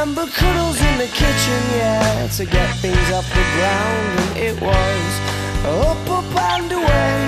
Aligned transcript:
Remember 0.00 0.32
cuddles 0.32 0.80
in 0.80 0.96
the 0.96 1.08
kitchen, 1.08 1.60
yeah, 1.76 2.26
to 2.28 2.46
get 2.46 2.74
things 2.76 3.10
off 3.12 3.28
the 3.28 3.44
ground. 3.52 4.18
And 4.18 4.38
it 4.38 4.58
was 4.58 5.12
up, 5.62 6.08
up 6.08 6.36
and 6.56 6.72
away. 6.72 7.20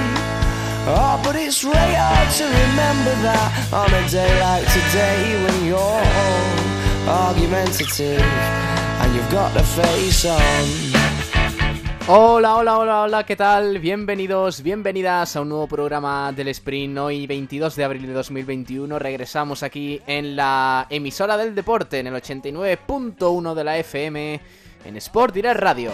Oh, 0.88 1.20
but 1.22 1.36
it's 1.36 1.62
really 1.64 1.76
hard 1.76 2.30
to 2.38 2.44
remember 2.44 3.12
that 3.28 3.68
on 3.74 3.92
a 3.92 4.08
day 4.08 4.40
like 4.40 4.64
today 4.72 5.36
when 5.44 5.66
you're 5.66 5.76
all 5.76 7.28
argumentative 7.28 8.22
and 8.22 9.14
you've 9.14 9.30
got 9.30 9.52
the 9.52 9.64
face 9.64 10.24
on. 10.24 10.91
Hola, 12.08 12.56
hola, 12.56 12.78
hola, 12.78 13.02
hola, 13.02 13.24
¿qué 13.24 13.36
tal? 13.36 13.78
Bienvenidos, 13.78 14.60
bienvenidas 14.62 15.36
a 15.36 15.40
un 15.40 15.50
nuevo 15.50 15.68
programa 15.68 16.32
del 16.32 16.48
Sprint. 16.48 16.98
Hoy, 16.98 17.28
22 17.28 17.76
de 17.76 17.84
abril 17.84 18.06
de 18.08 18.12
2021, 18.12 18.98
regresamos 18.98 19.62
aquí 19.62 20.00
en 20.08 20.34
la 20.34 20.88
emisora 20.90 21.36
del 21.36 21.54
deporte, 21.54 22.00
en 22.00 22.08
el 22.08 22.14
89.1 22.14 23.54
de 23.54 23.64
la 23.64 23.78
FM, 23.78 24.40
en 24.84 24.96
Sport 24.96 25.32
Direct 25.32 25.60
Radio. 25.60 25.92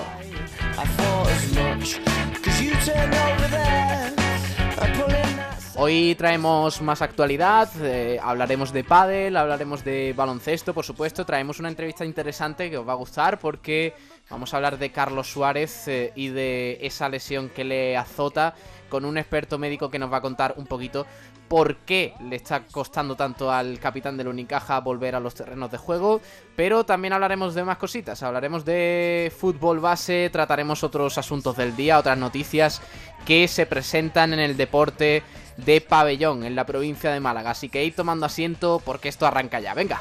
Hoy 5.80 6.16
traemos 6.16 6.82
más 6.82 7.02
actualidad, 7.02 7.70
eh, 7.80 8.18
hablaremos 8.20 8.72
de 8.72 8.82
pádel, 8.82 9.36
hablaremos 9.36 9.84
de 9.84 10.12
baloncesto, 10.12 10.74
por 10.74 10.84
supuesto, 10.84 11.24
traemos 11.24 11.60
una 11.60 11.68
entrevista 11.68 12.04
interesante 12.04 12.68
que 12.68 12.78
os 12.78 12.86
va 12.86 12.94
a 12.94 12.96
gustar 12.96 13.38
porque 13.38 13.94
vamos 14.28 14.52
a 14.52 14.56
hablar 14.56 14.76
de 14.76 14.90
Carlos 14.90 15.30
Suárez 15.30 15.86
eh, 15.86 16.12
y 16.16 16.30
de 16.30 16.78
esa 16.80 17.08
lesión 17.08 17.48
que 17.50 17.62
le 17.62 17.96
azota 17.96 18.56
con 18.88 19.04
un 19.04 19.18
experto 19.18 19.58
médico 19.58 19.90
que 19.90 19.98
nos 19.98 20.12
va 20.12 20.18
a 20.18 20.20
contar 20.20 20.54
un 20.56 20.66
poquito 20.66 21.06
por 21.48 21.76
qué 21.76 22.14
le 22.28 22.36
está 22.36 22.64
costando 22.66 23.16
tanto 23.16 23.50
al 23.50 23.78
capitán 23.78 24.16
del 24.16 24.28
Unicaja 24.28 24.80
volver 24.80 25.14
a 25.14 25.20
los 25.20 25.34
terrenos 25.34 25.70
de 25.70 25.78
juego, 25.78 26.20
pero 26.56 26.84
también 26.84 27.12
hablaremos 27.14 27.54
de 27.54 27.64
más 27.64 27.78
cositas, 27.78 28.22
hablaremos 28.22 28.64
de 28.64 29.32
fútbol 29.36 29.80
base, 29.80 30.28
trataremos 30.30 30.84
otros 30.84 31.16
asuntos 31.18 31.56
del 31.56 31.74
día, 31.74 31.98
otras 31.98 32.18
noticias 32.18 32.82
que 33.24 33.48
se 33.48 33.66
presentan 33.66 34.32
en 34.32 34.40
el 34.40 34.56
deporte 34.56 35.22
de 35.56 35.80
pabellón 35.80 36.44
en 36.44 36.54
la 36.54 36.64
provincia 36.64 37.10
de 37.10 37.20
Málaga. 37.20 37.50
Así 37.50 37.68
que 37.68 37.84
id 37.84 37.94
tomando 37.94 38.26
asiento 38.26 38.80
porque 38.84 39.08
esto 39.08 39.26
arranca 39.26 39.60
ya. 39.60 39.74
Venga. 39.74 40.00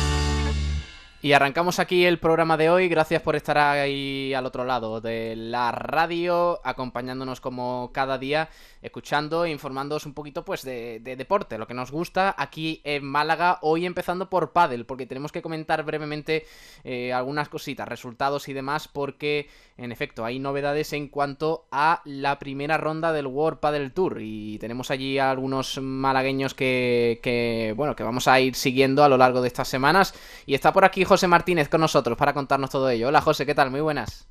Y 1.23 1.33
arrancamos 1.33 1.77
aquí 1.77 2.03
el 2.03 2.17
programa 2.17 2.57
de 2.57 2.71
hoy. 2.71 2.87
Gracias 2.87 3.21
por 3.21 3.35
estar 3.35 3.55
ahí 3.55 4.33
al 4.33 4.47
otro 4.47 4.65
lado 4.65 5.01
de 5.01 5.35
la 5.35 5.71
radio, 5.71 6.59
acompañándonos 6.63 7.39
como 7.39 7.91
cada 7.93 8.17
día, 8.17 8.49
escuchando 8.81 9.45
e 9.45 9.51
informándoos 9.51 10.07
un 10.07 10.15
poquito 10.15 10.43
pues 10.43 10.63
de, 10.63 10.99
de 10.99 11.15
deporte, 11.15 11.59
lo 11.59 11.67
que 11.67 11.75
nos 11.75 11.91
gusta 11.91 12.33
aquí 12.35 12.81
en 12.83 13.05
Málaga. 13.05 13.59
Hoy 13.61 13.85
empezando 13.85 14.31
por 14.31 14.51
pádel, 14.51 14.87
porque 14.87 15.05
tenemos 15.05 15.31
que 15.31 15.43
comentar 15.43 15.83
brevemente 15.83 16.47
eh, 16.83 17.13
algunas 17.13 17.49
cositas, 17.49 17.87
resultados 17.87 18.49
y 18.49 18.53
demás, 18.53 18.87
porque 18.87 19.47
en 19.77 19.91
efecto 19.91 20.25
hay 20.25 20.39
novedades 20.39 20.91
en 20.93 21.07
cuanto 21.07 21.65
a 21.71 22.01
la 22.05 22.39
primera 22.39 22.77
ronda 22.77 23.13
del 23.13 23.27
World 23.27 23.59
Padel 23.59 23.91
Tour 23.93 24.17
y 24.21 24.57
tenemos 24.59 24.91
allí 24.91 25.17
a 25.17 25.31
algunos 25.31 25.79
malagueños 25.81 26.53
que, 26.53 27.19
que 27.23 27.73
bueno 27.75 27.95
que 27.95 28.03
vamos 28.03 28.27
a 28.27 28.39
ir 28.39 28.53
siguiendo 28.55 29.03
a 29.03 29.09
lo 29.09 29.17
largo 29.17 29.41
de 29.41 29.47
estas 29.47 29.67
semanas 29.67 30.13
y 30.45 30.53
está 30.53 30.71
por 30.71 30.85
aquí 30.85 31.03
José 31.11 31.27
Martínez 31.27 31.67
con 31.67 31.81
nosotros 31.81 32.17
para 32.17 32.33
contarnos 32.33 32.69
todo 32.69 32.89
ello. 32.89 33.09
Hola 33.09 33.19
José, 33.19 33.45
¿qué 33.45 33.53
tal? 33.53 33.69
Muy 33.69 33.81
buenas. 33.81 34.29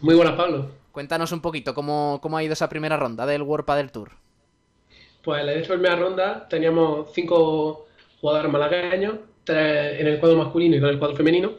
Muy 0.00 0.14
buenas, 0.14 0.34
Pablo. 0.36 0.70
Cuéntanos 0.92 1.32
un 1.32 1.40
poquito 1.40 1.74
cómo, 1.74 2.20
cómo 2.22 2.36
ha 2.36 2.44
ido 2.44 2.52
esa 2.52 2.68
primera 2.68 2.96
ronda 2.96 3.26
del 3.26 3.42
World 3.42 3.66
Padel 3.66 3.90
Tour. 3.90 4.12
Pues 5.24 5.40
en 5.40 5.46
la 5.60 5.66
primera 5.66 5.96
ronda 5.96 6.46
teníamos 6.48 7.12
cinco 7.12 7.88
jugadores 8.20 8.52
malagueños, 8.52 9.16
tres 9.42 10.00
en 10.00 10.06
el 10.06 10.20
cuadro 10.20 10.38
masculino 10.38 10.76
y 10.76 10.78
dos 10.78 10.86
en 10.88 10.94
el 10.94 10.98
cuadro 11.00 11.16
femenino. 11.16 11.50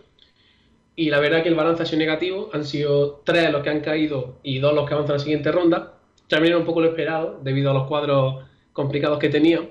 Y 0.95 1.09
la 1.09 1.19
verdad 1.19 1.43
que 1.43 1.49
el 1.49 1.55
balance 1.55 1.83
ha 1.83 1.85
sido 1.85 1.99
negativo. 1.99 2.49
Han 2.53 2.63
sido 2.63 3.23
tres 3.25 3.51
los 3.51 3.61
que 3.61 3.71
han 3.71 3.81
caído 3.81 4.37
y 4.41 4.59
dos 4.59 4.73
los 4.73 4.87
que 4.87 4.93
avanzan 4.93 5.15
a 5.15 5.17
la 5.17 5.23
siguiente 5.23 5.51
ronda. 5.51 5.95
También 6.29 6.53
era 6.53 6.59
un 6.59 6.65
poco 6.65 6.79
lo 6.79 6.87
esperado 6.87 7.41
debido 7.43 7.71
a 7.71 7.73
los 7.73 7.87
cuadros 7.87 8.45
complicados 8.71 9.19
que 9.19 9.27
tenía. 9.27 9.69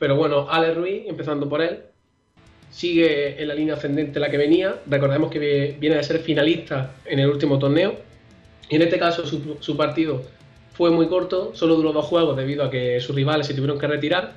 Pero 0.00 0.16
bueno, 0.16 0.48
Ale 0.50 0.74
Ruiz, 0.74 1.04
empezando 1.06 1.48
por 1.48 1.62
él, 1.62 1.84
sigue 2.70 3.40
en 3.40 3.48
la 3.48 3.54
línea 3.54 3.74
ascendente 3.74 4.20
la 4.20 4.30
que 4.30 4.36
venía. 4.36 4.76
Recordemos 4.86 5.30
que 5.30 5.76
viene 5.78 5.96
de 5.96 6.02
ser 6.02 6.20
finalista 6.20 6.92
en 7.04 7.18
el 7.18 7.28
último 7.28 7.58
torneo. 7.58 7.96
Y 8.68 8.76
en 8.76 8.82
este 8.82 8.98
caso 8.98 9.26
su, 9.26 9.56
su 9.60 9.76
partido 9.76 10.22
fue 10.76 10.90
muy 10.90 11.08
corto, 11.08 11.52
solo 11.54 11.76
duró 11.76 11.92
dos 11.92 12.04
juegos 12.04 12.36
debido 12.36 12.64
a 12.64 12.70
que 12.70 13.00
sus 13.00 13.14
rivales 13.14 13.46
se 13.46 13.54
tuvieron 13.54 13.78
que 13.78 13.86
retirar. 13.86 14.34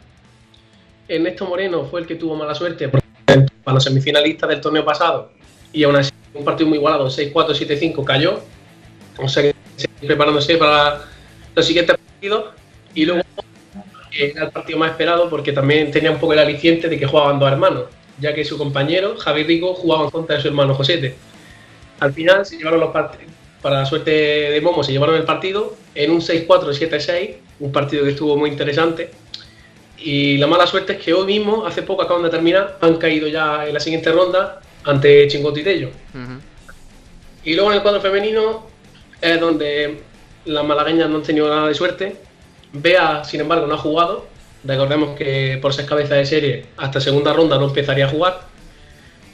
Ernesto 1.07 1.45
Moreno 1.45 1.85
fue 1.85 2.01
el 2.01 2.07
que 2.07 2.15
tuvo 2.15 2.35
mala 2.35 2.55
suerte 2.55 2.87
para 2.87 3.73
los 3.73 3.83
semifinalistas 3.83 4.49
del 4.49 4.61
torneo 4.61 4.85
pasado 4.85 5.31
y 5.73 5.83
aún 5.83 5.95
así 5.95 6.11
un 6.33 6.45
partido 6.45 6.69
muy 6.69 6.77
igualado, 6.77 7.07
6-4, 7.07 7.33
7-5 7.33 8.03
cayó. 8.03 8.39
O 9.17 9.27
sea 9.27 9.43
que 9.43 9.55
preparándose 10.05 10.57
para 10.57 11.01
los 11.55 11.65
siguientes 11.65 11.97
partidos 11.97 12.45
y 12.95 13.05
luego 13.05 13.21
eh, 14.17 14.31
era 14.33 14.45
el 14.45 14.51
partido 14.51 14.79
más 14.79 14.91
esperado 14.91 15.29
porque 15.29 15.51
también 15.51 15.91
tenía 15.91 16.11
un 16.11 16.19
poco 16.19 16.33
el 16.33 16.39
aliciente 16.39 16.87
de 16.87 16.97
que 16.97 17.05
jugaban 17.05 17.39
dos 17.39 17.51
hermanos, 17.51 17.83
ya 18.19 18.33
que 18.33 18.45
su 18.45 18.57
compañero, 18.57 19.17
Javi 19.17 19.43
Rico, 19.43 19.73
jugaba 19.73 20.05
en 20.05 20.09
contra 20.11 20.35
de 20.35 20.41
su 20.41 20.47
hermano 20.47 20.75
Josete. 20.75 21.15
Al 21.99 22.13
final 22.13 22.45
se 22.45 22.57
llevaron 22.57 22.79
los 22.79 22.91
partidos, 22.91 23.33
para 23.61 23.79
la 23.79 23.85
suerte 23.85 24.11
de 24.11 24.61
Momo, 24.61 24.83
se 24.83 24.91
llevaron 24.91 25.15
el 25.15 25.23
partido 25.23 25.75
en 25.95 26.11
un 26.11 26.21
6-4, 26.21 26.47
7-6, 26.47 27.35
un 27.59 27.71
partido 27.71 28.03
que 28.03 28.11
estuvo 28.11 28.37
muy 28.37 28.49
interesante. 28.49 29.11
Y 29.97 30.37
la 30.37 30.47
mala 30.47 30.65
suerte 30.65 30.93
es 30.93 30.99
que 30.99 31.13
hoy 31.13 31.25
mismo, 31.25 31.65
hace 31.65 31.81
poco 31.81 32.03
acaban 32.03 32.23
de 32.23 32.29
terminar, 32.29 32.77
han 32.79 32.95
caído 32.95 33.27
ya 33.27 33.67
en 33.67 33.73
la 33.73 33.79
siguiente 33.81 34.11
ronda 34.11 34.61
ante 34.85 35.27
Chingote 35.27 35.59
y 35.59 35.63
Tello. 35.63 35.87
Ujú. 36.13 36.39
Y 37.43 37.53
luego 37.55 37.71
en 37.71 37.77
el 37.77 37.81
cuadro 37.83 37.99
femenino 37.99 38.67
es 39.21 39.39
donde 39.39 40.01
las 40.45 40.63
malagueñas 40.63 41.09
no 41.09 41.17
han 41.17 41.23
tenido 41.23 41.49
nada 41.49 41.67
de 41.67 41.73
suerte. 41.73 42.15
Bea, 42.71 43.23
sin 43.25 43.41
embargo, 43.41 43.67
no 43.67 43.75
ha 43.75 43.77
jugado. 43.77 44.25
Recordemos 44.63 45.17
que 45.17 45.57
por 45.61 45.73
ser 45.73 45.85
cabeza 45.85 46.15
de 46.15 46.25
serie, 46.25 46.65
hasta 46.77 46.99
segunda 46.99 47.33
ronda 47.33 47.57
no 47.57 47.65
empezaría 47.65 48.05
a 48.05 48.09
jugar. 48.09 48.41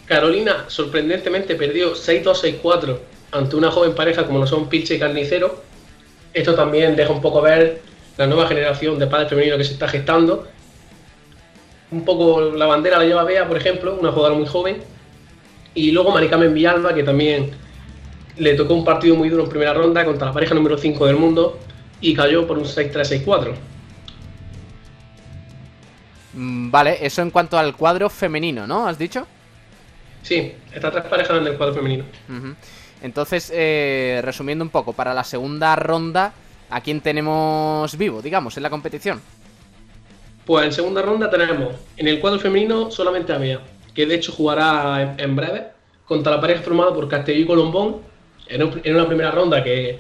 Carolina, 0.06 0.66
sorprendentemente, 0.68 1.56
perdió 1.56 1.96
6-2, 1.96 2.62
6-4 2.62 2.98
ante 3.32 3.56
una 3.56 3.72
joven 3.72 3.96
pareja 3.96 4.26
como 4.26 4.40
lo 4.40 4.48
son 4.48 4.70
Pilche 4.70 4.96
y 4.96 5.00
Carnicero. 5.00 5.64
Esto 6.34 6.54
también 6.54 6.96
deja 6.96 7.12
un 7.12 7.22
poco 7.22 7.42
ver 7.42 7.82
la 8.18 8.28
nueva 8.28 8.48
generación 8.48 9.00
de 9.00 9.08
padres 9.08 9.30
femeninos 9.30 9.58
que 9.58 9.64
se 9.64 9.74
está 9.74 9.88
gestando. 9.88 10.48
Un 11.92 12.06
poco 12.06 12.42
la 12.42 12.66
bandera 12.66 13.00
la 13.00 13.06
lleva 13.06 13.24
Bea, 13.24 13.48
por 13.48 13.58
ejemplo, 13.58 13.98
una 14.00 14.12
jugadora 14.12 14.36
muy 14.36 14.48
joven. 14.48 14.78
Y 15.74 15.92
luego 15.92 16.12
Maricamen 16.12 16.54
Villalba, 16.54 16.94
que 16.94 17.04
también 17.04 17.52
le 18.38 18.54
tocó 18.54 18.74
un 18.74 18.86
partido 18.86 19.16
muy 19.16 19.30
duro 19.30 19.44
en 19.44 19.50
primera 19.50 19.74
ronda 19.74 20.06
contra 20.06 20.28
la 20.28 20.34
pareja 20.34 20.54
número 20.54 20.78
5 20.78 21.06
del 21.08 21.16
mundo 21.16 21.58
y 22.02 22.14
cayó 22.14 22.46
por 22.46 22.58
un 22.58 22.66
6-3-6-4. 22.66 23.54
Mm, 26.36 26.70
Vale, 26.70 27.06
eso 27.06 27.22
en 27.22 27.32
cuanto 27.32 27.58
al 27.58 27.76
cuadro 27.76 28.10
femenino, 28.10 28.68
¿no? 28.68 28.88
¿Has 28.88 28.98
dicho? 29.00 29.26
Sí, 30.22 30.54
estas 30.74 30.92
tres 30.92 31.06
parejas 31.06 31.38
en 31.38 31.48
el 31.48 31.58
cuadro 31.58 31.76
femenino. 31.76 32.04
Entonces, 33.02 33.52
eh, 33.54 34.22
resumiendo 34.24 34.64
un 34.64 34.70
poco, 34.70 34.94
para 34.94 35.14
la 35.14 35.24
segunda 35.24 35.76
ronda 35.76 36.34
¿A 36.70 36.82
quién 36.82 37.02
tenemos 37.02 37.96
vivo, 37.98 38.22
digamos, 38.22 38.58
en 38.58 38.64
la 38.64 38.70
competición? 38.70 39.22
Pues 40.46 40.66
en 40.66 40.74
segunda 40.74 41.02
ronda 41.02 41.30
tenemos 41.30 41.76
en 41.98 42.08
el 42.08 42.20
cuadro 42.20 42.40
femenino 42.40 42.92
solamente 42.92 43.34
a 43.34 43.38
Bea, 43.38 43.62
que 43.94 44.06
de 44.06 44.16
hecho 44.16 44.32
jugará 44.32 45.16
en, 45.18 45.36
breve 45.36 45.68
contra 46.06 46.34
la 46.34 46.42
pareja 46.42 46.62
formada 46.62 46.94
por 46.94 47.08
Castelló 47.08 47.40
y 47.40 47.46
Colombón 47.46 47.98
en, 48.48 48.96
una 48.96 49.08
primera 49.08 49.32
ronda 49.32 49.64
que, 49.64 50.00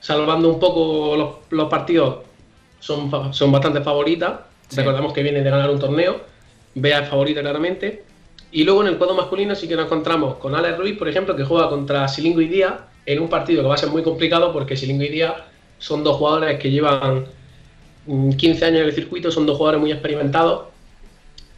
salvando 0.00 0.48
un 0.48 0.58
poco 0.58 1.44
los, 1.50 1.68
partidos, 1.68 2.18
son, 2.80 3.32
son 3.32 3.52
bastante 3.52 3.80
favoritas. 3.80 4.32
Recordamos 4.76 5.12
que 5.12 5.22
viene 5.22 5.42
de 5.42 5.50
ganar 5.50 5.70
un 5.70 5.78
torneo. 5.78 6.20
Bea 6.74 7.00
es 7.00 7.08
favorita 7.08 7.40
claramente. 7.40 8.04
Y 8.50 8.64
luego 8.64 8.82
en 8.82 8.88
el 8.88 8.98
cuadro 8.98 9.14
masculino 9.14 9.54
sí 9.54 9.66
que 9.66 9.76
nos 9.76 9.86
encontramos 9.86 10.36
con 10.36 10.54
Alex 10.54 10.78
Ruiz, 10.78 10.98
por 10.98 11.08
ejemplo, 11.08 11.34
que 11.34 11.44
juega 11.44 11.68
contra 11.68 12.06
Silingo 12.08 12.40
y 12.40 12.48
Díaz 12.48 12.74
en 13.06 13.20
un 13.20 13.28
partido 13.28 13.62
que 13.62 13.68
va 13.68 13.74
a 13.74 13.78
ser 13.78 13.88
muy 13.88 14.02
complicado 14.02 14.52
porque 14.52 14.76
Silingo 14.76 15.02
y 15.04 15.08
Díaz 15.08 15.34
son 15.78 16.04
dos 16.04 16.16
jugadores 16.16 16.58
que 16.58 16.70
llevan 16.70 17.26
15 18.06 18.64
años 18.64 18.80
en 18.80 18.86
el 18.86 18.92
circuito, 18.92 19.30
son 19.30 19.46
dos 19.46 19.56
jugadores 19.56 19.80
muy 19.80 19.92
experimentados. 19.92 20.66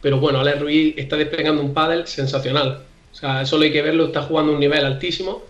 Pero 0.01 0.19
bueno, 0.19 0.39
Alex 0.39 0.61
Ruiz 0.61 0.93
está 0.97 1.17
desplegando 1.17 1.61
un 1.61 1.73
pádel 1.73 2.07
sensacional. 2.07 2.83
O 3.11 3.15
sea, 3.15 3.45
solo 3.45 3.63
hay 3.63 3.71
que 3.71 3.81
verlo, 3.81 4.05
está 4.05 4.21
jugando 4.21 4.53
un 4.53 4.59
nivel 4.59 4.85
altísimo. 4.85 5.43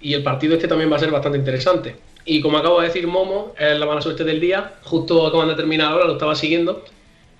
Y 0.00 0.14
el 0.14 0.22
partido 0.22 0.54
este 0.54 0.68
también 0.68 0.90
va 0.90 0.96
a 0.96 1.00
ser 1.00 1.10
bastante 1.10 1.38
interesante. 1.38 1.96
Y 2.26 2.40
como 2.40 2.58
acabo 2.58 2.80
de 2.80 2.88
decir, 2.88 3.06
Momo 3.06 3.54
es 3.58 3.78
la 3.78 3.86
mala 3.86 4.02
suerte 4.02 4.24
del 4.24 4.40
día. 4.40 4.74
Justo 4.82 5.26
acaban 5.26 5.48
de 5.48 5.54
terminar 5.54 5.92
ahora, 5.92 6.04
lo 6.04 6.12
estaba 6.12 6.34
siguiendo. 6.34 6.84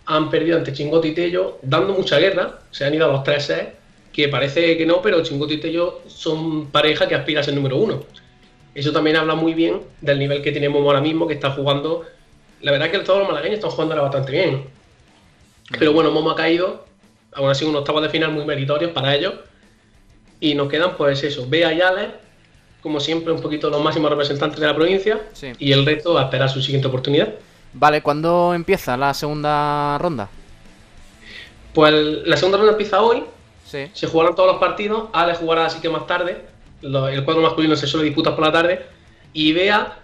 Han 0.07 0.31
perdido 0.31 0.57
ante 0.57 0.73
Chingote 0.73 1.09
y 1.09 1.15
Tello, 1.15 1.59
dando 1.63 1.93
mucha 1.93 2.19
guerra. 2.19 2.61
Se 2.71 2.85
han 2.85 2.95
ido 2.95 3.05
a 3.07 3.13
los 3.13 3.25
3 3.25 3.45
sets, 3.45 3.73
que 4.13 4.29
parece 4.29 4.79
que 4.79 4.87
no, 4.87 5.03
pero 5.03 5.23
Chingote 5.23 5.55
y 5.55 5.59
Tello 5.59 6.01
son 6.07 6.69
pareja 6.69 7.09
que 7.09 7.15
aspira 7.15 7.41
a 7.41 7.45
ser 7.45 7.55
número 7.55 7.77
uno. 7.77 8.05
Eso 8.75 8.93
también 8.93 9.17
habla 9.17 9.35
muy 9.35 9.55
bien 9.55 9.83
del 10.01 10.19
nivel 10.19 10.41
que 10.41 10.53
tiene 10.53 10.69
Momo 10.69 10.89
ahora 10.89 11.01
mismo, 11.01 11.27
que 11.27 11.35
está 11.35 11.51
jugando 11.51 12.05
la 12.61 12.73
verdad 12.73 12.89
es 12.89 12.99
que 12.99 13.05
todos 13.05 13.21
los 13.21 13.29
malagueños 13.29 13.57
están 13.57 13.71
jugando 13.71 14.01
bastante 14.01 14.33
bien. 14.33 14.65
Pero 15.79 15.93
bueno, 15.93 16.11
Momo 16.11 16.31
ha 16.31 16.37
caído. 16.37 16.85
Aún 17.33 17.51
así, 17.51 17.65
unos 17.65 17.81
octavos 17.81 18.03
de 18.03 18.09
final 18.09 18.33
muy 18.33 18.45
meritorios 18.45 18.93
para 18.93 19.15
ellos. 19.15 19.35
Y 20.41 20.55
nos 20.55 20.69
quedan, 20.69 20.97
pues 20.97 21.23
eso, 21.23 21.47
Bea 21.49 21.73
y 21.73 21.81
Ale, 21.81 22.11
como 22.87 23.01
siempre, 23.01 23.33
un 23.33 23.41
poquito 23.41 23.69
los 23.69 23.83
máximos 23.83 24.09
representantes 24.11 24.61
de 24.61 24.67
la 24.69 24.73
provincia. 24.73 25.21
Y 25.59 25.73
el 25.73 25.85
resto 25.85 26.17
a 26.17 26.23
esperar 26.23 26.49
su 26.49 26.63
siguiente 26.63 26.87
oportunidad. 26.87 27.35
Vale, 27.73 28.01
¿cuándo 28.01 28.55
empieza 28.55 28.97
la 28.97 29.13
segunda 29.13 29.99
ronda? 29.99 30.29
Pues 31.75 31.93
la 31.93 32.37
segunda 32.37 32.59
ronda 32.59 32.75
empieza 32.75 33.03
hoy. 33.03 33.25
Sí. 33.65 33.91
Se 33.93 34.07
jugarán 34.07 34.37
todos 34.37 34.53
los 34.53 34.61
partidos. 34.61 35.09
Ale 35.13 35.35
jugará 35.35 35.67
así 35.67 35.81
que 35.81 35.89
más 35.89 36.07
tarde. 36.07 36.43
el 36.81 37.25
cuadro 37.25 37.43
masculino 37.43 37.75
se 37.75 37.89
suele 37.89 38.07
disputar 38.07 38.37
por 38.37 38.45
la 38.45 38.53
tarde. 38.53 38.87
Y 39.33 39.53
Bea 39.53 39.99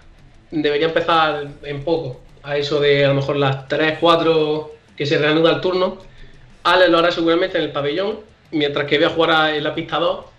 debería 0.50 0.88
empezar 0.88 1.46
en 1.62 1.84
poco 1.84 2.18
a 2.42 2.56
eso 2.56 2.80
de 2.80 3.04
a 3.04 3.10
lo 3.10 3.14
mejor 3.14 3.36
las 3.36 3.68
3, 3.68 3.98
4 4.00 4.72
que 4.96 5.06
se 5.06 5.18
reanuda 5.18 5.52
el 5.52 5.60
turno. 5.60 5.98
Ale 6.64 6.88
lo 6.88 6.98
hará 6.98 7.12
seguramente 7.12 7.58
en 7.58 7.62
el 7.62 7.70
pabellón, 7.70 8.18
mientras 8.50 8.88
que 8.88 9.04
a 9.04 9.08
jugar 9.08 9.54
en 9.54 9.62
la 9.62 9.72
pista 9.72 10.00
2. 10.00 10.31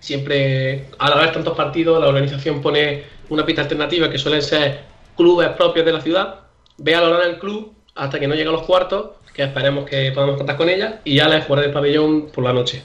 Siempre, 0.00 0.86
al 0.98 1.12
haber 1.12 1.32
tantos 1.32 1.56
partidos, 1.56 2.00
la 2.00 2.08
organización 2.08 2.60
pone 2.60 3.04
una 3.28 3.46
pista 3.46 3.62
alternativa 3.62 4.10
que 4.10 4.18
suelen 4.18 4.42
ser 4.42 4.80
clubes 5.16 5.48
propios 5.50 5.86
de 5.86 5.92
la 5.92 6.00
ciudad. 6.00 6.40
Vea 6.78 7.00
lo 7.00 7.14
hará 7.14 7.24
en 7.26 7.34
el 7.34 7.38
club 7.38 7.72
hasta 7.94 8.18
que 8.18 8.26
no 8.26 8.34
llegue 8.34 8.48
a 8.48 8.52
los 8.52 8.62
cuartos, 8.62 9.10
que 9.34 9.42
esperemos 9.42 9.84
que 9.88 10.10
podamos 10.12 10.36
contar 10.36 10.56
con 10.56 10.68
ella, 10.68 11.00
y 11.04 11.20
Ale 11.20 11.42
fuera 11.42 11.62
del 11.62 11.72
pabellón 11.72 12.30
por 12.30 12.44
la 12.44 12.52
noche. 12.52 12.82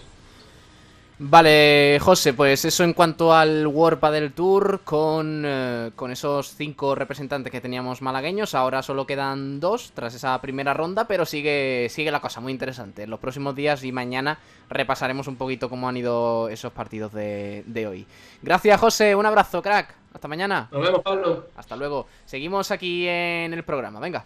Vale, 1.18 1.98
José, 2.02 2.34
pues 2.34 2.66
eso 2.66 2.84
en 2.84 2.92
cuanto 2.92 3.34
al 3.34 3.66
World 3.68 4.04
del 4.12 4.34
Tour, 4.34 4.82
con, 4.84 5.44
eh, 5.46 5.92
con, 5.96 6.12
esos 6.12 6.54
cinco 6.56 6.94
representantes 6.94 7.52
que 7.52 7.62
teníamos 7.62 8.02
malagueños, 8.02 8.54
ahora 8.54 8.84
solo 8.84 9.08
quedan 9.08 9.62
dos 9.62 9.92
tras 9.94 10.14
esa 10.14 10.40
primera 10.42 10.74
ronda, 10.74 11.08
pero 11.08 11.26
sigue, 11.26 11.88
sigue 11.90 12.12
la 12.12 12.20
cosa 12.20 12.42
muy 12.42 12.52
interesante. 12.52 13.04
En 13.04 13.10
los 13.10 13.22
próximos 13.22 13.56
días 13.56 13.82
y 13.86 13.94
mañana 13.94 14.40
repasaremos 14.70 15.28
un 15.28 15.38
poquito 15.38 15.70
cómo 15.70 15.88
han 15.88 15.96
ido 15.96 16.50
esos 16.50 16.74
partidos 16.74 17.14
de, 17.14 17.64
de 17.66 17.88
hoy. 17.88 18.06
Gracias, 18.42 18.78
José, 18.78 19.16
un 19.16 19.26
abrazo, 19.26 19.62
crack. 19.62 19.96
Hasta 20.14 20.28
mañana. 20.28 20.68
Nos 20.70 20.82
vemos, 20.82 21.02
Pablo. 21.02 21.48
Hasta 21.56 21.78
luego. 21.78 22.08
Seguimos 22.26 22.72
aquí 22.72 23.08
en 23.08 23.54
el 23.54 23.64
programa, 23.64 24.02
venga. 24.02 24.26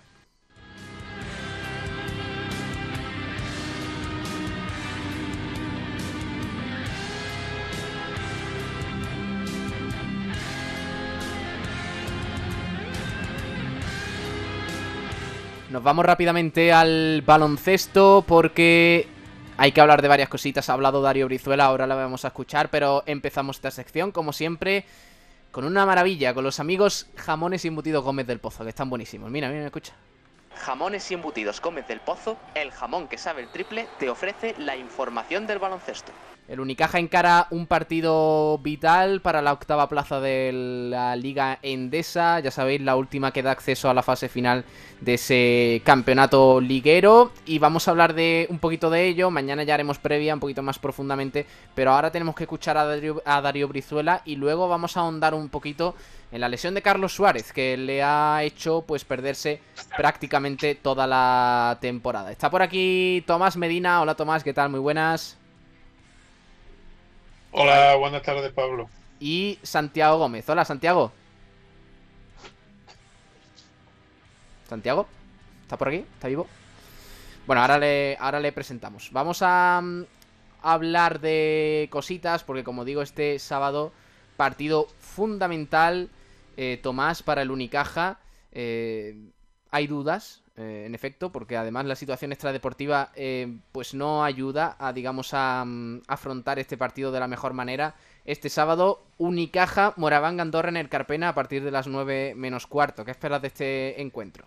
Nos 15.69 15.83
vamos 15.83 16.04
rápidamente 16.04 16.74
al 16.74 17.21
baloncesto 17.24 18.25
porque 18.27 19.07
hay 19.56 19.71
que 19.71 19.80
hablar 19.80 20.01
de 20.01 20.07
varias 20.07 20.27
cositas. 20.27 20.68
Ha 20.68 20.74
hablado 20.74 21.00
Darío 21.00 21.27
Brizuela, 21.27 21.66
ahora 21.66 21.86
la 21.86 21.94
vamos 21.94 22.25
a 22.25 22.30
escuchar, 22.30 22.69
pero 22.71 23.04
empezamos 23.06 23.57
esta 23.57 23.69
sección, 23.69 24.12
como 24.12 24.33
siempre, 24.33 24.86
con 25.51 25.66
una 25.66 25.86
maravilla, 25.86 26.33
con 26.33 26.44
los 26.44 26.60
amigos 26.60 27.07
Jamones 27.16 27.66
y 27.66 27.68
Embutidos 27.68 28.04
Gómez 28.04 28.25
del 28.25 28.39
Pozo, 28.39 28.63
que 28.63 28.69
están 28.69 28.89
buenísimos. 28.89 29.30
Mira, 29.30 29.48
mira, 29.50 29.66
escucha. 29.66 29.94
Jamones 30.56 31.12
y 31.12 31.13
Embutidos 31.13 31.62
Gómez 31.62 31.88
del 31.88 32.00
Pozo, 32.00 32.38
el 32.56 32.71
jamón 32.71 33.07
que 33.07 33.19
sabe 33.19 33.44
el 33.44 33.50
triple, 33.50 33.88
te 34.00 34.10
ofrece 34.10 34.56
la 34.57 34.75
información 34.75 35.45
del 35.45 35.60
baloncesto. 35.60 36.12
El 36.50 36.60
Unicaja 36.60 36.98
encara 36.98 37.46
un 37.51 37.68
partido 37.68 38.57
vital 38.57 39.22
para 39.22 39.44
la 39.44 39.54
octava 39.54 39.88
plaza 39.88 40.19
de 40.19 40.50
la 40.90 41.16
Liga 41.16 41.60
Endesa. 41.62 42.40
Ya 42.40 42.50
sabéis, 42.50 42.81
la 42.81 42.96
última 42.96 43.31
que 43.31 43.44
da 43.44 43.52
acceso 43.52 43.88
a 43.88 43.94
la 43.94 44.02
fase 44.02 44.30
final 44.30 44.66
de 45.00 45.14
ese 45.14 45.83
campeonato 45.85 46.59
liguero. 46.59 47.31
Y 47.45 47.59
vamos 47.59 47.88
a 47.88 47.92
hablar 47.92 48.16
de 48.16 48.47
un 48.50 48.57
poquito 48.57 48.90
de 48.90 49.06
ello. 49.06 49.30
Mañana 49.30 49.62
ya 49.62 49.76
haremos 49.76 50.00
previa 50.00 50.33
un 50.33 50.40
poquito 50.40 50.64
más 50.64 50.80
profundamente. 50.80 51.45
Pero 51.76 51.92
ahora 51.92 52.09
tenemos 52.09 52.33
que 52.33 52.45
escuchar 52.45 52.78
a 52.78 52.85
Darío, 52.85 53.21
a 53.26 53.42
Darío 53.42 53.68
Brizuela. 53.68 54.24
Y 54.26 54.35
luego 54.35 54.68
vamos 54.68 54.97
a 54.97 55.02
ahondar 55.02 55.35
un 55.35 55.50
poquito 55.50 55.94
en 56.31 56.42
la 56.42 56.50
lesión 56.50 56.74
de 56.74 56.81
Carlos 56.81 57.14
Suárez, 57.14 57.54
que 57.54 57.78
le 57.78 58.02
ha 58.02 58.42
hecho 58.42 58.83
pues 58.88 59.06
perderse 59.06 59.62
prácticamente 59.95 60.74
toda 60.74 61.06
la 61.06 61.78
temporada. 61.80 62.31
Está 62.31 62.50
por 62.50 62.64
aquí 62.64 63.24
Tomás 63.28 63.56
Medina. 63.56 64.02
Hola 64.02 64.16
Tomás, 64.16 64.44
¿qué 64.44 64.54
tal? 64.54 64.69
Muy 64.69 64.80
buenas. 64.80 65.39
Hola, 67.52 67.96
buenas 67.96 68.22
tardes, 68.22 68.52
Pablo. 68.52 68.90
Y 69.20 69.58
Santiago 69.64 70.20
Gómez. 70.20 70.48
Hola, 70.50 70.66
Santiago. 70.66 71.12
Santiago, 74.68 75.08
¿está 75.64 75.78
por 75.78 75.88
aquí? 75.88 76.06
¿Está 76.14 76.28
vivo? 76.28 76.46
Bueno, 77.48 77.64
ahora 77.64 77.80
le, 77.80 78.16
ahora 78.20 78.40
le 78.40 78.52
presentamos. 78.52 79.10
Vamos 79.12 79.40
a, 79.42 79.82
mm, 79.84 80.04
hablar 80.62 81.20
de 81.22 81.88
cositas, 81.92 82.44
porque 82.44 82.64
como 82.64 82.86
digo, 82.86 83.02
este 83.02 83.40
sábado, 83.40 83.92
partido 84.38 84.88
fundamental, 85.00 86.10
eh, 86.56 86.80
Tomás, 86.84 87.24
para 87.24 87.42
el 87.42 87.50
Unicaja. 87.50 88.20
Eh, 88.52 89.32
hay 89.72 89.88
dudas, 89.88 90.44
eh, 90.59 90.83
en 90.85 90.94
efecto, 90.94 91.31
porque 91.31 91.56
además 91.56 91.85
la 91.85 91.95
situación 91.95 92.33
extradeportiva 92.33 93.11
eh, 93.16 93.59
pues 93.71 93.94
no 93.94 94.25
ayuda 94.25 94.75
a, 94.78 94.92
digamos, 94.92 95.33
a, 95.33 95.63
mm, 95.66 96.01
afrontar 96.07 96.59
este 96.59 96.75
partido 96.75 97.13
de 97.13 97.19
la 97.21 97.30
mejor 97.30 97.54
manera. 97.54 97.95
Este 98.25 98.49
sábado, 98.49 99.01
Unicaja, 99.18 99.94
Moraván, 99.95 100.42
Andorra 100.42 100.68
en 100.68 100.75
el 100.75 100.89
Carpena 100.89 101.30
a 101.30 101.33
partir 101.33 101.63
de 101.63 101.71
las 101.71 101.87
9 101.87 102.33
menos 102.35 102.68
cuarto. 102.68 103.06
¿Qué 103.06 103.11
esperas 103.11 103.42
de 103.42 103.47
este 103.47 104.01
encuentro? 104.01 104.45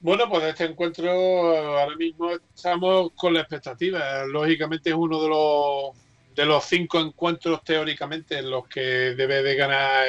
Bueno, 0.00 0.26
pues 0.26 0.42
este 0.44 0.64
encuentro 0.64 1.10
ahora 1.10 1.94
mismo 1.96 2.30
estamos 2.30 3.10
con 3.14 3.34
la 3.34 3.40
expectativa. 3.40 4.24
Lógicamente 4.24 4.88
es 4.88 4.96
uno 4.96 5.22
de 5.22 5.28
los 5.28 5.96
de 6.34 6.46
los 6.46 6.64
cinco 6.64 6.98
encuentros 6.98 7.62
teóricamente 7.62 8.38
en 8.38 8.50
los 8.50 8.66
que 8.66 8.80
debe 8.80 9.42
de 9.42 9.54
ganar 9.54 10.06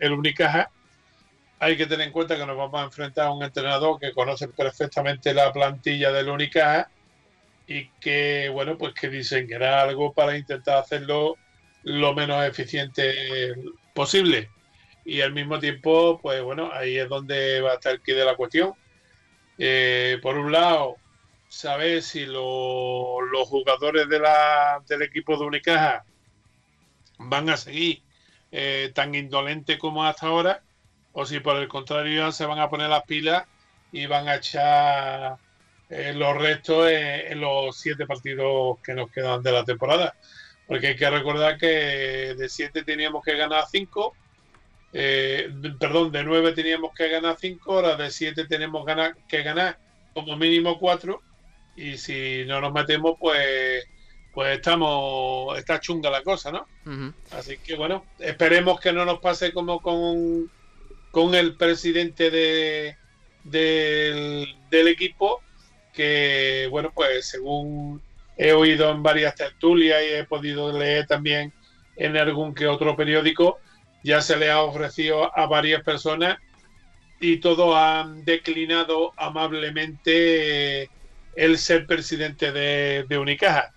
el 0.00 0.12
Unicaja 0.12 0.68
hay 1.60 1.76
que 1.76 1.86
tener 1.86 2.06
en 2.06 2.12
cuenta 2.12 2.38
que 2.38 2.46
nos 2.46 2.56
vamos 2.56 2.80
a 2.80 2.84
enfrentar 2.84 3.26
a 3.26 3.32
un 3.32 3.44
entrenador 3.44 4.00
que 4.00 4.12
conoce 4.12 4.48
perfectamente 4.48 5.34
la 5.34 5.52
plantilla 5.52 6.10
del 6.10 6.30
Unicaja 6.30 6.90
y 7.66 7.88
que, 8.00 8.48
bueno, 8.48 8.78
pues 8.78 8.94
que 8.94 9.10
diseñará 9.10 9.82
algo 9.82 10.14
para 10.14 10.38
intentar 10.38 10.78
hacerlo 10.78 11.36
lo 11.82 12.14
menos 12.14 12.42
eficiente 12.46 13.54
posible. 13.94 14.48
Y 15.04 15.20
al 15.20 15.32
mismo 15.32 15.58
tiempo, 15.58 16.18
pues 16.22 16.42
bueno, 16.42 16.70
ahí 16.72 16.96
es 16.96 17.08
donde 17.10 17.60
va 17.60 17.72
a 17.72 17.74
estar 17.74 18.00
quid 18.00 18.16
de 18.16 18.24
la 18.24 18.36
cuestión. 18.36 18.72
Eh, 19.58 20.18
por 20.22 20.38
un 20.38 20.52
lado, 20.52 20.96
saber 21.48 22.02
si 22.02 22.24
los 22.24 23.48
jugadores 23.48 24.08
del 24.08 25.02
equipo 25.02 25.36
de 25.36 25.44
Unicaja 25.44 26.04
van 27.18 27.50
a 27.50 27.58
seguir 27.58 28.02
eh, 28.50 28.92
tan 28.94 29.14
indolentes 29.14 29.76
como 29.78 30.04
hasta 30.04 30.26
ahora 30.28 30.62
o 31.12 31.26
si 31.26 31.40
por 31.40 31.56
el 31.56 31.68
contrario 31.68 32.30
se 32.32 32.46
van 32.46 32.58
a 32.58 32.68
poner 32.68 32.88
las 32.88 33.04
pilas 33.04 33.44
y 33.92 34.06
van 34.06 34.28
a 34.28 34.36
echar 34.36 35.36
eh, 35.88 36.12
los 36.14 36.36
restos 36.36 36.88
en, 36.90 37.40
los 37.40 37.76
siete 37.76 38.06
partidos 38.06 38.78
que 38.84 38.94
nos 38.94 39.10
quedan 39.10 39.42
de 39.42 39.52
la 39.52 39.64
temporada. 39.64 40.14
Porque 40.66 40.88
hay 40.88 40.96
que 40.96 41.10
recordar 41.10 41.58
que 41.58 42.34
de 42.36 42.48
siete 42.48 42.84
teníamos 42.84 43.24
que 43.24 43.36
ganar 43.36 43.64
cinco 43.70 44.14
eh, 44.92 45.48
perdón, 45.78 46.10
de 46.10 46.24
9 46.24 46.52
teníamos 46.52 46.92
que 46.94 47.08
ganar 47.08 47.36
5, 47.38 47.72
ahora 47.72 47.96
de 47.96 48.10
7 48.10 48.46
tenemos 48.46 48.84
que 49.28 49.42
ganar 49.42 49.78
como 50.12 50.36
mínimo 50.36 50.78
4 50.78 51.20
y 51.76 51.96
si 51.96 52.44
no 52.46 52.60
nos 52.60 52.72
metemos 52.72 53.16
pues 53.18 53.84
pues 54.32 54.56
estamos 54.56 55.58
está 55.58 55.80
chunga 55.80 56.10
la 56.10 56.22
cosa, 56.22 56.52
¿no? 56.52 56.66
Así 57.32 57.58
que 57.58 57.76
bueno, 57.76 58.04
esperemos 58.18 58.80
que 58.80 58.92
no 58.92 59.04
nos 59.04 59.20
pase 59.20 59.52
como 59.52 59.80
con, 59.80 60.50
con 61.10 61.34
el 61.34 61.56
presidente 61.56 62.30
de, 62.30 62.96
del, 63.44 64.88
equipo 64.88 65.42
que 65.92 66.68
bueno, 66.70 66.92
pues 66.94 67.28
según 67.28 68.00
he 68.36 68.52
oído 68.52 68.90
en 68.90 69.02
varias 69.02 69.34
tertulias 69.34 70.00
y 70.02 70.14
he 70.14 70.24
podido 70.24 70.76
leer 70.76 71.06
también 71.06 71.52
en 71.96 72.16
algún 72.16 72.54
que 72.54 72.66
otro 72.66 72.96
periódico, 72.96 73.58
ya 74.02 74.22
se 74.22 74.36
le 74.36 74.50
ha 74.50 74.62
ofrecido 74.62 75.36
a 75.36 75.46
varias 75.46 75.82
personas 75.82 76.38
y 77.20 77.36
todos 77.38 77.76
han 77.76 78.24
declinado 78.24 79.12
amablemente 79.16 80.88
el 81.36 81.58
ser 81.58 81.86
presidente 81.86 82.52
de, 82.52 83.18
Unicaja. 83.18 83.74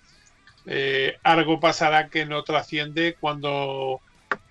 Eh, 0.66 1.18
algo 1.24 1.60
pasará 1.60 2.08
que 2.08 2.26
no 2.26 2.44
trasciende 2.44 3.18
cuando 3.20 4.00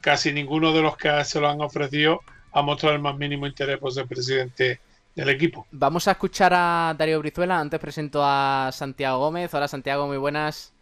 casi 0.03 0.33
ninguno 0.33 0.75
de 0.75 0.83
los 0.83 0.99
que 0.99 1.25
se 1.25 1.41
lo 1.41 1.49
han 1.49 1.63
ofrecido 1.63 2.21
ha 2.53 2.63
mostrado 2.63 2.95
el 2.97 3.03
más 3.03 3.17
mínimo 3.17 3.47
interés 3.47 3.79
por 3.79 3.93
ser 3.93 4.07
presidente 4.07 4.81
del 5.15 5.29
equipo. 5.31 5.67
Vamos 5.71 6.07
a 6.09 6.13
escuchar 6.13 6.53
a 6.55 6.95
Darío 6.97 7.19
Brizuela. 7.19 7.59
Antes 7.59 7.81
presento 7.81 8.21
a 8.23 8.71
Santiago 8.73 9.19
Gómez. 9.19 9.53
Hola 9.55 9.69
Santiago, 9.69 10.07
muy 10.07 10.19
buenas. 10.19 10.73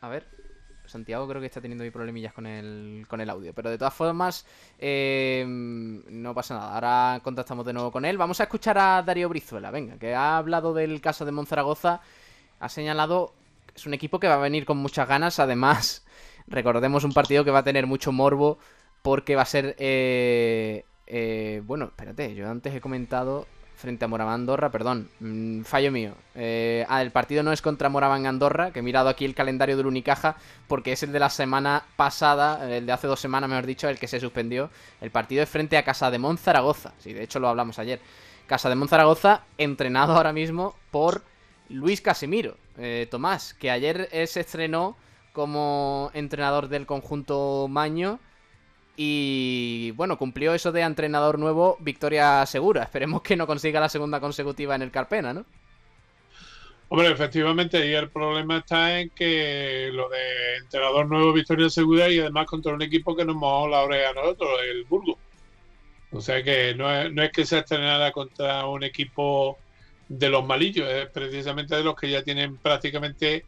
A 0.00 0.08
ver. 0.08 0.26
Santiago 0.86 1.28
creo 1.28 1.40
que 1.40 1.46
está 1.46 1.60
teniendo 1.60 1.84
problemillas 1.92 2.32
con 2.32 2.46
el, 2.46 3.04
con 3.08 3.20
el 3.20 3.28
audio. 3.28 3.52
Pero 3.52 3.68
de 3.68 3.76
todas 3.76 3.92
formas, 3.92 4.46
eh, 4.78 5.44
no 5.46 6.34
pasa 6.34 6.54
nada. 6.54 6.74
Ahora 6.74 7.20
contactamos 7.22 7.66
de 7.66 7.74
nuevo 7.74 7.92
con 7.92 8.04
él. 8.04 8.16
Vamos 8.16 8.40
a 8.40 8.44
escuchar 8.44 8.78
a 8.78 9.02
Darío 9.02 9.28
Brizuela, 9.28 9.70
venga, 9.70 9.98
que 9.98 10.14
ha 10.14 10.38
hablado 10.38 10.72
del 10.72 11.00
caso 11.00 11.26
de 11.26 11.32
Monzaragoza. 11.32 12.00
Ha 12.58 12.68
señalado 12.70 13.34
que 13.66 13.74
es 13.76 13.86
un 13.86 13.92
equipo 13.92 14.18
que 14.18 14.28
va 14.28 14.34
a 14.34 14.38
venir 14.38 14.64
con 14.64 14.78
muchas 14.78 15.06
ganas. 15.06 15.38
Además, 15.38 16.06
recordemos 16.46 17.04
un 17.04 17.12
partido 17.12 17.44
que 17.44 17.50
va 17.50 17.58
a 17.58 17.64
tener 17.64 17.86
mucho 17.86 18.10
morbo 18.10 18.58
porque 19.02 19.36
va 19.36 19.42
a 19.42 19.46
ser 19.46 19.74
eh, 19.78 20.84
eh, 21.10 21.62
bueno, 21.64 21.86
espérate, 21.86 22.34
yo 22.34 22.48
antes 22.48 22.74
he 22.74 22.80
comentado 22.82 23.46
frente 23.76 24.04
a 24.04 24.08
Moraván 24.08 24.34
Andorra, 24.34 24.70
perdón, 24.70 25.08
mm, 25.20 25.62
fallo 25.62 25.90
mío. 25.90 26.14
Eh, 26.34 26.84
ah, 26.88 27.00
el 27.00 27.12
partido 27.12 27.42
no 27.42 27.52
es 27.52 27.62
contra 27.62 27.88
Moraván 27.88 28.26
Andorra, 28.26 28.72
que 28.72 28.80
he 28.80 28.82
mirado 28.82 29.08
aquí 29.08 29.24
el 29.24 29.34
calendario 29.34 29.76
del 29.76 29.86
Unicaja, 29.86 30.36
porque 30.66 30.92
es 30.92 31.02
el 31.02 31.12
de 31.12 31.20
la 31.20 31.30
semana 31.30 31.84
pasada, 31.96 32.76
el 32.76 32.84
de 32.84 32.92
hace 32.92 33.06
dos 33.06 33.20
semanas, 33.20 33.48
mejor 33.48 33.66
dicho, 33.66 33.88
el 33.88 33.98
que 33.98 34.08
se 34.08 34.20
suspendió. 34.20 34.70
El 35.00 35.10
partido 35.10 35.42
es 35.42 35.48
frente 35.48 35.78
a 35.78 35.84
Casa 35.84 36.10
de 36.10 36.18
Monzaragoza, 36.18 36.92
sí, 36.98 37.12
de 37.14 37.22
hecho 37.22 37.40
lo 37.40 37.48
hablamos 37.48 37.78
ayer. 37.78 38.00
Casa 38.46 38.68
de 38.68 38.74
Monzaragoza, 38.74 39.44
entrenado 39.56 40.14
ahora 40.14 40.32
mismo 40.32 40.74
por 40.90 41.22
Luis 41.70 42.00
Casimiro. 42.00 42.56
Eh, 42.76 43.06
Tomás, 43.10 43.54
que 43.54 43.70
ayer 43.70 44.08
se 44.26 44.40
estrenó 44.40 44.96
como 45.32 46.10
entrenador 46.14 46.68
del 46.68 46.84
conjunto 46.84 47.66
Maño 47.68 48.18
y 49.00 49.92
bueno, 49.92 50.18
cumplió 50.18 50.54
eso 50.54 50.72
de 50.72 50.80
entrenador 50.80 51.38
nuevo, 51.38 51.76
victoria 51.78 52.44
segura. 52.46 52.82
Esperemos 52.84 53.22
que 53.22 53.36
no 53.36 53.46
consiga 53.46 53.78
la 53.78 53.88
segunda 53.88 54.18
consecutiva 54.18 54.74
en 54.74 54.82
el 54.82 54.90
Carpena, 54.90 55.32
¿no? 55.32 55.46
Hombre, 56.88 57.08
efectivamente, 57.08 57.86
y 57.86 57.92
el 57.92 58.10
problema 58.10 58.58
está 58.58 58.98
en 58.98 59.10
que 59.10 59.90
lo 59.92 60.08
de 60.08 60.56
entrenador 60.56 61.06
nuevo, 61.06 61.32
victoria 61.32 61.70
segura 61.70 62.08
y 62.08 62.18
además 62.18 62.46
contra 62.48 62.74
un 62.74 62.82
equipo 62.82 63.14
que 63.14 63.24
nos 63.24 63.36
mojó 63.36 63.68
la 63.68 63.82
oreja 63.82 64.10
a 64.10 64.14
nosotros, 64.14 64.50
el 64.68 64.84
Burgo. 64.84 65.16
O 66.10 66.20
sea 66.20 66.42
que 66.42 66.74
no 66.74 66.92
es, 66.92 67.12
no 67.12 67.22
es 67.22 67.30
que 67.30 67.46
se 67.46 67.58
estrenara 67.58 68.10
contra 68.10 68.66
un 68.66 68.82
equipo 68.82 69.58
de 70.08 70.28
los 70.28 70.44
malillos, 70.44 70.88
es 70.90 71.06
precisamente 71.10 71.76
de 71.76 71.84
los 71.84 71.94
que 71.94 72.10
ya 72.10 72.24
tienen 72.24 72.56
prácticamente 72.56 73.44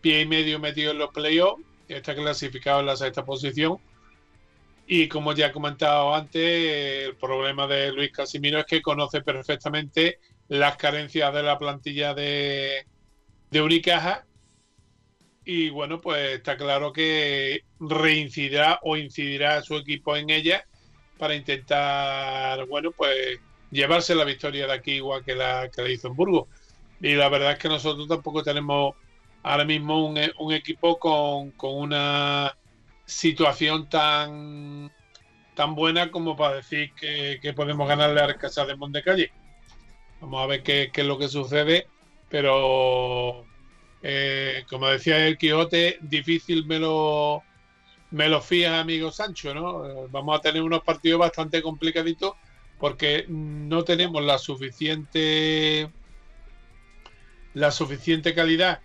pie 0.00 0.20
y 0.20 0.26
medio 0.26 0.60
metido 0.60 0.92
en 0.92 0.98
los 0.98 1.10
playoffs, 1.10 1.64
está 1.88 2.14
clasificado 2.14 2.80
en 2.80 2.86
la 2.86 2.96
sexta 2.96 3.24
posición 3.24 3.80
y 4.86 5.08
como 5.08 5.32
ya 5.32 5.46
he 5.46 5.52
comentado 5.52 6.14
antes, 6.14 7.08
el 7.08 7.16
problema 7.16 7.66
de 7.66 7.92
Luis 7.92 8.12
Casimiro 8.12 8.58
es 8.58 8.66
que 8.66 8.82
conoce 8.82 9.22
perfectamente 9.22 10.18
las 10.48 10.76
carencias 10.76 11.32
de 11.32 11.42
la 11.42 11.58
plantilla 11.58 12.14
de, 12.14 12.86
de 13.50 13.62
Unicaja. 13.62 14.26
Y 15.44 15.70
bueno, 15.70 16.00
pues 16.00 16.36
está 16.38 16.56
claro 16.56 16.92
que 16.92 17.62
reincidirá 17.80 18.78
o 18.82 18.96
incidirá 18.96 19.62
su 19.62 19.76
equipo 19.76 20.16
en 20.16 20.30
ella 20.30 20.64
para 21.18 21.34
intentar, 21.34 22.66
bueno, 22.66 22.92
pues 22.92 23.40
llevarse 23.70 24.14
la 24.14 24.24
victoria 24.24 24.66
de 24.66 24.72
aquí 24.72 24.92
igual 24.92 25.24
que 25.24 25.34
la 25.34 25.70
que 25.74 25.82
la 25.82 25.90
hizo 25.90 26.08
en 26.08 26.16
Burgos. 26.16 26.48
Y 27.00 27.14
la 27.14 27.28
verdad 27.28 27.52
es 27.52 27.58
que 27.58 27.68
nosotros 27.68 28.06
tampoco 28.08 28.42
tenemos 28.42 28.94
ahora 29.42 29.64
mismo 29.64 30.06
un, 30.06 30.18
un 30.38 30.52
equipo 30.52 30.98
con, 30.98 31.52
con 31.52 31.74
una 31.74 32.56
situación 33.04 33.88
tan 33.88 34.90
tan 35.54 35.74
buena 35.74 36.10
como 36.10 36.36
para 36.36 36.56
decir 36.56 36.92
que, 36.94 37.52
podemos 37.54 37.86
ganarle 37.86 38.20
a 38.20 38.34
Casa 38.38 38.64
de 38.64 38.76
Montecalle. 38.76 39.32
Vamos 40.20 40.42
a 40.42 40.46
ver 40.46 40.62
qué, 40.62 40.90
es 40.94 41.06
lo 41.06 41.18
que 41.18 41.28
sucede, 41.28 41.88
pero 42.28 43.44
eh, 44.02 44.64
como 44.70 44.86
decía 44.88 45.26
el 45.26 45.36
Quijote, 45.36 45.98
difícil 46.00 46.64
me 46.66 46.78
lo 46.78 47.42
me 48.10 48.28
lo 48.28 48.42
fía, 48.42 48.78
amigo 48.78 49.10
Sancho, 49.10 49.54
¿no? 49.54 50.08
Vamos 50.08 50.38
a 50.38 50.42
tener 50.42 50.62
unos 50.62 50.82
partidos 50.82 51.18
bastante 51.18 51.62
complicaditos 51.62 52.34
porque 52.78 53.24
no 53.28 53.84
tenemos 53.84 54.22
la 54.22 54.38
suficiente 54.38 55.90
la 57.54 57.70
suficiente 57.70 58.34
calidad 58.34 58.80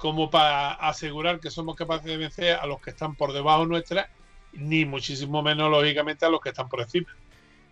como 0.00 0.30
para 0.30 0.72
asegurar 0.72 1.40
que 1.40 1.50
somos 1.50 1.76
capaces 1.76 2.06
de 2.06 2.16
vencer 2.16 2.54
a 2.54 2.64
los 2.64 2.80
que 2.80 2.88
están 2.88 3.14
por 3.14 3.34
debajo 3.34 3.66
nuestra, 3.66 4.08
ni 4.54 4.86
muchísimo 4.86 5.42
menos, 5.42 5.70
lógicamente, 5.70 6.24
a 6.24 6.30
los 6.30 6.40
que 6.40 6.48
están 6.48 6.70
por 6.70 6.80
encima. 6.80 7.08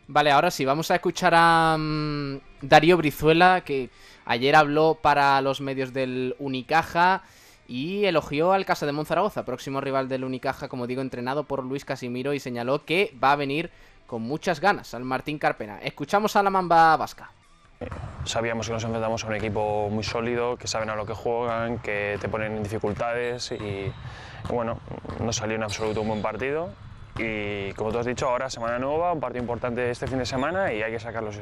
Vale, 0.09 0.31
ahora 0.31 0.51
sí, 0.51 0.67
vamos 0.67 0.91
a 0.91 0.97
escuchar 0.97 1.33
a 1.35 1.75
mm, 1.79 2.37
Darío 2.61 2.99
Brizuela, 2.99 3.63
que 3.63 3.89
ayer 4.27 4.55
habló 4.57 4.99
para 5.01 5.41
los 5.41 5.63
medios 5.63 5.95
del 5.95 6.37
Unicaja 6.39 7.23
y 7.67 8.05
elogió 8.05 8.53
al 8.53 8.67
Casa 8.67 8.85
de 8.85 8.93
Monzaragoza, 8.93 9.47
próximo 9.47 9.81
rival 9.81 10.11
del 10.11 10.25
Unicaja, 10.25 10.69
como 10.69 10.87
digo, 10.87 11.01
entrenado 11.01 11.45
por 11.45 11.65
Luis 11.65 11.87
Casimiro, 11.87 12.35
y 12.35 12.41
señaló 12.41 12.85
que 12.85 13.17
va 13.25 13.33
a 13.33 13.37
venir 13.37 13.71
con 14.07 14.21
muchas 14.21 14.61
ganas 14.61 14.93
al 14.93 15.03
Martín 15.03 15.39
Carpena. 15.39 15.79
Escuchamos 15.79 16.37
a 16.37 16.43
la 16.43 16.51
mamba 16.51 16.95
vasca. 16.99 17.33
Sabíamos 18.29 18.67
que 18.67 18.75
nos 18.75 18.85
enfrentamos 18.85 19.25
a 19.25 19.27
un 19.29 19.35
equipo 19.37 19.89
muy 19.91 20.05
sólido, 20.05 20.59
que 20.59 20.67
saben 20.67 20.91
a 20.91 20.97
lo 20.97 21.07
que 21.07 21.15
juegan, 21.15 21.79
que 21.79 22.19
te 22.21 22.29
ponen 22.29 22.57
en 22.57 22.63
dificultades 22.63 23.53
y 23.53 23.91
bueno, 24.51 24.81
nos 25.21 25.37
salió 25.37 25.57
en 25.57 25.63
absoluto 25.63 26.03
un 26.03 26.09
buen 26.09 26.21
partido 26.21 26.69
y 27.17 27.73
como 27.73 27.91
tú 27.91 27.99
has 27.99 28.07
dicho, 28.07 28.29
ahora 28.29 28.51
semana 28.51 28.79
nueva, 28.79 29.13
un 29.13 29.21
partido 29.21 29.43
importante 29.43 29.91
este 29.91 30.07
fin 30.07 30.19
de 30.19 30.27
semana 30.27 30.73
y 30.73 30.83
hay 30.83 30.93
que 30.93 31.01
sacarlo 31.01 31.33
sí. 31.33 31.41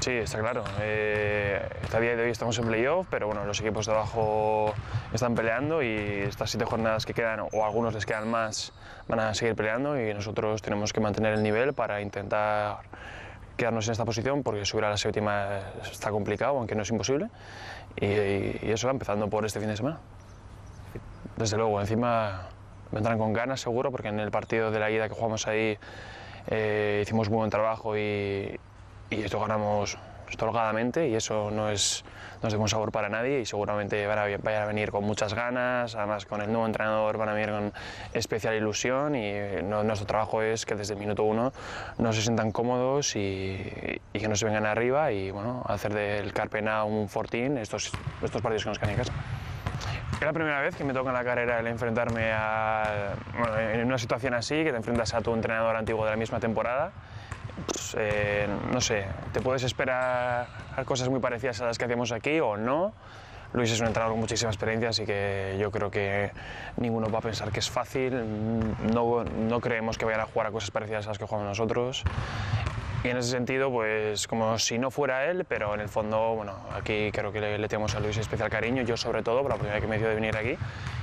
Sí, 0.00 0.12
está 0.12 0.38
claro. 0.38 0.64
Eh, 0.80 1.60
a 1.92 2.00
día 2.00 2.16
de 2.16 2.22
hoy 2.22 2.30
estamos 2.30 2.58
en 2.58 2.66
playoff, 2.66 3.06
pero 3.10 3.26
bueno, 3.26 3.44
los 3.44 3.60
equipos 3.60 3.84
de 3.84 3.92
abajo 3.92 4.72
están 5.12 5.34
peleando 5.34 5.82
y 5.82 5.88
estas 6.26 6.50
siete 6.50 6.64
jornadas 6.64 7.04
que 7.04 7.12
quedan, 7.12 7.40
o 7.40 7.64
algunos 7.64 7.92
les 7.92 8.06
quedan 8.06 8.30
más, 8.30 8.72
van 9.08 9.20
a 9.20 9.34
seguir 9.34 9.56
peleando 9.56 10.00
y 10.00 10.14
nosotros 10.14 10.62
tenemos 10.62 10.92
que 10.92 11.00
mantener 11.00 11.34
el 11.34 11.42
nivel 11.42 11.74
para 11.74 12.00
intentar 12.00 12.78
quedarnos 13.58 13.86
en 13.88 13.92
esta 13.92 14.06
posición 14.06 14.42
porque 14.42 14.64
subir 14.64 14.84
a 14.84 14.90
la 14.90 14.96
séptima 14.96 15.60
está 15.90 16.10
complicado, 16.10 16.56
aunque 16.56 16.74
no 16.74 16.82
es 16.82 16.90
imposible. 16.90 17.28
Y, 18.00 18.70
eso 18.70 18.86
va 18.86 18.92
empezando 18.92 19.28
por 19.28 19.44
este 19.44 19.60
fin 19.60 19.68
de 19.68 19.76
semana. 19.76 19.98
Desde 21.36 21.58
luego, 21.58 21.80
encima 21.80 22.48
vendrán 22.92 23.18
con 23.18 23.34
ganas 23.34 23.60
seguro 23.60 23.90
porque 23.90 24.08
en 24.08 24.20
el 24.20 24.30
partido 24.30 24.70
de 24.70 24.78
la 24.78 24.90
ida 24.90 25.08
que 25.08 25.14
jugamos 25.14 25.46
ahí 25.46 25.76
eh, 26.46 27.00
hicimos 27.02 27.28
muy 27.28 27.38
buen 27.38 27.50
trabajo 27.50 27.98
y, 27.98 28.58
y 29.10 29.22
esto 29.22 29.38
ganamos 29.40 29.98
holgadamente 30.40 31.08
y 31.08 31.14
eso 31.14 31.50
no 31.50 31.70
es, 31.70 32.04
no 32.42 32.48
es 32.48 32.52
de 32.52 32.58
buen 32.58 32.68
sabor 32.68 32.92
para 32.92 33.08
nadie 33.08 33.40
y 33.40 33.46
seguramente 33.46 34.06
van 34.06 34.18
a, 34.18 34.24
vayan 34.42 34.62
a 34.62 34.66
venir 34.66 34.90
con 34.90 35.04
muchas 35.04 35.34
ganas, 35.34 35.94
además 35.94 36.26
con 36.26 36.40
el 36.40 36.48
nuevo 36.48 36.66
entrenador 36.66 37.16
van 37.16 37.28
a 37.28 37.32
venir 37.32 37.50
con 37.50 37.72
especial 38.12 38.54
ilusión 38.54 39.14
y 39.14 39.32
nuestro 39.62 40.06
trabajo 40.06 40.42
es 40.42 40.66
que 40.66 40.74
desde 40.74 40.94
el 40.94 41.00
minuto 41.00 41.24
uno 41.24 41.52
no 41.98 42.12
se 42.12 42.22
sientan 42.22 42.52
cómodos 42.52 43.16
y, 43.16 44.00
y, 44.12 44.18
que 44.18 44.28
no 44.28 44.36
se 44.36 44.44
vengan 44.44 44.66
arriba 44.66 45.12
y 45.12 45.30
bueno, 45.30 45.62
hacer 45.66 45.94
del 45.94 46.32
Carpena 46.32 46.84
un 46.84 47.08
fortín 47.08 47.58
estos, 47.58 47.92
estos 48.22 48.42
partidos 48.42 48.64
que 48.64 48.68
nos 48.70 48.78
quedan 48.78 48.90
en 48.90 48.96
casa. 48.98 49.12
Es 50.14 50.24
la 50.24 50.32
primera 50.32 50.60
vez 50.60 50.74
que 50.74 50.82
me 50.82 50.92
toca 50.92 51.10
en 51.10 51.14
la 51.14 51.22
carrera 51.22 51.60
el 51.60 51.66
enfrentarme 51.68 52.32
a, 52.32 53.14
bueno, 53.38 53.56
en 53.56 53.86
una 53.86 53.98
situación 53.98 54.34
así, 54.34 54.64
que 54.64 54.72
te 54.72 54.76
enfrentas 54.76 55.14
a 55.14 55.20
tu 55.20 55.32
entrenador 55.32 55.76
antiguo 55.76 56.04
de 56.04 56.10
la 56.10 56.16
misma 56.16 56.40
temporada 56.40 56.90
pues, 57.66 57.96
eh, 57.98 58.48
no 58.72 58.80
sé, 58.80 59.06
te 59.32 59.40
puedes 59.40 59.62
esperar 59.62 60.46
cosas 60.84 61.08
muy 61.08 61.20
parecidas 61.20 61.60
a 61.60 61.66
las 61.66 61.78
que 61.78 61.84
hacíamos 61.84 62.12
aquí 62.12 62.40
o 62.40 62.56
no. 62.56 62.92
Luis 63.54 63.70
es 63.70 63.80
un 63.80 63.86
entrenador 63.86 64.12
con 64.12 64.20
muchísima 64.20 64.50
experiencia, 64.50 64.90
así 64.90 65.06
que 65.06 65.56
yo 65.58 65.70
creo 65.70 65.90
que 65.90 66.32
ninguno 66.76 67.10
va 67.10 67.18
a 67.18 67.22
pensar 67.22 67.50
que 67.50 67.60
es 67.60 67.70
fácil. 67.70 68.12
No, 68.92 69.24
no 69.24 69.60
creemos 69.60 69.96
que 69.96 70.04
vayan 70.04 70.20
a 70.20 70.26
jugar 70.26 70.48
a 70.48 70.50
cosas 70.50 70.70
parecidas 70.70 71.06
a 71.06 71.10
las 71.10 71.18
que 71.18 71.24
jugamos 71.24 71.48
nosotros. 71.48 72.04
Y 73.04 73.08
en 73.08 73.16
ese 73.16 73.30
sentido, 73.30 73.70
pues 73.70 74.26
como 74.26 74.58
si 74.58 74.76
no 74.78 74.90
fuera 74.90 75.24
él, 75.26 75.44
pero 75.44 75.72
en 75.72 75.80
el 75.80 75.88
fondo, 75.88 76.34
bueno, 76.34 76.56
aquí 76.74 77.10
creo 77.12 77.32
que 77.32 77.40
le, 77.40 77.68
tenemos 77.68 77.94
a 77.94 78.00
Luis 78.00 78.18
especial 78.18 78.50
cariño, 78.50 78.82
yo 78.82 78.96
sobre 78.96 79.22
todo, 79.22 79.42
por 79.42 79.52
la 79.52 79.56
primera 79.56 79.74
vez 79.76 79.82
que 79.82 79.88
me 79.88 79.98
dio 79.98 80.08
de 80.08 80.14
venir 80.16 80.36
aquí. 80.36 80.56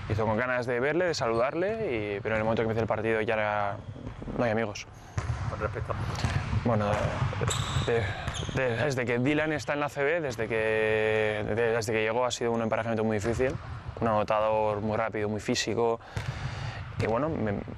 Hizo 0.10 0.26
con 0.26 0.38
ganas 0.38 0.66
de 0.66 0.80
verle, 0.80 1.06
de 1.06 1.14
saludarle, 1.14 2.18
y, 2.18 2.20
pero 2.20 2.36
en 2.36 2.42
el 2.42 2.44
momento 2.44 2.62
que 2.62 2.66
empecé 2.66 2.82
el 2.82 2.88
partido 2.88 3.22
ya 3.22 3.78
no 4.38 4.44
hay 4.44 4.52
amigos. 4.52 4.86
Con 5.50 5.60
respecto. 5.60 5.96
Bueno, 6.66 6.88
desde 8.56 9.06
que 9.06 9.20
Dylan 9.20 9.54
está 9.54 9.74
en 9.74 9.82
la 9.82 9.88
CB, 9.88 10.20
desde 10.22 10.48
que, 10.48 11.46
desde 11.56 11.94
que 11.94 12.02
llegó 12.02 12.26
ha 12.26 12.32
sido 12.32 12.52
un 12.54 12.64
emparejamiento 12.64 13.04
muy 13.04 13.18
difícil, 13.18 13.56
un 14.02 14.08
anotador 14.08 14.82
muy 14.82 14.98
rápido, 14.98 15.30
muy 15.30 15.40
físico, 15.40 16.00
y 17.00 17.06
bueno, 17.06 17.30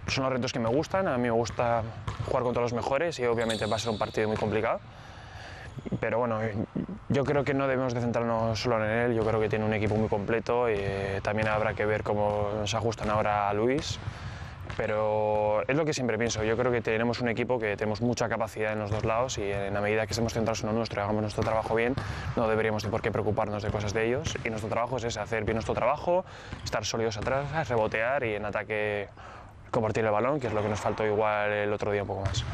son 0.07 0.23
los 0.23 0.31
retos 0.31 0.53
que 0.53 0.59
me 0.59 0.69
gustan, 0.69 1.05
a 1.09 1.17
mí 1.17 1.23
me 1.23 1.31
gusta 1.31 1.83
jugar 2.27 2.43
contra 2.43 2.61
los 2.61 2.71
mejores 2.71 3.19
y 3.19 3.25
obviamente 3.25 3.65
va 3.65 3.75
a 3.75 3.79
ser 3.79 3.91
un 3.91 3.99
partido 3.99 4.29
muy 4.29 4.37
complicado. 4.37 4.79
Pero 5.99 6.19
bueno, 6.19 6.39
yo 7.09 7.25
creo 7.25 7.43
que 7.43 7.53
no 7.53 7.67
debemos 7.67 7.93
de 7.93 7.99
centrarnos 7.99 8.57
solo 8.57 8.85
en 8.85 8.89
él, 8.89 9.15
yo 9.15 9.25
creo 9.25 9.41
que 9.41 9.49
tiene 9.49 9.65
un 9.65 9.73
equipo 9.73 9.95
muy 9.95 10.07
completo 10.07 10.69
y 10.69 10.77
también 11.23 11.49
habrá 11.49 11.73
que 11.73 11.85
ver 11.85 12.03
cómo 12.03 12.65
se 12.65 12.77
ajustan 12.77 13.09
ahora 13.09 13.49
a 13.49 13.53
Luis 13.53 13.99
pero 14.77 15.63
es 15.67 15.75
lo 15.75 15.83
que 15.83 15.93
siempre 15.93 16.17
pienso. 16.17 16.43
Yo 16.43 16.55
creo 16.55 16.71
que 16.71 16.81
tenemos 16.81 17.19
un 17.19 17.29
equipo 17.29 17.57
que 17.57 17.75
tenemos 17.75 17.99
mucha 18.01 18.29
capacidad 18.29 18.73
en 18.73 18.79
los 18.79 18.91
dos 18.91 19.03
lados 19.03 19.39
y 19.39 19.51
en 19.51 19.73
la 19.73 19.81
medida 19.81 20.05
que 20.05 20.13
estemos 20.13 20.33
centrados 20.33 20.61
en 20.61 20.67
lo 20.67 20.73
nuestro 20.73 21.01
y 21.01 21.03
hagamos 21.03 21.21
nuestro 21.21 21.43
trabajo 21.43 21.73
bien, 21.73 21.95
no 22.35 22.47
deberíamos 22.47 22.83
de 22.83 22.89
por 22.89 23.01
qué 23.01 23.11
preocuparnos 23.11 23.63
de 23.63 23.71
cosas 23.71 23.93
de 23.93 24.05
ellos. 24.07 24.37
Y 24.45 24.49
nuestro 24.49 24.69
trabajo 24.69 24.97
es 24.97 25.17
hacer 25.17 25.43
bien 25.43 25.55
nuestro 25.55 25.73
trabajo, 25.73 26.23
estar 26.63 26.85
sólidos 26.85 27.17
atrás, 27.17 27.67
rebotear 27.67 28.23
y 28.23 28.35
en 28.35 28.45
ataque 28.45 29.09
compartir 29.71 30.05
el 30.05 30.11
balón, 30.11 30.39
que 30.39 30.47
es 30.47 30.53
lo 30.53 30.61
que 30.61 30.69
nos 30.69 30.79
faltó 30.79 31.05
igual 31.05 31.51
el 31.51 31.73
otro 31.73 31.91
día 31.91 32.03
un 32.03 32.07
poco 32.07 32.21
más 32.21 32.45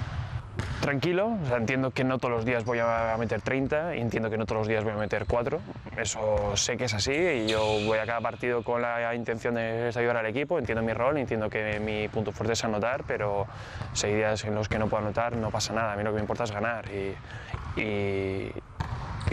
tranquilo, 0.84 1.38
entiendo 1.56 1.92
que 1.92 2.04
no 2.04 2.18
todos 2.18 2.36
los 2.36 2.44
días 2.44 2.66
voy 2.66 2.80
a 2.80 3.16
meter 3.18 3.42
30 3.42 3.96
y 3.96 4.02
entiendo 4.02 4.30
que 4.30 4.38
no 4.38 4.46
todos 4.46 4.60
los 4.60 4.68
días 4.68 4.84
voy 4.84 4.92
a 4.92 4.98
meter 4.98 5.26
4, 5.26 5.62
eso 5.96 6.58
sé 6.58 6.76
que 6.76 6.84
es 6.86 6.94
así 6.94 7.14
y 7.14 7.48
yo 7.48 7.64
voy 7.86 8.00
a 8.00 8.06
cada 8.06 8.20
partido 8.20 8.64
con 8.64 8.82
la 8.82 9.16
intención 9.16 9.56
de 9.56 9.90
ayudar 9.96 10.18
al 10.18 10.26
equipo, 10.26 10.60
entiendo 10.60 10.84
mi 10.84 10.92
rol, 10.92 11.18
entiendo 11.18 11.50
que 11.50 11.80
mi 11.80 12.10
punto 12.10 12.34
fuerte 12.34 12.52
es 12.52 12.64
anotar, 12.66 13.06
pero 13.08 13.48
si 13.94 14.08
hay 14.08 14.16
días 14.16 14.44
en 14.44 14.56
los 14.56 14.68
que 14.68 14.78
no 14.78 14.90
puedo 14.90 15.04
anotar 15.04 15.38
no 15.38 15.52
pasa 15.52 15.72
nada, 15.74 15.94
a 15.94 15.96
mí 15.96 16.04
lo 16.04 16.10
que 16.10 16.16
me 16.16 16.22
importa 16.22 16.44
es 16.44 16.52
ganar 16.52 16.84
y 16.92 17.16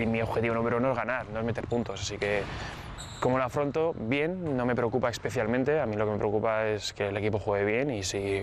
mi 0.07 0.23
objetivo 0.23 0.55
número 0.55 0.77
uno 0.77 0.93
es 0.93 0.97
ganar, 0.97 1.27
no 1.31 1.41
es 1.41 1.45
meter 1.45 1.67
puntos, 1.67 2.01
así 2.01 2.17
que 2.17 2.45
¿Cómo 3.21 3.37
lo 3.37 3.45
afronto? 3.45 3.95
Bien, 3.99 4.57
no 4.57 4.65
me 4.65 4.75
preocupa 4.75 5.11
especialmente. 5.11 5.79
A 5.79 5.85
mí 5.85 5.95
lo 5.95 6.07
que 6.07 6.13
me 6.13 6.19
preocupa 6.19 6.67
es 6.67 6.95
que 6.95 7.09
el 7.09 7.17
equipo 7.19 7.39
juegue 7.39 7.67
bien 7.67 7.91
y 7.91 8.03
si, 8.03 8.43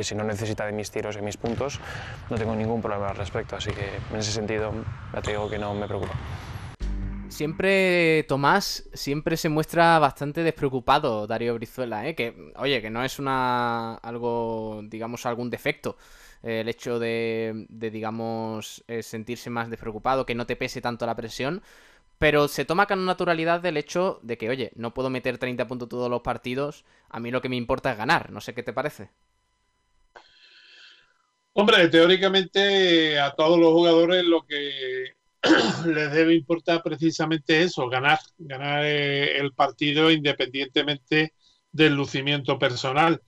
si 0.00 0.14
no 0.14 0.24
necesita 0.24 0.64
de 0.64 0.72
mis 0.72 0.90
tiros 0.90 1.18
y 1.18 1.20
mis 1.20 1.36
puntos, 1.36 1.78
no 2.30 2.36
tengo 2.38 2.56
ningún 2.56 2.80
problema 2.80 3.08
al 3.10 3.16
respecto. 3.16 3.56
Así 3.56 3.70
que 3.70 3.86
en 4.10 4.16
ese 4.18 4.32
sentido, 4.32 4.72
ya 5.12 5.20
te 5.20 5.32
digo 5.32 5.50
que 5.50 5.58
no 5.58 5.74
me 5.74 5.86
preocupa. 5.86 6.14
Siempre 7.28 8.24
Tomás 8.26 8.88
siempre 8.94 9.36
se 9.36 9.50
muestra 9.50 9.98
bastante 9.98 10.42
despreocupado 10.42 11.26
Darío 11.26 11.54
Brizuela, 11.54 12.08
¿eh? 12.08 12.14
que 12.14 12.52
oye, 12.56 12.80
que 12.80 12.88
no 12.88 13.04
es 13.04 13.18
una 13.18 13.96
algo, 13.96 14.80
digamos, 14.84 15.26
algún 15.26 15.50
defecto 15.50 15.98
eh, 16.42 16.60
el 16.60 16.68
hecho 16.68 16.98
de, 16.98 17.66
de 17.68 17.90
digamos, 17.90 18.84
eh, 18.88 19.02
sentirse 19.02 19.50
más 19.50 19.70
despreocupado, 19.70 20.24
que 20.24 20.34
no 20.34 20.46
te 20.46 20.56
pese 20.56 20.80
tanto 20.80 21.04
la 21.04 21.16
presión, 21.16 21.62
pero 22.18 22.48
se 22.48 22.64
toma 22.64 22.86
con 22.86 23.04
naturalidad 23.06 23.60
del 23.60 23.76
hecho 23.76 24.20
de 24.22 24.38
que, 24.38 24.48
oye, 24.50 24.72
no 24.76 24.94
puedo 24.94 25.10
meter 25.10 25.38
30 25.38 25.66
puntos 25.68 25.88
todos 25.88 26.10
los 26.10 26.22
partidos, 26.22 26.84
a 27.08 27.20
mí 27.20 27.30
lo 27.30 27.40
que 27.42 27.48
me 27.48 27.56
importa 27.56 27.92
es 27.92 27.98
ganar, 27.98 28.30
no 28.30 28.40
sé 28.40 28.54
qué 28.54 28.62
te 28.62 28.72
parece. 28.72 29.10
Hombre, 31.52 31.88
teóricamente 31.88 33.18
a 33.18 33.32
todos 33.34 33.58
los 33.58 33.72
jugadores 33.72 34.24
lo 34.24 34.44
que 34.46 35.16
les 35.86 36.12
debe 36.12 36.34
importar 36.34 36.82
precisamente 36.82 37.62
eso, 37.62 37.88
ganar, 37.88 38.18
ganar 38.38 38.84
eh, 38.84 39.38
el 39.38 39.52
partido 39.52 40.10
independientemente 40.10 41.34
del 41.72 41.94
lucimiento 41.94 42.58
personal. 42.58 43.20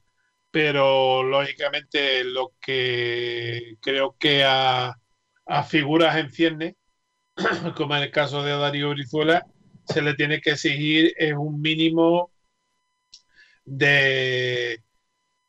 Pero 0.51 1.23
lógicamente 1.23 2.25
lo 2.25 2.55
que 2.61 3.77
creo 3.81 4.17
que 4.19 4.45
a, 4.45 4.97
a 5.47 5.63
figuras 5.65 6.17
en 6.17 6.31
cierne 6.31 6.77
como 7.77 7.97
en 7.97 8.05
el 8.05 8.11
caso 8.11 8.43
de 8.43 8.53
Darío 8.53 8.91
Brizuela, 8.91 9.47
se 9.85 10.03
le 10.03 10.15
tiene 10.15 10.41
que 10.41 10.51
exigir 10.51 11.15
es 11.17 11.35
un 11.35 11.61
mínimo 11.61 12.31
de, 13.65 14.83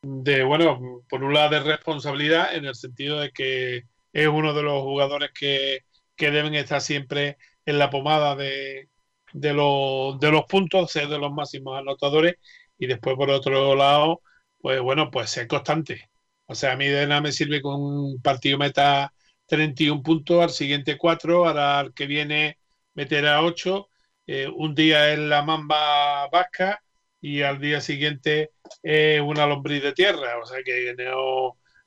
de, 0.01 0.43
bueno, 0.43 1.03
por 1.09 1.23
un 1.23 1.33
lado 1.33 1.51
de 1.51 1.59
responsabilidad, 1.61 2.55
en 2.55 2.65
el 2.65 2.75
sentido 2.75 3.19
de 3.19 3.31
que 3.31 3.83
es 4.13 4.27
uno 4.27 4.53
de 4.53 4.63
los 4.63 4.81
jugadores 4.83 5.31
que, 5.37 5.81
que 6.15 6.31
deben 6.31 6.55
estar 6.55 6.81
siempre 6.81 7.37
en 7.65 7.79
la 7.79 7.89
pomada 7.89 8.35
de, 8.35 8.89
de, 9.33 9.53
los, 9.53 10.19
de 10.19 10.31
los 10.31 10.45
puntos, 10.45 10.91
ser 10.91 11.07
de 11.07 11.19
los 11.19 11.31
máximos 11.31 11.79
anotadores, 11.79 12.35
y 12.77 12.87
después 12.87 13.15
por 13.15 13.29
otro 13.29 13.75
lado, 13.75 14.21
pues 14.59 14.81
bueno, 14.81 15.11
pues 15.11 15.29
ser 15.29 15.47
constante. 15.47 16.09
O 16.45 16.55
sea, 16.55 16.73
a 16.73 16.77
mí 16.77 16.87
de 16.87 17.07
nada 17.07 17.21
me 17.21 17.31
sirve 17.31 17.61
con 17.61 17.81
un 17.81 18.21
partido 18.21 18.57
meta 18.57 19.13
31 19.51 20.01
puntos, 20.01 20.41
al 20.41 20.49
siguiente 20.49 20.97
4, 20.97 21.45
ahora 21.45 21.79
al 21.79 21.93
que 21.93 22.05
viene 22.05 22.57
meterá 22.93 23.43
8, 23.43 23.89
eh, 24.27 24.47
un 24.47 24.73
día 24.73 25.11
es 25.11 25.19
la 25.19 25.43
mamba 25.43 26.29
vasca 26.29 26.81
y 27.19 27.41
al 27.41 27.59
día 27.59 27.81
siguiente 27.81 28.51
es 28.81 29.19
una 29.19 29.45
lombriz 29.45 29.83
de 29.83 29.91
tierra, 29.91 30.37
o 30.41 30.45
sea 30.45 30.59
que 30.63 30.95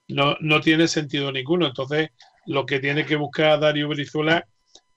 no, 0.09 0.37
no, 0.41 0.61
tiene 0.61 0.89
sentido 0.89 1.33
ninguno. 1.33 1.67
Entonces, 1.67 2.11
lo 2.45 2.67
que 2.67 2.81
tiene 2.81 3.07
que 3.07 3.17
buscar 3.17 3.59
Darío 3.59 3.89
Brizuela, 3.89 4.47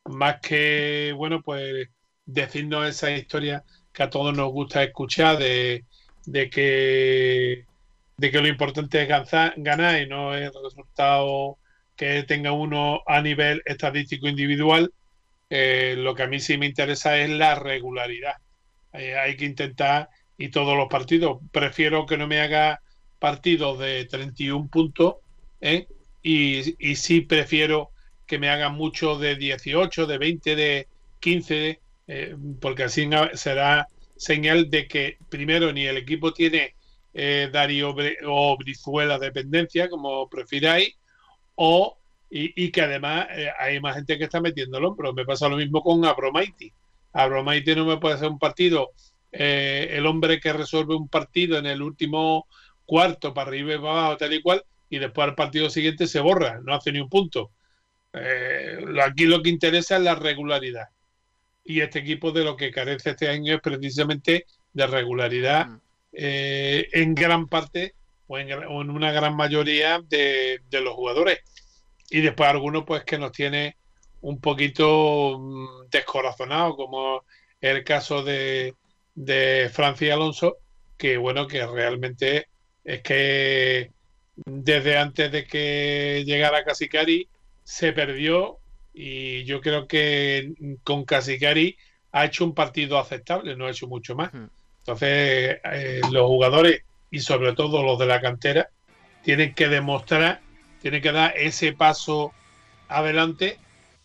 más 0.04 0.42
que, 0.42 1.14
bueno, 1.16 1.42
pues 1.42 1.88
decirnos 2.26 2.86
esa 2.86 3.12
historia 3.12 3.64
que 3.94 4.04
a 4.04 4.10
todos 4.10 4.36
nos 4.36 4.52
gusta 4.52 4.84
escuchar 4.84 5.38
de, 5.38 5.86
de 6.26 6.50
que 6.50 7.66
de 8.18 8.32
que 8.32 8.42
lo 8.42 8.48
importante 8.48 9.02
es 9.02 9.08
ganar, 9.08 9.54
ganar 9.58 10.02
y 10.02 10.08
no 10.08 10.34
el 10.36 10.52
resultado 10.64 11.60
que 11.98 12.24
tenga 12.24 12.52
uno 12.52 13.02
a 13.08 13.22
nivel 13.22 13.64
estadístico 13.66 14.28
individual. 14.28 14.94
Eh, 15.50 15.96
lo 15.98 16.14
que 16.14 16.24
a 16.24 16.28
mí 16.28 16.40
sí 16.40 16.58
me 16.58 16.68
interesa 16.68 17.18
es 17.18 17.30
la 17.30 17.56
regularidad. 17.56 18.36
Eh, 18.94 19.18
hay 19.18 19.36
que 19.36 19.46
intentar, 19.46 20.10
y 20.38 20.50
todos 20.50 20.78
los 20.78 20.88
partidos, 20.88 21.40
prefiero 21.52 22.06
que 22.06 22.18
no 22.18 22.28
me 22.28 22.40
haga 22.40 22.82
partidos 23.20 23.80
de 23.80 24.06
31 24.06 24.70
puntos, 24.70 25.16
¿eh? 25.60 25.88
y, 26.22 26.76
y 26.80 26.96
sí 26.96 27.22
prefiero 27.22 27.90
que 28.28 28.38
me 28.38 28.50
hagan 28.50 28.76
mucho 28.76 29.18
de 29.18 29.36
18, 29.36 30.06
de 30.06 30.18
20, 30.18 30.56
de 30.56 30.88
15, 31.20 31.80
porque 32.62 32.84
así 32.84 33.10
será 33.34 33.88
señal 34.16 34.70
de 34.70 34.88
que 34.88 35.18
primero 35.30 35.74
ni 35.74 35.86
el 35.86 35.98
equipo 35.98 36.34
tiene 36.34 36.76
Darío 37.14 37.96
o 38.26 38.58
Brizuela 38.58 39.18
dependencia, 39.18 39.90
como 39.90 40.30
prefiráis, 40.30 40.98
o 41.58 41.98
y, 42.30 42.72
que 42.72 42.82
además 42.82 43.28
eh, 43.32 43.50
hay 43.58 43.80
más 43.80 43.96
gente 43.96 44.18
que 44.18 44.26
está 44.26 44.42
metiéndolo, 44.42 44.96
pero 44.96 45.14
me 45.14 45.26
pasa 45.26 45.48
lo 45.48 45.58
mismo 45.58 45.82
con 45.82 46.04
Abromaiti. 46.06 46.74
Abromaiti 47.14 47.74
no 47.74 47.86
me 47.86 47.98
puede 47.98 48.16
hacer 48.16 48.28
un 48.28 48.38
partido, 48.38 48.92
eh, 49.32 49.88
el 49.92 50.06
hombre 50.06 50.40
que 50.40 50.52
resuelve 50.52 50.96
un 50.96 51.08
partido 51.08 51.58
en 51.58 51.66
el 51.66 51.82
último 51.82 52.48
cuarto 52.86 53.34
para 53.34 53.50
arriba 53.50 53.74
y 53.74 53.78
para 53.78 53.92
abajo, 53.92 54.18
tal 54.18 54.34
y 54.34 54.42
cual, 54.42 54.64
y 54.90 55.00
después 55.00 55.28
al 55.28 55.36
partido 55.36 55.70
siguiente 55.70 56.08
se 56.08 56.20
borra, 56.20 56.60
no 56.64 56.74
hace 56.74 56.92
ni 56.92 57.00
un 57.00 57.10
punto. 57.10 57.52
Eh, 58.14 58.78
aquí 59.04 59.26
lo 59.26 59.42
que 59.42 59.50
interesa 59.50 59.96
es 59.96 60.04
la 60.04 60.16
regularidad. 60.16 60.88
Y 61.64 61.82
este 61.82 62.00
equipo 62.00 62.32
de 62.32 62.44
lo 62.44 62.56
que 62.56 62.72
carece 62.72 63.12
este 63.12 63.30
año 63.30 63.56
es 63.56 63.62
precisamente 63.62 64.46
de 64.74 64.88
regularidad 64.88 65.68
mm. 65.68 65.80
en 66.12 67.16
gran 67.16 67.48
parte 67.48 67.96
o 68.28 68.38
en, 68.38 68.90
una 68.90 69.12
gran 69.12 69.36
mayoría 69.36 70.02
de, 70.08 70.62
los 70.72 70.94
jugadores. 70.94 71.40
Y 72.10 72.22
después 72.22 72.50
algunos 72.50 72.86
pues 72.86 73.04
que 73.04 73.18
nos 73.18 73.32
tiene 73.32 73.76
un 74.22 74.40
poquito 74.40 75.38
mm, 75.40 75.90
descorazonado, 75.90 76.76
como 76.76 77.24
el 77.62 77.84
caso 77.84 78.24
de, 78.24 78.74
de 79.16 79.70
Francia 79.74 80.14
Alonso, 80.14 80.58
que 80.98 81.18
bueno, 81.18 81.48
que 81.48 81.66
realmente 81.66 82.48
es 82.84 83.02
que 83.02 83.92
desde 84.46 84.98
antes 84.98 85.32
de 85.32 85.46
que 85.46 86.24
llegara 86.26 86.64
Casicari 86.64 87.28
se 87.64 87.92
perdió 87.92 88.60
y 88.94 89.44
yo 89.46 89.62
creo 89.62 89.88
que 89.88 90.54
con 90.84 91.06
Casicari 91.06 91.78
ha 92.12 92.26
hecho 92.26 92.46
un 92.46 92.54
partido 92.54 92.98
aceptable, 92.98 93.56
no 93.56 93.66
ha 93.66 93.72
hecho 93.72 93.88
mucho 93.88 94.16
más. 94.16 94.32
Entonces, 94.80 95.58
eh, 95.64 96.02
los 96.12 96.28
jugadores 96.28 96.84
y 97.12 97.20
sobre 97.20 97.54
todo 97.54 97.84
los 97.84 98.00
de 98.00 98.06
la 98.06 98.22
cantera 98.22 98.70
tienen 99.24 99.54
que 99.54 99.68
demostrar, 99.68 100.42
tienen 100.82 101.02
que 101.02 101.12
dar 101.12 101.34
ese 101.38 101.74
paso 101.74 102.34
adelante 102.88 103.60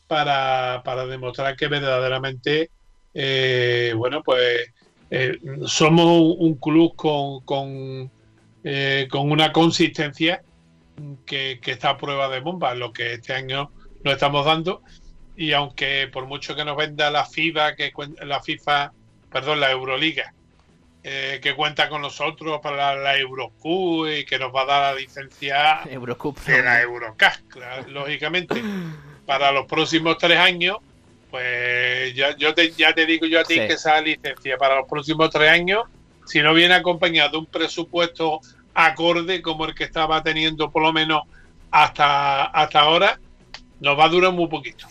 para, 0.09 0.83
demostrar 1.07 1.57
que 1.57 1.69
verdaderamente 1.69 2.71
eh, 3.15 3.95
bueno, 3.97 4.23
pues 4.23 4.73
eh, 5.11 5.39
somos 5.67 6.37
un 6.39 6.55
club 6.55 6.95
con, 6.97 7.41
con, 7.45 8.11
eh, 8.65 9.07
con 9.11 9.31
una 9.31 9.53
consistencia 9.53 10.43
que, 11.27 11.61
que, 11.61 11.71
está 11.73 11.91
a 11.91 11.99
prueba 11.99 12.29
de 12.29 12.41
bomba, 12.41 12.75
lo 12.75 12.93
que 12.93 13.15
este 13.15 13.35
año 13.35 13.71
nos 14.03 14.15
estamos 14.15 14.47
dando. 14.47 14.83
Y 15.37 15.53
aunque 15.53 16.09
por 16.13 16.27
mucho 16.27 16.55
que 16.55 16.65
nos 16.65 16.77
venda 16.77 17.11
la 17.11 17.25
FIFA, 17.25 17.75
que 17.75 17.93
la 18.23 18.43
FIFA, 18.43 18.93
perdón, 19.31 19.61
la 19.61 19.71
Euroliga, 19.71 20.35
eh, 21.05 21.41
que 21.43 21.57
cuenta 21.57 21.89
con 21.89 22.01
nosotros 22.01 22.61
para 22.63 22.95
la, 22.95 23.19
Eurocup 23.19 24.07
y 24.07 24.25
que 24.25 24.39
nos 24.39 24.55
va 24.55 24.63
a 24.63 24.67
dar 24.67 24.95
la 24.95 25.01
licencia 25.01 25.81
Eurocup, 25.91 26.39
de 26.45 26.63
la 26.63 26.81
Eurocash, 26.81 27.41
lógicamente. 27.89 28.63
Para 29.27 29.51
los 29.51 29.67
próximos 29.67 30.19
tres 30.19 30.39
años, 30.39 30.79
pues 31.31 32.15
ya, 32.15 32.37
yo 32.37 32.55
te, 32.55 32.71
ya 32.73 32.93
te 32.93 33.07
digo 33.07 33.27
yo 33.27 33.41
a 33.41 33.45
ti 33.45 33.55
que 33.55 33.73
esa 33.73 34.01
licencia 34.01 34.57
para 34.59 34.77
los 34.77 34.89
próximos 34.89 35.31
tres 35.31 35.51
años, 35.51 35.85
si 36.25 36.41
no 36.41 36.55
viene 36.55 36.75
acompañado 36.75 37.31
de 37.31 37.39
un 37.39 37.47
presupuesto 37.47 38.41
acorde 38.75 39.43
como 39.43 39.65
el 39.65 39.75
que 39.75 39.85
estaba 39.85 40.23
teniendo 40.23 40.71
por 40.71 40.83
lo 40.83 40.93
menos 40.93 41.23
hasta, 41.71 42.45
hasta 42.45 42.81
ahora, 42.81 43.19
nos 43.81 43.99
va 43.99 44.05
a 44.05 44.09
durar 44.09 44.33
muy 44.33 44.47
poquito. 44.47 44.87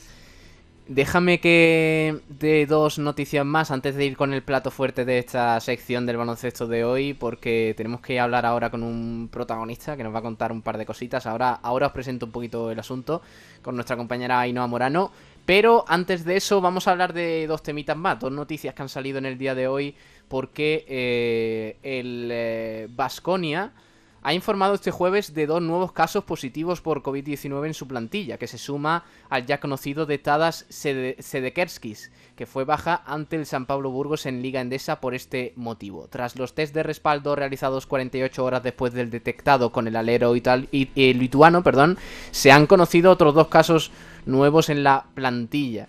Déjame 0.93 1.39
que 1.39 2.19
de 2.27 2.65
dos 2.65 2.99
noticias 2.99 3.45
más 3.45 3.71
antes 3.71 3.95
de 3.95 4.05
ir 4.05 4.17
con 4.17 4.33
el 4.33 4.43
plato 4.43 4.71
fuerte 4.71 5.05
de 5.05 5.19
esta 5.19 5.57
sección 5.61 6.05
del 6.05 6.17
baloncesto 6.17 6.67
de 6.67 6.83
hoy, 6.83 7.13
porque 7.13 7.73
tenemos 7.77 8.01
que 8.01 8.19
hablar 8.19 8.45
ahora 8.45 8.69
con 8.69 8.83
un 8.83 9.29
protagonista 9.31 9.95
que 9.95 10.03
nos 10.03 10.13
va 10.13 10.19
a 10.19 10.21
contar 10.21 10.51
un 10.51 10.61
par 10.61 10.77
de 10.77 10.85
cositas. 10.85 11.25
Ahora, 11.27 11.53
ahora 11.53 11.87
os 11.87 11.93
presento 11.93 12.25
un 12.25 12.33
poquito 12.33 12.69
el 12.71 12.77
asunto 12.77 13.21
con 13.61 13.75
nuestra 13.75 13.95
compañera 13.95 14.41
Ainhoa 14.41 14.67
Morano. 14.67 15.13
Pero 15.45 15.85
antes 15.87 16.25
de 16.25 16.35
eso 16.35 16.59
vamos 16.59 16.89
a 16.89 16.91
hablar 16.91 17.13
de 17.13 17.47
dos 17.47 17.63
temitas 17.63 17.95
más, 17.95 18.19
dos 18.19 18.33
noticias 18.33 18.75
que 18.75 18.81
han 18.81 18.89
salido 18.89 19.17
en 19.17 19.27
el 19.27 19.37
día 19.37 19.55
de 19.55 19.69
hoy, 19.69 19.95
porque 20.27 20.83
eh, 20.89 21.77
el 21.83 22.89
Vasconia... 22.93 23.71
Eh, 23.75 23.90
ha 24.23 24.33
informado 24.33 24.75
este 24.75 24.91
jueves 24.91 25.33
de 25.33 25.47
dos 25.47 25.61
nuevos 25.61 25.91
casos 25.91 26.23
positivos 26.23 26.79
por 26.81 27.01
COVID-19 27.01 27.65
en 27.65 27.73
su 27.73 27.87
plantilla, 27.87 28.37
que 28.37 28.47
se 28.47 28.59
suma 28.59 29.03
al 29.29 29.47
ya 29.47 29.59
conocido 29.59 30.05
de 30.05 30.19
Tadas 30.19 30.65
Sedekerskis, 30.69 32.11
que 32.35 32.45
fue 32.45 32.63
baja 32.63 33.01
ante 33.05 33.35
el 33.35 33.47
San 33.47 33.65
Pablo 33.65 33.89
Burgos 33.89 34.27
en 34.27 34.43
Liga 34.43 34.61
Endesa 34.61 35.01
por 35.01 35.15
este 35.15 35.53
motivo. 35.55 36.07
Tras 36.07 36.35
los 36.35 36.53
test 36.53 36.73
de 36.75 36.83
respaldo 36.83 37.35
realizados 37.35 37.87
48 37.87 38.45
horas 38.45 38.61
después 38.61 38.93
del 38.93 39.09
detectado 39.09 39.71
con 39.71 39.87
el 39.87 39.95
alero 39.95 40.33
lituano, 40.33 41.63
perdón, 41.63 41.97
se 42.29 42.51
han 42.51 42.67
conocido 42.67 43.11
otros 43.11 43.33
dos 43.33 43.47
casos 43.47 43.91
nuevos 44.27 44.69
en 44.69 44.83
la 44.83 45.05
plantilla. 45.15 45.87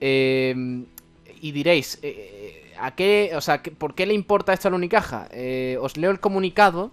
Em, 0.00 0.86
y 1.42 1.52
diréis, 1.52 1.98
eh, 2.02 2.74
¿a 2.80 2.94
qué, 2.94 3.32
o 3.34 3.40
sea, 3.42 3.62
¿por 3.62 3.94
qué 3.94 4.06
le 4.06 4.14
importa 4.14 4.54
esto 4.54 4.68
al 4.68 4.74
Unicaja? 4.74 5.28
Eh, 5.30 5.76
os 5.80 5.98
leo 5.98 6.10
el 6.10 6.20
comunicado 6.20 6.90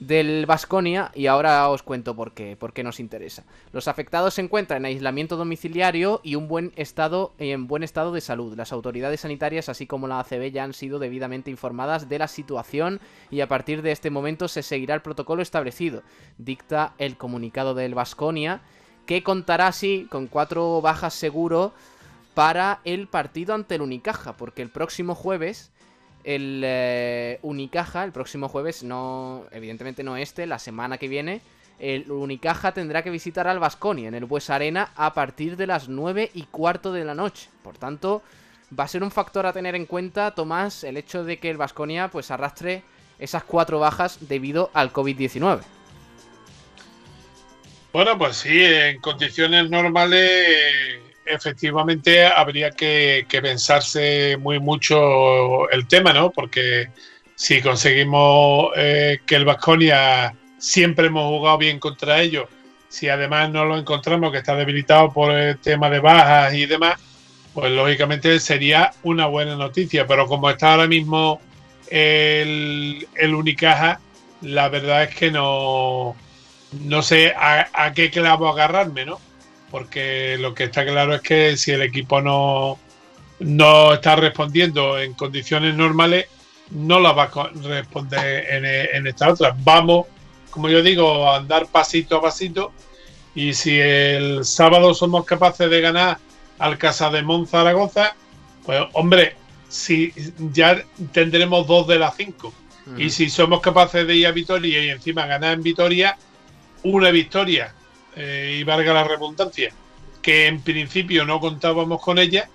del 0.00 0.46
Vasconia 0.46 1.12
y 1.14 1.26
ahora 1.26 1.68
os 1.68 1.82
cuento 1.82 2.16
por 2.16 2.32
qué, 2.32 2.56
por 2.56 2.72
qué 2.72 2.82
nos 2.82 2.98
interesa. 3.00 3.44
Los 3.72 3.86
afectados 3.86 4.34
se 4.34 4.40
encuentran 4.40 4.82
en 4.82 4.86
aislamiento 4.86 5.36
domiciliario 5.36 6.20
y 6.24 6.34
un 6.34 6.48
buen 6.48 6.72
estado, 6.74 7.34
en 7.38 7.66
buen 7.66 7.82
estado 7.82 8.10
de 8.10 8.22
salud. 8.22 8.56
Las 8.56 8.72
autoridades 8.72 9.20
sanitarias, 9.20 9.68
así 9.68 9.86
como 9.86 10.08
la 10.08 10.18
ACB, 10.20 10.50
ya 10.50 10.64
han 10.64 10.72
sido 10.72 10.98
debidamente 10.98 11.50
informadas 11.50 12.08
de 12.08 12.18
la 12.18 12.28
situación 12.28 12.98
y 13.30 13.42
a 13.42 13.48
partir 13.48 13.82
de 13.82 13.92
este 13.92 14.10
momento 14.10 14.48
se 14.48 14.62
seguirá 14.62 14.94
el 14.94 15.02
protocolo 15.02 15.42
establecido, 15.42 16.02
dicta 16.38 16.94
el 16.96 17.18
comunicado 17.18 17.74
del 17.74 17.94
Vasconia, 17.94 18.62
que 19.04 19.22
contará 19.22 19.66
así 19.66 20.06
con 20.10 20.28
cuatro 20.28 20.80
bajas 20.80 21.12
seguro 21.12 21.74
para 22.32 22.80
el 22.84 23.06
partido 23.06 23.54
ante 23.54 23.74
el 23.74 23.82
Unicaja, 23.82 24.34
porque 24.36 24.62
el 24.62 24.70
próximo 24.70 25.14
jueves 25.14 25.72
el 26.24 26.62
eh, 26.64 27.38
Unicaja, 27.42 28.04
el 28.04 28.12
próximo 28.12 28.48
jueves, 28.48 28.82
no, 28.82 29.44
evidentemente 29.52 30.02
no 30.02 30.16
este, 30.16 30.46
la 30.46 30.58
semana 30.58 30.98
que 30.98 31.08
viene, 31.08 31.40
el 31.78 32.10
Unicaja 32.10 32.72
tendrá 32.72 33.02
que 33.02 33.10
visitar 33.10 33.48
al 33.48 33.58
Vasconi 33.58 34.06
en 34.06 34.14
el 34.14 34.26
Bues 34.26 34.50
Arena 34.50 34.92
a 34.96 35.14
partir 35.14 35.56
de 35.56 35.66
las 35.66 35.88
9 35.88 36.30
y 36.34 36.42
cuarto 36.44 36.92
de 36.92 37.04
la 37.04 37.14
noche. 37.14 37.48
Por 37.62 37.78
tanto, 37.78 38.22
va 38.78 38.84
a 38.84 38.88
ser 38.88 39.02
un 39.02 39.10
factor 39.10 39.46
a 39.46 39.52
tener 39.52 39.74
en 39.74 39.86
cuenta, 39.86 40.34
Tomás, 40.34 40.84
el 40.84 40.96
hecho 40.96 41.24
de 41.24 41.38
que 41.38 41.50
el 41.50 41.56
Vasconia 41.56 42.08
pues 42.08 42.30
arrastre 42.30 42.82
esas 43.18 43.44
cuatro 43.44 43.80
bajas 43.80 44.28
debido 44.28 44.70
al 44.74 44.92
COVID-19. 44.92 45.62
Bueno, 47.92 48.16
pues 48.18 48.36
sí, 48.36 48.62
en 48.62 49.00
condiciones 49.00 49.68
normales 49.68 51.00
efectivamente 51.24 52.24
habría 52.24 52.70
que, 52.70 53.26
pensarse 53.30 54.36
muy 54.38 54.58
mucho 54.58 55.70
el 55.70 55.86
tema, 55.86 56.12
¿no? 56.12 56.30
Porque 56.30 56.88
si 57.34 57.62
conseguimos 57.62 58.70
eh, 58.76 59.20
que 59.26 59.36
el 59.36 59.44
Vasconia 59.44 60.34
siempre 60.58 61.06
hemos 61.06 61.28
jugado 61.28 61.58
bien 61.58 61.78
contra 61.78 62.20
ellos, 62.20 62.48
si 62.88 63.08
además 63.08 63.50
no 63.50 63.64
lo 63.64 63.78
encontramos 63.78 64.32
que 64.32 64.38
está 64.38 64.56
debilitado 64.56 65.12
por 65.12 65.32
el 65.32 65.58
tema 65.58 65.88
de 65.88 66.00
bajas 66.00 66.54
y 66.54 66.66
demás, 66.66 67.00
pues 67.54 67.70
lógicamente 67.70 68.38
sería 68.40 68.92
una 69.02 69.26
buena 69.26 69.56
noticia. 69.56 70.06
Pero 70.06 70.26
como 70.26 70.50
está 70.50 70.72
ahora 70.72 70.88
mismo 70.88 71.40
el, 71.88 73.06
Unicaja, 73.34 74.00
la 74.42 74.68
verdad 74.68 75.04
es 75.04 75.14
que 75.14 75.30
no, 75.30 76.16
no 76.80 77.02
sé 77.02 77.32
a, 77.36 77.68
a 77.72 77.92
qué 77.94 78.10
clavo 78.10 78.48
agarrarme, 78.48 79.04
¿no? 79.04 79.20
Porque 79.70 80.36
lo 80.38 80.54
que 80.54 80.64
está 80.64 80.84
claro 80.84 81.14
es 81.14 81.20
que 81.20 81.56
si 81.56 81.70
el 81.70 81.82
equipo 81.82 82.20
no, 82.20 82.78
no 83.38 83.94
está 83.94 84.16
respondiendo 84.16 84.98
en 84.98 85.14
condiciones 85.14 85.74
normales, 85.74 86.26
no 86.70 87.00
la 87.00 87.12
va 87.12 87.24
a 87.24 87.50
responder 87.62 88.46
en, 88.50 88.64
en 88.64 89.06
esta 89.06 89.30
otra. 89.30 89.54
Vamos, 89.58 90.06
como 90.50 90.68
yo 90.68 90.82
digo, 90.82 91.30
a 91.30 91.36
andar 91.36 91.66
pasito 91.66 92.16
a 92.16 92.22
pasito 92.22 92.72
y 93.34 93.54
si 93.54 93.78
el 93.78 94.44
sábado 94.44 94.94
somos 94.94 95.24
capaces 95.24 95.70
de 95.70 95.80
ganar 95.80 96.18
al 96.58 96.78
Casa 96.78 97.10
de 97.10 97.24
Zaragoza, 97.46 98.14
pues 98.64 98.82
hombre, 98.92 99.36
si 99.68 100.12
ya 100.52 100.84
tendremos 101.12 101.66
dos 101.66 101.86
de 101.86 101.98
las 101.98 102.16
cinco. 102.16 102.52
Y 102.96 103.10
si 103.10 103.30
somos 103.30 103.60
capaces 103.60 104.04
de 104.04 104.16
ir 104.16 104.26
a 104.26 104.32
Vitoria 104.32 104.82
y 104.82 104.88
encima 104.88 105.24
ganar 105.24 105.54
en 105.54 105.62
Vitoria, 105.62 106.18
una 106.82 107.10
victoria 107.10 107.72
eh, 108.16 108.56
y 108.60 108.64
valga 108.64 108.92
la 108.92 109.04
redundancia, 109.04 109.72
que 110.22 110.46
en 110.46 110.60
principio 110.60 111.24
no 111.24 111.40
contábamos 111.40 112.02
con 112.02 112.18
ella, 112.18 112.48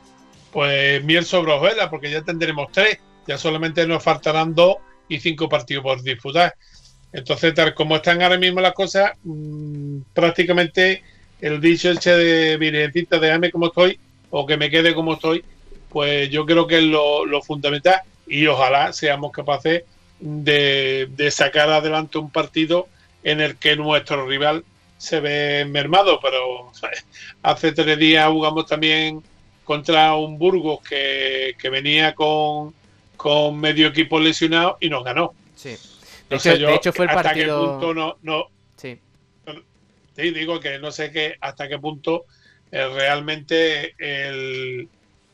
pues 0.51 1.03
miel 1.03 1.25
sobre 1.25 1.53
hojuelas, 1.53 1.89
porque 1.89 2.11
ya 2.11 2.21
tendremos 2.21 2.71
tres, 2.71 2.99
ya 3.27 3.37
solamente 3.37 3.85
nos 3.87 4.03
faltarán 4.03 4.53
dos 4.53 4.77
y 5.07 5.19
cinco 5.19 5.49
partidos 5.49 5.83
por 5.83 6.01
disputar. 6.01 6.55
Entonces, 7.11 7.53
tal 7.53 7.73
como 7.73 7.95
están 7.95 8.21
ahora 8.21 8.37
mismo 8.37 8.59
las 8.59 8.73
cosas, 8.73 9.11
mm, 9.23 9.99
prácticamente 10.13 11.03
el 11.41 11.61
dicho 11.61 11.89
eche 11.91 12.11
de 12.11 12.57
virgencita, 12.57 13.19
déjame 13.19 13.51
como 13.51 13.67
estoy, 13.67 13.99
o 14.29 14.45
que 14.45 14.57
me 14.57 14.69
quede 14.69 14.93
como 14.93 15.13
estoy, 15.13 15.43
pues 15.89 16.29
yo 16.29 16.45
creo 16.45 16.67
que 16.67 16.79
es 16.79 16.83
lo, 16.83 17.41
fundamental 17.41 18.01
y 18.27 18.47
ojalá 18.47 18.91
seamos 18.91 19.31
capaces 19.31 19.83
de, 20.19 21.07
de 21.15 21.31
sacar 21.31 21.69
adelante 21.69 22.17
un 22.17 22.31
partido 22.31 22.87
en 23.23 23.39
el 23.39 23.55
que 23.57 23.75
nuestro 23.75 24.25
rival 24.27 24.63
se 24.97 25.19
ve 25.19 25.65
mermado, 25.65 26.19
pero 26.21 26.71
hace 27.43 27.71
tres 27.71 27.97
días 27.97 28.29
jugamos 28.29 28.65
también 28.65 29.23
contra 29.63 30.15
un 30.15 30.37
Burgos 30.37 30.79
que, 30.81 31.55
venía 31.69 32.13
con, 32.15 32.73
con, 33.17 33.59
medio 33.59 33.87
equipo 33.87 34.19
lesionado 34.19 34.77
y 34.79 34.89
nos 34.89 35.03
ganó. 35.03 35.33
Sí. 35.55 35.75
De, 36.29 36.75
hecho, 36.75 36.93
fue 36.93 37.05
el 37.05 37.11
hasta 37.11 37.23
partido... 37.23 37.61
Qué 37.61 37.67
punto 37.67 37.93
no, 37.93 38.17
no, 38.21 38.47
sí. 38.77 38.99
sí. 40.15 40.31
digo 40.31 40.59
que 40.59 40.79
no 40.79 40.91
sé 40.91 41.11
qué, 41.11 41.35
hasta 41.39 41.67
qué 41.67 41.77
punto 41.77 42.25
eh, 42.71 42.87
realmente 42.87 43.95
el, 43.99 44.87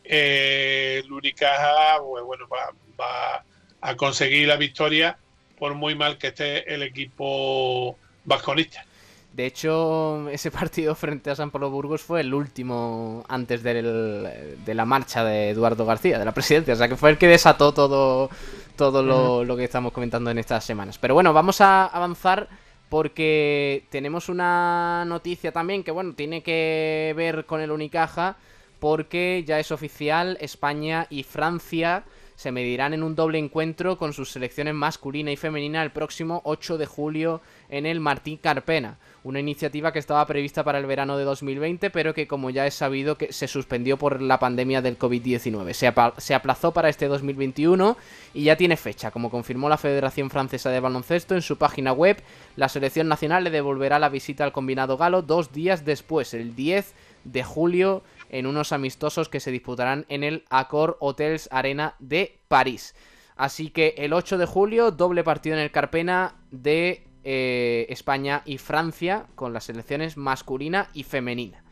el 0.03 1.11
Unicaja 1.11 1.99
pues, 2.01 2.23
bueno, 2.23 2.47
va, 2.47 2.71
va 2.99 3.45
a 3.81 3.95
conseguir 3.95 4.47
la 4.47 4.57
victoria 4.57 5.17
por 5.57 5.75
muy 5.75 5.95
mal 5.95 6.17
que 6.17 6.27
esté 6.27 6.73
el 6.73 6.83
equipo 6.83 7.97
vasconista. 8.25 8.85
De 9.33 9.45
hecho, 9.45 10.27
ese 10.29 10.51
partido 10.51 10.93
frente 10.93 11.29
a 11.31 11.35
San 11.35 11.51
Pablo 11.51 11.69
Burgos 11.69 12.01
fue 12.01 12.21
el 12.21 12.33
último 12.33 13.23
antes 13.29 13.63
de 13.63 14.73
la 14.73 14.85
marcha 14.85 15.23
de 15.23 15.49
Eduardo 15.49 15.85
García, 15.85 16.19
de 16.19 16.25
la 16.25 16.33
presidencia. 16.33 16.73
O 16.73 16.77
sea, 16.77 16.89
que 16.89 16.97
fue 16.97 17.11
el 17.11 17.17
que 17.17 17.27
desató 17.27 17.73
todo, 17.73 18.29
todo 18.75 19.03
lo, 19.03 19.43
lo, 19.45 19.55
que 19.55 19.63
estamos 19.63 19.93
comentando 19.93 20.29
en 20.31 20.37
estas 20.37 20.65
semanas. 20.65 20.97
Pero 20.97 21.13
bueno, 21.13 21.31
vamos 21.31 21.61
a 21.61 21.85
avanzar 21.85 22.49
porque 22.89 23.85
tenemos 23.89 24.27
una 24.27 25.05
noticia 25.05 25.53
también 25.53 25.83
que, 25.83 25.91
bueno, 25.91 26.13
tiene 26.13 26.43
que 26.43 27.13
ver 27.15 27.45
con 27.45 27.61
el 27.61 27.71
Unicaja 27.71 28.35
porque 28.81 29.45
ya 29.47 29.59
es 29.59 29.71
oficial, 29.71 30.37
España 30.41 31.07
y 31.09 31.23
Francia 31.23 32.03
se 32.35 32.51
medirán 32.51 32.93
en 32.93 33.03
un 33.03 33.15
doble 33.15 33.37
encuentro 33.37 33.97
con 33.97 34.13
sus 34.13 34.31
selecciones 34.31 34.73
masculina 34.73 35.31
y 35.31 35.37
femenina 35.37 35.83
el 35.83 35.91
próximo 35.91 36.41
8 36.45 36.77
de 36.77 36.85
julio 36.85 37.41
en 37.69 37.85
el 37.85 37.99
Martín 37.99 38.37
Carpena. 38.37 38.97
Una 39.23 39.39
iniciativa 39.39 39.93
que 39.93 39.99
estaba 39.99 40.25
prevista 40.25 40.63
para 40.63 40.79
el 40.79 40.87
verano 40.87 41.17
de 41.17 41.23
2020, 41.23 41.91
pero 41.91 42.13
que 42.13 42.27
como 42.27 42.49
ya 42.49 42.65
es 42.65 42.73
sabido 42.73 43.17
que 43.17 43.31
se 43.31 43.47
suspendió 43.47 43.97
por 43.97 44.21
la 44.21 44.39
pandemia 44.39 44.81
del 44.81 44.97
COVID-19. 44.97 45.73
Se, 45.73 45.93
se 46.17 46.33
aplazó 46.33 46.71
para 46.71 46.89
este 46.89 47.07
2021 47.07 47.97
y 48.33 48.43
ya 48.43 48.55
tiene 48.55 48.77
fecha. 48.77 49.11
Como 49.11 49.29
confirmó 49.29 49.69
la 49.69 49.77
Federación 49.77 50.31
Francesa 50.31 50.71
de 50.71 50.79
Baloncesto 50.79 51.35
en 51.35 51.43
su 51.43 51.57
página 51.57 51.93
web, 51.93 52.17
la 52.55 52.69
selección 52.69 53.07
nacional 53.07 53.43
le 53.43 53.51
devolverá 53.51 53.99
la 53.99 54.09
visita 54.09 54.43
al 54.43 54.51
combinado 54.51 54.97
galo 54.97 55.21
dos 55.21 55.51
días 55.51 55.85
después, 55.85 56.33
el 56.33 56.55
10 56.55 56.93
de 57.23 57.43
julio 57.43 58.01
en 58.31 58.47
unos 58.47 58.71
amistosos 58.71 59.29
que 59.29 59.39
se 59.39 59.51
disputarán 59.51 60.05
en 60.09 60.23
el 60.23 60.45
Accor 60.49 60.97
Hotels 60.99 61.49
Arena 61.51 61.95
de 61.99 62.39
París. 62.47 62.95
Así 63.35 63.69
que 63.69 63.93
el 63.97 64.13
8 64.13 64.37
de 64.37 64.45
julio, 64.45 64.91
doble 64.91 65.23
partido 65.23 65.55
en 65.55 65.61
el 65.61 65.71
Carpena 65.71 66.35
de 66.49 67.07
eh, 67.23 67.85
España 67.89 68.41
y 68.45 68.57
Francia, 68.57 69.25
con 69.35 69.53
las 69.53 69.65
selecciones 69.65 70.17
masculina 70.17 70.89
y 70.93 71.03
femenina. 71.03 71.63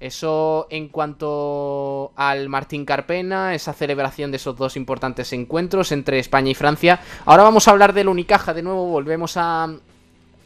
Eso 0.00 0.66
en 0.70 0.88
cuanto 0.88 2.12
al 2.16 2.48
Martín 2.48 2.84
Carpena, 2.84 3.54
esa 3.54 3.72
celebración 3.72 4.32
de 4.32 4.38
esos 4.38 4.56
dos 4.56 4.76
importantes 4.76 5.32
encuentros 5.32 5.92
entre 5.92 6.18
España 6.18 6.50
y 6.50 6.54
Francia. 6.54 7.00
Ahora 7.24 7.44
vamos 7.44 7.68
a 7.68 7.70
hablar 7.70 7.92
del 7.92 8.08
Unicaja, 8.08 8.54
de 8.54 8.62
nuevo 8.62 8.86
volvemos 8.86 9.36
a, 9.36 9.72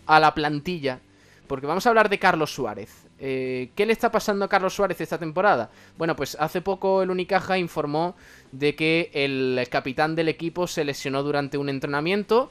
a 0.07 0.21
la 0.21 0.35
plantilla, 0.35 1.01
porque 1.47 1.67
vamos 1.67 1.87
a 1.87 1.89
hablar 1.89 2.11
de 2.11 2.19
Carlos 2.19 2.53
Suárez. 2.53 3.06
Eh, 3.19 3.71
¿Qué 3.75 3.87
le 3.87 3.93
está 3.93 4.11
pasando 4.11 4.45
a 4.45 4.49
Carlos 4.49 4.75
Suárez 4.75 5.01
esta 5.01 5.19
temporada? 5.19 5.71
Bueno, 5.97 6.15
pues 6.17 6.37
hace 6.39 6.61
poco 6.61 7.03
el 7.03 7.11
Unicaja 7.11 7.57
informó 7.57 8.15
de 8.53 8.75
que 8.75 9.11
el 9.15 9.67
capitán 9.71 10.15
del 10.15 10.29
equipo 10.29 10.67
se 10.67 10.85
lesionó 10.85 11.23
durante 11.23 11.57
un 11.59 11.69
entrenamiento. 11.69 12.51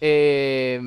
Eh, 0.00 0.80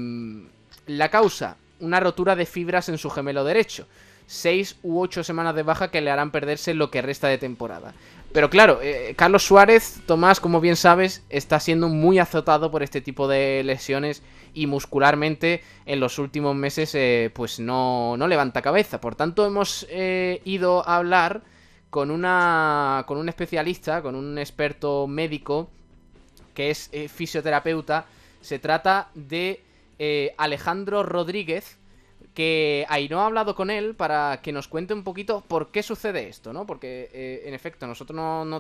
la 0.88 1.10
causa, 1.10 1.58
una 1.80 2.00
rotura 2.00 2.36
de 2.36 2.46
fibras 2.46 2.90
en 2.90 2.98
su 2.98 3.10
gemelo 3.10 3.44
derecho. 3.44 3.88
Seis 4.28 4.78
u 4.82 5.00
ocho 5.00 5.24
semanas 5.24 5.56
de 5.56 5.64
baja 5.64 5.92
que 5.92 6.02
le 6.02 6.10
harán 6.12 6.32
perderse 6.32 6.74
lo 6.74 6.90
que 6.90 7.02
resta 7.02 7.28
de 7.28 7.38
temporada. 7.38 7.94
Pero 8.34 8.50
claro, 8.50 8.80
eh, 8.82 9.14
Carlos 9.16 9.44
Suárez, 9.44 10.02
Tomás, 10.06 10.42
como 10.42 10.60
bien 10.60 10.76
sabes, 10.76 11.24
está 11.30 11.60
siendo 11.60 11.88
muy 11.88 12.20
azotado 12.20 12.70
por 12.70 12.84
este 12.84 13.00
tipo 13.00 13.30
de 13.30 13.64
lesiones 13.64 14.24
y 14.56 14.66
muscularmente 14.66 15.62
en 15.86 16.00
los 16.00 16.18
últimos 16.18 16.56
meses 16.56 16.96
eh, 16.96 17.30
pues 17.34 17.60
no, 17.60 18.18
no, 18.18 18.28
levanta 18.28 18.64
cabeza. 18.64 19.00
Por 19.00 19.16
tanto, 19.16 19.46
hemos 19.46 19.86
eh, 19.90 20.42
ido 20.46 20.88
a 20.88 20.96
hablar 20.96 21.44
con, 21.92 22.10
una, 22.10 23.04
con 23.08 23.20
un 23.20 23.30
especialista, 23.30 24.02
con 24.02 24.16
un 24.16 24.40
experto 24.40 25.06
médico 25.06 25.70
que 26.56 26.72
es 26.72 26.90
fisioterapeuta. 27.14 28.06
Se 28.42 28.58
trata 28.58 29.10
de 29.14 29.62
Alejandro 30.38 31.04
Rodríguez 31.04 31.78
que 32.36 32.86
no 33.10 33.22
ha 33.22 33.26
hablado 33.26 33.56
con 33.56 33.72
él 33.72 33.96
para 33.96 34.42
que 34.44 34.52
nos 34.52 34.68
cuente 34.68 34.94
un 34.94 35.04
poquito 35.04 35.42
por 35.48 35.72
qué 35.72 35.82
sucede 35.82 36.28
esto, 36.28 36.52
¿no? 36.52 36.66
Porque, 36.68 37.10
eh, 37.14 37.44
en 37.46 37.54
efecto, 37.54 37.88
nosotros 37.88 38.18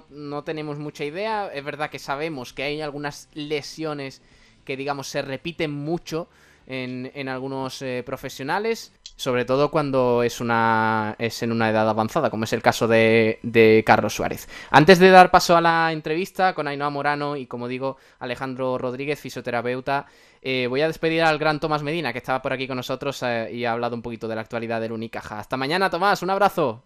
no, 0.10 0.44
tenemos 0.44 0.80
mucha 0.80 1.04
idea. 1.04 1.52
Es 1.54 1.64
verdad 1.64 1.90
que 1.90 2.00
sabemos 2.00 2.54
que 2.54 2.64
hay 2.64 2.82
algunas 2.82 3.30
lesiones 3.34 4.22
que, 4.66 4.76
digamos, 4.76 5.08
se 5.08 5.22
repiten 5.22 5.72
mucho 5.72 6.28
en, 6.68 7.12
en 7.16 7.30
algunos 7.30 7.82
eh, 7.82 8.04
profesionales 8.06 8.92
sobre 9.16 9.46
todo 9.46 9.72
cuando 9.72 10.24
es 10.24 10.42
una 10.42 11.16
es 11.20 11.42
en 11.42 11.52
una 11.52 11.70
edad 11.70 11.90
avanzada, 11.90 12.30
como 12.30 12.44
es 12.44 12.54
el 12.54 12.62
caso 12.62 12.88
de, 12.88 13.40
de, 13.44 13.84
Carlos 13.86 14.14
Suárez. 14.14 14.50
Antes 14.72 15.00
de 15.00 15.10
dar 15.10 15.32
paso 15.32 15.56
a 15.56 15.62
la 15.62 15.92
entrevista 15.92 16.54
con 16.54 16.68
Ainhoa 16.68 16.90
Morano 16.90 17.38
y, 17.38 17.46
como 17.46 17.68
digo, 17.68 17.98
Alejandro 18.20 18.78
Rodríguez, 18.78 19.20
fisioterapeuta, 19.20 20.06
eh, 20.42 20.68
voy 20.68 20.82
a 20.82 20.88
despedir 20.88 21.24
al 21.24 21.40
gran 21.40 21.60
Tomás 21.60 21.82
Medina, 21.82 22.12
que 22.12 22.20
estaba 22.20 22.42
por 22.42 22.54
aquí 22.54 22.68
con 22.68 22.78
nosotros 22.78 23.24
eh, 23.24 23.50
y 23.54 23.66
ha 23.66 23.72
hablado 23.72 23.96
un 23.96 24.02
poquito 24.02 24.28
de 24.28 24.36
la 24.36 24.42
actualidad 24.42 24.82
del 24.82 24.92
Unicaja. 24.92 25.40
Hasta 25.40 25.58
mañana, 25.58 25.90
Tomás, 25.90 26.22
un 26.22 26.30
abrazo. 26.30 26.84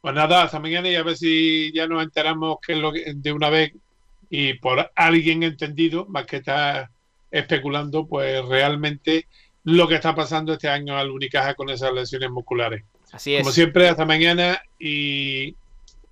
Pues 0.00 0.14
nada, 0.14 0.42
hasta 0.42 0.60
mañana 0.60 0.88
y 0.88 0.96
a 0.96 1.02
ver 1.02 1.16
si 1.16 1.72
ya 1.72 1.86
nos 1.86 2.02
enteramos 2.02 2.58
que 2.60 2.74
de 3.14 3.32
una 3.32 3.50
vez 3.50 3.72
y 4.28 4.54
por 4.54 4.90
alguien 4.94 5.42
entendido, 5.42 6.06
más 6.06 6.26
que 6.26 6.36
está 6.36 6.90
especulando, 7.32 8.06
pues 8.06 8.44
realmente 8.46 9.26
lo 9.64 9.88
que 9.88 9.96
está 9.96 10.14
pasando 10.14 10.52
este 10.52 10.68
año 10.68 10.96
al 10.96 11.10
Unicaja 11.10 11.54
con 11.54 11.70
esas 11.70 11.92
lesiones 11.92 12.30
musculares. 12.30 12.84
Así 13.10 13.34
es. 13.34 13.42
Como 13.42 13.52
siempre, 13.52 13.88
hasta 13.88 14.04
mañana 14.04 14.62
y 14.78 15.56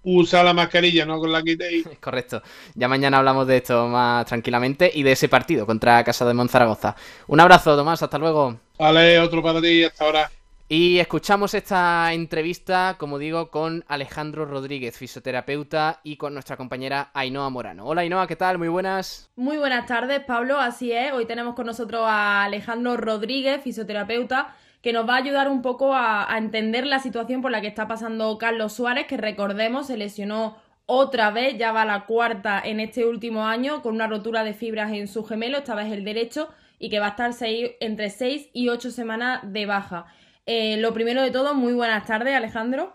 usa 0.02 0.42
la 0.42 0.54
mascarilla, 0.54 1.04
no 1.04 1.18
con 1.18 1.30
la 1.30 1.42
quitéis. 1.42 1.87
Correcto. 2.00 2.42
Ya 2.74 2.88
mañana 2.88 3.18
hablamos 3.18 3.46
de 3.46 3.59
esto 3.59 3.87
más 3.88 4.26
tranquilamente 4.26 4.90
y 4.92 5.02
de 5.02 5.12
ese 5.12 5.28
partido 5.28 5.66
contra 5.66 6.02
Casa 6.04 6.26
de 6.26 6.35
Monzaragoza. 6.35 6.96
Un 7.26 7.40
abrazo, 7.40 7.76
Tomás, 7.76 8.02
hasta 8.02 8.18
luego. 8.18 8.59
Vale, 8.78 9.18
otro 9.20 9.42
para 9.42 9.61
ti, 9.61 9.85
hasta 9.85 10.04
ahora. 10.04 10.30
Y 10.72 11.00
escuchamos 11.00 11.52
esta 11.54 12.12
entrevista, 12.12 12.94
como 12.96 13.18
digo, 13.18 13.50
con 13.50 13.85
Alejandro 13.88 14.44
Rodríguez, 14.44 14.96
fisioterapeuta, 14.96 15.98
y 16.04 16.16
con 16.16 16.33
nuestra 16.33 16.56
compañera 16.56 17.11
Ainhoa 17.12 17.50
Morano. 17.50 17.87
Hola 17.87 18.02
Ainhoa, 18.02 18.28
¿qué 18.28 18.37
tal? 18.37 18.56
Muy 18.56 18.68
buenas. 18.68 19.33
Muy 19.35 19.56
buenas 19.56 19.87
tardes, 19.87 20.20
Pablo. 20.20 20.61
Así 20.61 20.92
es, 20.92 21.11
hoy 21.11 21.26
tenemos 21.26 21.56
con 21.56 21.66
nosotros 21.66 22.02
a 22.04 22.44
Alejandro 22.44 22.96
Rodríguez, 22.96 23.61
fisioterapeuta, 23.61 24.54
que 24.80 24.92
nos 24.92 25.09
va 25.09 25.14
a 25.14 25.16
ayudar 25.16 25.48
un 25.50 25.61
poco 25.61 25.92
a, 25.92 26.28
entender 26.38 26.87
la 26.87 27.00
situación 27.00 27.42
por 27.42 27.50
la 27.50 27.61
que 27.61 27.66
está 27.66 27.88
pasando 27.88 28.38
Carlos 28.38 28.72
Suárez, 28.72 29.09
que 29.09 29.16
recordemos 29.16 29.88
se 29.88 29.96
lesionó 29.96 30.56
otra 30.87 31.33
vez, 31.33 31.59
ya 31.59 31.72
va 31.72 31.85
la 31.85 32.06
cuarta 32.06 32.62
en 32.64 32.78
este 32.78 33.06
último 33.06 33.44
año, 33.44 33.83
con 33.83 33.96
una 33.96 34.06
rotura 34.06 34.44
de 34.44 34.54
fibras 34.54 34.92
en 34.92 35.09
su 35.09 35.24
gemelo, 35.24 35.59
esta 35.59 35.74
vez 35.74 35.90
el 35.92 36.04
derecho, 36.04 36.48
y 36.78 36.90
que 36.90 37.00
va 37.00 37.06
a 37.06 37.11
estar 37.11 37.33
seis, 37.33 37.72
entre 37.80 38.09
6 38.09 38.50
y 38.52 38.68
8 38.68 38.92
semanas 38.92 39.40
de 39.42 39.66
baja. 39.66 40.06
Eh, 40.53 40.79
lo 40.79 40.93
primero 40.93 41.23
de 41.23 41.31
todo, 41.31 41.55
muy 41.55 41.75
buenas 41.75 42.05
tardes, 42.09 42.35
Alejandro. 42.35 42.93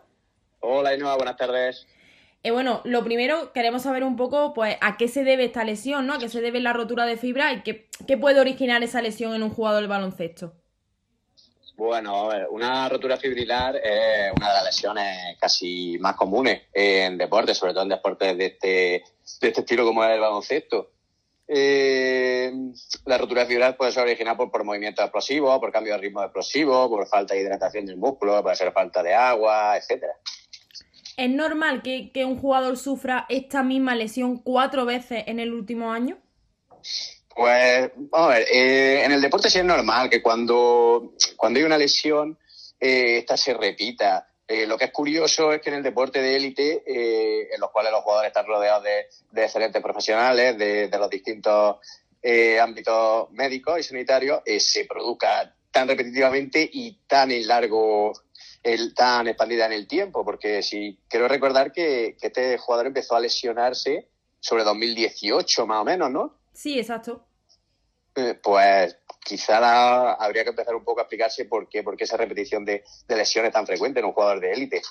Hola, 0.60 0.94
Inua, 0.94 1.16
buenas 1.16 1.38
tardes. 1.38 1.88
Eh, 2.44 2.52
bueno, 2.52 2.82
lo 2.84 3.02
primero, 3.06 3.54
queremos 3.54 3.84
saber 3.84 4.04
un 4.04 4.18
poco, 4.18 4.54
pues, 4.54 4.76
a 4.82 4.98
qué 4.98 5.08
se 5.08 5.24
debe 5.24 5.46
esta 5.46 5.64
lesión, 5.64 6.06
¿no? 6.06 6.16
A 6.16 6.20
qué 6.20 6.28
se 6.28 6.42
debe 6.42 6.60
la 6.60 6.74
rotura 6.74 7.06
de 7.06 7.16
fibra 7.16 7.54
y 7.54 7.64
qué, 7.64 8.18
puede 8.18 8.42
originar 8.42 8.84
esa 8.84 9.02
lesión 9.02 9.34
en 9.34 9.42
un 9.42 9.52
jugador 9.52 9.84
de 9.84 9.88
baloncesto. 9.88 10.52
Bueno, 11.78 12.28
una 12.50 12.90
rotura 12.90 13.16
fibrilar 13.16 13.78
es 13.78 14.34
una 14.36 14.50
de 14.50 14.54
las 14.54 14.66
lesiones 14.66 15.38
casi 15.40 15.98
más 16.00 16.18
comunes 16.18 16.64
en 16.74 17.18
deportes, 17.18 17.58
sobre 17.58 17.72
todo 17.72 17.84
en 17.84 17.90
deportes 17.90 18.38
de 18.38 18.46
este, 18.48 18.68
de 19.40 19.48
este 19.48 19.62
estilo 19.62 19.86
como 19.86 20.04
es 20.04 20.12
el 20.12 20.20
baloncesto. 20.20 20.92
Eh, 21.48 22.52
la 23.06 23.18
rotura 23.18 23.46
fibral 23.46 23.76
puede 23.76 23.92
ser 23.92 24.04
originada 24.04 24.36
por, 24.36 24.50
por 24.50 24.64
movimientos 24.64 25.04
explosivos, 25.04 25.60
por 25.60 25.72
cambio 25.72 25.94
de 25.94 26.00
ritmo 26.00 26.24
explosivo, 26.24 26.90
por 26.90 27.08
falta 27.08 27.36
de 27.36 27.42
hidratación 27.42 27.86
del 27.86 27.98
músculo, 27.98 28.42
puede 28.42 28.56
ser 28.56 28.72
falta 28.72 29.04
de 29.04 29.14
agua, 29.14 29.78
etcétera. 29.78 30.14
¿Es 31.18 31.30
normal 31.30 31.82
que, 31.82 32.26
un 32.26 32.38
jugador 32.38 32.78
sufra 32.78 33.26
esta 33.30 33.64
misma 33.64 33.96
lesión 33.96 34.38
cuatro 34.40 34.86
veces 34.86 35.24
en 35.28 35.40
el 35.40 35.54
último 35.54 35.92
año? 35.94 36.18
Pues, 37.34 37.92
vamos 37.96 38.32
a 38.32 38.34
ver, 38.34 38.48
eh, 38.52 39.04
en 39.06 39.12
el 39.12 39.22
deporte 39.22 39.50
sí 39.50 39.60
es 39.60 39.66
normal 39.66 40.10
que 40.10 40.22
cuando, 40.22 41.14
cuando 41.38 41.60
hay 41.60 41.66
una 41.66 41.78
lesión, 41.78 42.38
eh, 42.80 43.20
esta 43.20 43.38
se 43.38 43.54
repita. 43.54 44.28
Eh, 44.48 44.68
lo 44.68 44.78
que 44.78 44.86
es 44.86 44.92
curioso 44.92 45.52
es 45.54 45.62
que 45.62 45.70
en 45.70 45.78
el 45.78 45.84
deporte 45.84 46.22
de 46.22 46.36
élite, 46.36 46.84
eh, 46.86 47.50
en 47.52 47.60
los 47.60 47.72
cuales 47.72 47.92
los 47.92 48.02
jugadores 48.02 48.30
están 48.30 48.46
rodeados 48.46 48.84
de, 48.84 49.44
excelentes 49.44 49.82
profesionales, 49.82 50.58
de, 50.58 50.90
los 50.92 51.10
distintos 51.10 51.78
eh, 52.22 52.60
ámbitos 52.60 53.32
médicos 53.32 53.80
y 53.80 53.84
sanitarios, 53.84 54.42
se 54.60 54.86
produzca 54.86 55.52
tan 55.72 55.88
repetitivamente 55.88 56.70
y 56.72 57.00
tan 57.08 57.32
en 57.32 57.48
largo, 57.48 58.14
el, 58.62 58.94
tan 58.94 59.28
expandida 59.28 59.66
en 59.66 59.74
el 59.74 59.88
tiempo, 59.88 60.24
porque 60.24 60.62
si 60.62 61.00
quiero 61.08 61.28
recordar 61.28 61.72
que, 61.72 62.16
que 62.20 62.28
este 62.28 62.58
jugador 62.60 62.88
empezó 62.88 63.16
a 63.16 63.20
lesionarse 63.20 64.08
sobre 64.40 64.64
2018 64.64 65.66
más 65.66 65.82
o 65.82 65.86
menos, 65.86 66.12
¿no? 66.12 66.38
Sí, 66.54 66.78
exacto. 66.78 67.26
pues 68.44 68.96
quizá 69.26 70.14
habría 70.14 70.44
que 70.44 70.52
empezar 70.52 70.76
un 70.76 70.84
poco 70.84 71.00
a 71.00 71.04
explicarse 71.04 71.46
por 71.46 71.68
qué, 71.68 71.84
por 71.84 71.98
qué 71.98 72.04
esa 72.04 72.16
repetición 72.16 72.64
de, 72.64 72.84
lesiones 73.10 73.52
tan 73.52 73.66
frecuente 73.66 74.00
en 74.00 74.06
un 74.06 74.14
jugador 74.14 74.40
de 74.40 74.54
élite. 74.54 74.82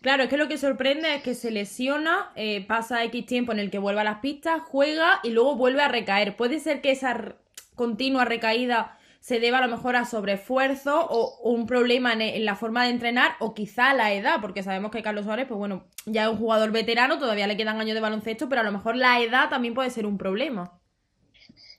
Claro, 0.00 0.24
es 0.24 0.28
que 0.28 0.36
lo 0.36 0.48
que 0.48 0.58
sorprende 0.58 1.14
es 1.14 1.22
que 1.22 1.34
se 1.34 1.50
lesiona, 1.50 2.32
eh, 2.36 2.64
pasa 2.66 3.04
X 3.04 3.26
tiempo 3.26 3.52
en 3.52 3.58
el 3.58 3.70
que 3.70 3.78
vuelve 3.78 4.00
a 4.00 4.04
las 4.04 4.20
pistas, 4.20 4.62
juega 4.66 5.20
y 5.22 5.30
luego 5.30 5.56
vuelve 5.56 5.82
a 5.82 5.88
recaer. 5.88 6.36
Puede 6.36 6.58
ser 6.58 6.80
que 6.80 6.90
esa 6.90 7.36
continua 7.74 8.24
recaída 8.24 8.98
se 9.20 9.40
deba 9.40 9.58
a 9.58 9.66
lo 9.66 9.68
mejor 9.68 9.96
a 9.96 10.04
sobreesfuerzo 10.04 11.06
o, 11.10 11.50
un 11.50 11.66
problema 11.66 12.12
en, 12.12 12.44
la 12.44 12.56
forma 12.56 12.84
de 12.84 12.90
entrenar 12.90 13.36
o 13.40 13.54
quizá 13.54 13.90
a 13.90 13.94
la 13.94 14.12
edad, 14.12 14.36
porque 14.40 14.62
sabemos 14.62 14.90
que 14.90 15.02
Carlos 15.02 15.24
Suárez, 15.24 15.46
pues 15.48 15.58
bueno, 15.58 15.84
ya 16.06 16.24
es 16.24 16.30
un 16.30 16.38
jugador 16.38 16.70
veterano, 16.70 17.18
todavía 17.18 17.46
le 17.46 17.56
quedan 17.56 17.80
años 17.80 17.94
de 17.94 18.00
baloncesto, 18.00 18.48
pero 18.48 18.60
a 18.60 18.64
lo 18.64 18.72
mejor 18.72 18.96
la 18.96 19.20
edad 19.20 19.50
también 19.50 19.74
puede 19.74 19.90
ser 19.90 20.06
un 20.06 20.16
problema. 20.16 20.78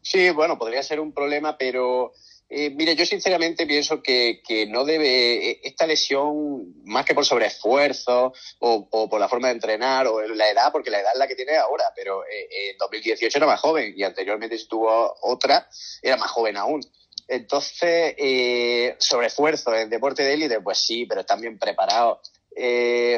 Sí, 0.10 0.30
bueno, 0.30 0.58
podría 0.58 0.82
ser 0.84 1.02
un 1.02 1.12
problema, 1.12 1.58
pero 1.58 2.14
Eh, 2.50 2.70
mire, 2.70 2.96
yo 2.96 3.06
sinceramente 3.06 3.68
pienso 3.68 4.02
que, 4.02 4.42
no 4.70 4.86
debe, 4.86 5.52
eh, 5.52 5.60
esta 5.64 5.86
lesión, 5.86 6.74
más 6.86 7.04
que 7.06 7.14
por 7.14 7.26
sobreesfuerzo 7.26 8.32
o, 8.60 8.88
o, 8.90 9.10
por 9.10 9.20
la 9.20 9.28
forma 9.28 9.50
de 9.50 9.56
entrenar 9.56 10.08
o 10.08 10.22
la 10.22 10.50
edad, 10.50 10.72
porque 10.72 10.90
la 10.90 11.02
edad 11.02 11.12
es 11.12 11.20
la 11.20 11.28
que 11.28 11.36
tiene 11.36 11.58
ahora, 11.58 11.92
pero 11.94 12.24
eh, 12.24 12.70
en 12.72 12.78
2018 12.78 13.38
era 13.38 13.48
más 13.48 13.60
joven 13.60 13.94
y 13.98 14.04
anteriormente 14.04 14.58
si 14.58 14.66
tuvo 14.66 15.14
otra, 15.24 15.68
era 16.02 16.16
más 16.16 16.32
joven 16.32 16.56
aún. 16.56 16.82
Entonces, 17.28 18.16
eh, 18.18 18.96
sobreesfuerzo 18.98 19.76
en 19.76 19.90
deporte 19.90 20.24
de 20.24 20.34
élite, 20.36 20.62
pues 20.62 20.78
sí, 20.78 21.06
pero 21.06 21.22
están 21.22 21.42
bien 21.42 21.60
preparados. 21.60 22.32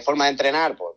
forma 0.03 0.25
de 0.25 0.31
entrenar, 0.31 0.75
pues 0.75 0.95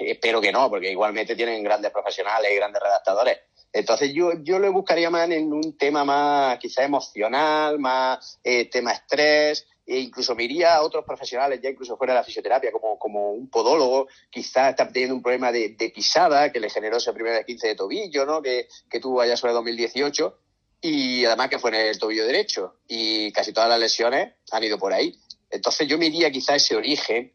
espero 0.00 0.42
que 0.42 0.52
no, 0.52 0.68
porque 0.68 0.90
igualmente 0.90 1.34
tienen 1.34 1.64
grandes 1.64 1.90
profesionales 1.90 2.50
y 2.52 2.56
grandes 2.56 2.82
redactadores 2.82 3.38
entonces 3.72 4.12
yo, 4.12 4.32
yo 4.42 4.58
lo 4.58 4.70
buscaría 4.72 5.10
más 5.10 5.30
en 5.30 5.52
un 5.52 5.76
tema 5.78 6.04
más 6.04 6.58
quizá 6.58 6.84
emocional, 6.84 7.78
más 7.78 8.38
eh, 8.44 8.66
tema 8.66 8.92
estrés, 8.92 9.66
e 9.86 9.98
incluso 9.98 10.34
me 10.34 10.44
iría 10.44 10.74
a 10.74 10.82
otros 10.82 11.04
profesionales, 11.04 11.60
ya 11.62 11.70
incluso 11.70 11.96
fuera 11.96 12.12
de 12.12 12.20
la 12.20 12.24
fisioterapia, 12.24 12.70
como, 12.70 12.98
como 12.98 13.32
un 13.32 13.48
podólogo, 13.48 14.08
quizá 14.30 14.70
está 14.70 14.86
teniendo 14.86 15.14
un 15.14 15.22
problema 15.22 15.50
de, 15.50 15.70
pisada 15.94 16.52
que 16.52 16.60
le 16.60 16.70
generó 16.70 16.98
ese 16.98 17.12
primer 17.12 17.44
15 17.44 17.68
de 17.68 17.74
tobillo, 17.74 18.26
¿no? 18.26 18.42
que, 18.42 18.68
que 18.90 19.00
tuvo 19.00 19.20
allá 19.20 19.36
sobre 19.36 19.54
2018, 19.54 20.38
y 20.82 21.24
además 21.24 21.48
que 21.48 21.58
fue 21.58 21.70
en 21.70 21.86
el 21.86 21.98
tobillo 21.98 22.26
derecho, 22.26 22.76
y 22.86 23.32
casi 23.32 23.52
todas 23.52 23.70
las 23.70 23.80
lesiones 23.80 24.34
han 24.50 24.64
ido 24.64 24.78
por 24.78 24.92
ahí. 24.92 25.18
Entonces 25.50 25.88
yo 25.88 25.98
me 25.98 26.06
iría 26.06 26.30
quizá 26.30 26.54
a 26.54 26.56
ese 26.56 26.76
origen 26.76 27.32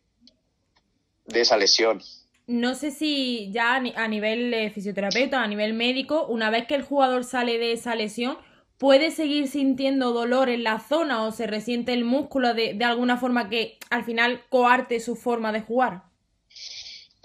de 1.26 1.42
esa 1.42 1.58
lesión. 1.58 2.02
No 2.48 2.76
sé 2.76 2.92
si 2.92 3.52
ya 3.52 3.76
a 3.76 4.08
nivel 4.08 4.54
eh, 4.54 4.70
fisioterapeuta, 4.70 5.44
a 5.44 5.48
nivel 5.48 5.74
médico, 5.74 6.26
una 6.28 6.50
vez 6.50 6.66
que 6.66 6.76
el 6.76 6.82
jugador 6.82 7.26
sale 7.26 7.58
de 7.58 7.74
esa 7.74 7.94
lesión, 7.94 8.38
puede 8.78 9.12
seguir 9.12 9.50
sintiendo 9.50 10.14
dolor 10.14 10.48
en 10.48 10.64
la 10.64 10.80
zona 10.80 11.26
o 11.26 11.32
se 11.32 11.46
resiente 11.46 11.92
el 11.92 12.06
músculo 12.06 12.54
de, 12.54 12.78
alguna 12.86 13.18
forma 13.18 13.50
que 13.50 13.78
al 13.90 14.06
final 14.06 14.44
coarte 14.48 15.02
su 15.02 15.18
forma 15.18 15.52
de 15.52 15.60
jugar. 15.60 16.04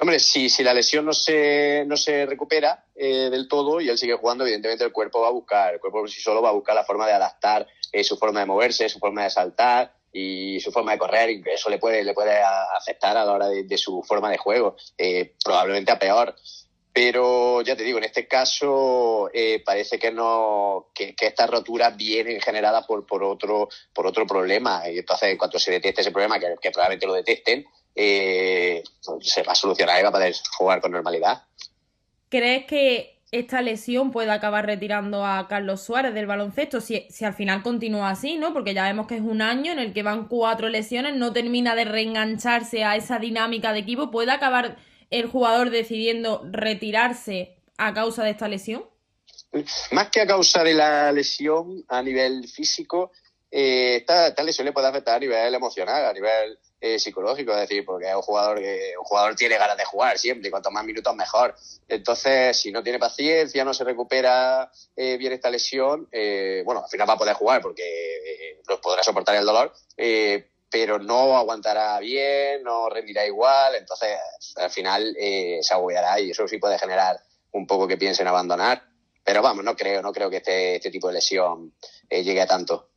Hombre, 0.00 0.18
si, 0.18 0.48
si 0.48 0.64
la 0.64 0.74
lesión 0.74 1.04
no 1.04 1.12
se, 1.12 1.84
no 1.86 1.96
se 1.96 2.26
recupera 2.26 2.86
eh, 2.96 3.28
del 3.30 3.46
todo 3.46 3.80
y 3.80 3.88
él 3.88 3.98
sigue 3.98 4.16
jugando, 4.16 4.42
evidentemente 4.42 4.82
el 4.82 4.90
cuerpo 4.90 5.20
va 5.20 5.28
a 5.28 5.32
buscar, 5.32 5.74
el 5.74 5.80
cuerpo 5.80 6.00
por 6.00 6.10
sí 6.10 6.20
solo 6.20 6.42
va 6.42 6.48
a 6.48 6.52
buscar 6.52 6.74
la 6.74 6.84
forma 6.84 7.06
de 7.06 7.12
adaptar 7.12 7.68
eh, 7.92 8.02
su 8.02 8.16
forma 8.16 8.40
de 8.40 8.46
moverse, 8.46 8.88
su 8.88 8.98
forma 8.98 9.22
de 9.22 9.30
saltar, 9.30 9.94
y 10.12 10.60
su 10.60 10.70
forma 10.70 10.92
de 10.92 10.98
correr, 10.98 11.30
y 11.30 11.42
eso 11.46 11.70
le 11.70 11.78
puede, 11.78 12.04
le 12.04 12.12
puede 12.12 12.38
afectar 12.76 13.16
a 13.16 13.24
la 13.24 13.32
hora 13.32 13.48
de, 13.48 13.78
su 13.78 14.02
forma 14.02 14.30
de 14.30 14.38
juego, 14.38 14.76
eh, 14.98 15.34
probablemente 15.42 15.90
a 15.90 15.98
peor. 15.98 16.36
Pero 16.92 17.62
ya 17.62 17.74
te 17.74 17.84
digo, 17.84 17.96
en 17.96 18.04
este 18.04 18.28
caso 18.28 19.30
eh, 19.32 19.62
parece 19.64 19.98
que 19.98 20.10
no 20.10 20.88
que, 20.94 21.14
estas 21.18 21.48
roturas 21.48 21.96
vienen 21.96 22.38
generadas 22.42 22.86
por, 22.86 23.06
por 23.06 23.24
otro 23.24 23.70
por 23.94 24.06
otro 24.06 24.26
problema. 24.26 24.82
Y 24.90 24.98
entonces, 24.98 25.30
en 25.30 25.38
cuanto 25.38 25.58
se 25.58 25.70
detecte 25.70 26.02
ese 26.02 26.10
problema, 26.10 26.38
que, 26.38 26.54
que 26.60 26.70
probablemente 26.70 27.06
lo 27.06 27.14
detecten, 27.14 27.64
eh, 27.94 28.82
se 29.20 29.42
va 29.42 29.52
a 29.52 29.54
solucionar 29.54 29.98
y 29.98 30.02
va 30.02 30.10
a 30.10 30.12
poder 30.12 30.34
jugar 30.58 30.82
con 30.82 30.92
normalidad. 30.92 31.44
¿Crees 32.28 32.66
que 32.66 33.21
esta 33.32 33.62
lesión 33.62 34.12
puede 34.12 34.30
acabar 34.30 34.66
retirando 34.66 35.24
a 35.24 35.48
Carlos 35.48 35.82
Suárez 35.82 36.12
del 36.12 36.26
baloncesto 36.26 36.82
si, 36.82 37.06
si, 37.08 37.24
al 37.24 37.32
final 37.32 37.62
continúa 37.62 38.10
así, 38.10 38.36
¿no? 38.36 38.52
Porque 38.52 38.74
ya 38.74 38.84
vemos 38.84 39.06
que 39.06 39.16
es 39.16 39.22
un 39.22 39.40
año 39.40 39.72
en 39.72 39.78
el 39.78 39.94
que 39.94 40.02
van 40.02 40.28
cuatro 40.28 40.68
lesiones, 40.68 41.16
no 41.16 41.32
termina 41.32 41.74
de 41.74 41.86
reengancharse 41.86 42.84
a 42.84 42.94
esa 42.94 43.18
dinámica 43.18 43.72
de 43.72 43.80
equipo. 43.80 44.10
¿Puede 44.10 44.30
acabar 44.32 44.76
el 45.10 45.26
jugador 45.28 45.70
decidiendo 45.70 46.42
retirarse 46.50 47.56
a 47.78 47.94
causa 47.94 48.22
de 48.22 48.30
esta 48.30 48.48
lesión? 48.48 48.84
Más 49.92 50.10
que 50.10 50.20
a 50.20 50.26
causa 50.26 50.62
de 50.62 50.74
la 50.74 51.10
lesión 51.10 51.84
a 51.88 52.02
nivel 52.02 52.46
físico, 52.48 53.12
eh, 53.50 53.96
esta, 53.96 54.28
esta 54.28 54.42
lesión 54.42 54.66
le 54.66 54.72
puede 54.72 54.88
afectar 54.88 55.16
a 55.16 55.20
nivel 55.20 55.54
emocional, 55.54 56.04
a 56.04 56.12
nivel 56.12 56.58
eh, 56.84 56.98
psicológico, 56.98 57.52
es 57.52 57.60
decir, 57.60 57.84
porque 57.84 58.08
es 58.08 58.14
un 58.16 58.22
jugador 58.22 58.58
que 58.58 58.94
un 58.98 59.04
jugador 59.04 59.36
tiene 59.36 59.56
ganas 59.56 59.76
de 59.76 59.84
jugar 59.84 60.18
siempre 60.18 60.48
y 60.48 60.50
cuanto 60.50 60.72
más 60.72 60.84
minutos 60.84 61.14
mejor. 61.14 61.54
Entonces, 61.86 62.56
si 62.56 62.72
no 62.72 62.82
tiene 62.82 62.98
paciencia, 62.98 63.64
no 63.64 63.72
se 63.72 63.84
recupera 63.84 64.68
eh, 64.96 65.16
bien 65.16 65.32
esta 65.32 65.48
lesión, 65.48 66.08
eh, 66.10 66.64
bueno, 66.66 66.82
al 66.82 66.90
final 66.90 67.08
va 67.08 67.12
a 67.12 67.18
poder 67.18 67.34
jugar 67.34 67.62
porque 67.62 68.58
no 68.68 68.80
podrá 68.80 69.04
soportar 69.04 69.36
el 69.36 69.46
dolor, 69.46 69.72
pero 70.68 70.98
no 70.98 71.36
aguantará 71.36 72.00
bien, 72.00 72.64
no 72.64 72.88
rendirá 72.88 73.24
igual, 73.26 73.76
entonces 73.76 74.18
al 74.56 74.70
final 74.70 75.16
se 75.16 75.74
agobiará 75.74 76.18
y 76.18 76.32
eso 76.32 76.48
sí 76.48 76.58
puede 76.58 76.80
generar 76.80 77.20
un 77.52 77.64
poco 77.64 77.86
que 77.86 77.96
piensen 77.96 78.26
abandonar. 78.26 78.82
Pero 79.22 79.40
vamos, 79.40 79.62
no 79.62 79.76
creo, 79.76 80.02
no 80.02 80.12
creo 80.12 80.28
que 80.28 80.38
este, 80.38 80.74
este 80.76 80.90
tipo 80.90 81.06
de 81.06 81.14
lesión 81.14 81.74
llegue 82.10 82.40
a 82.40 82.46
tanto. 82.48 82.91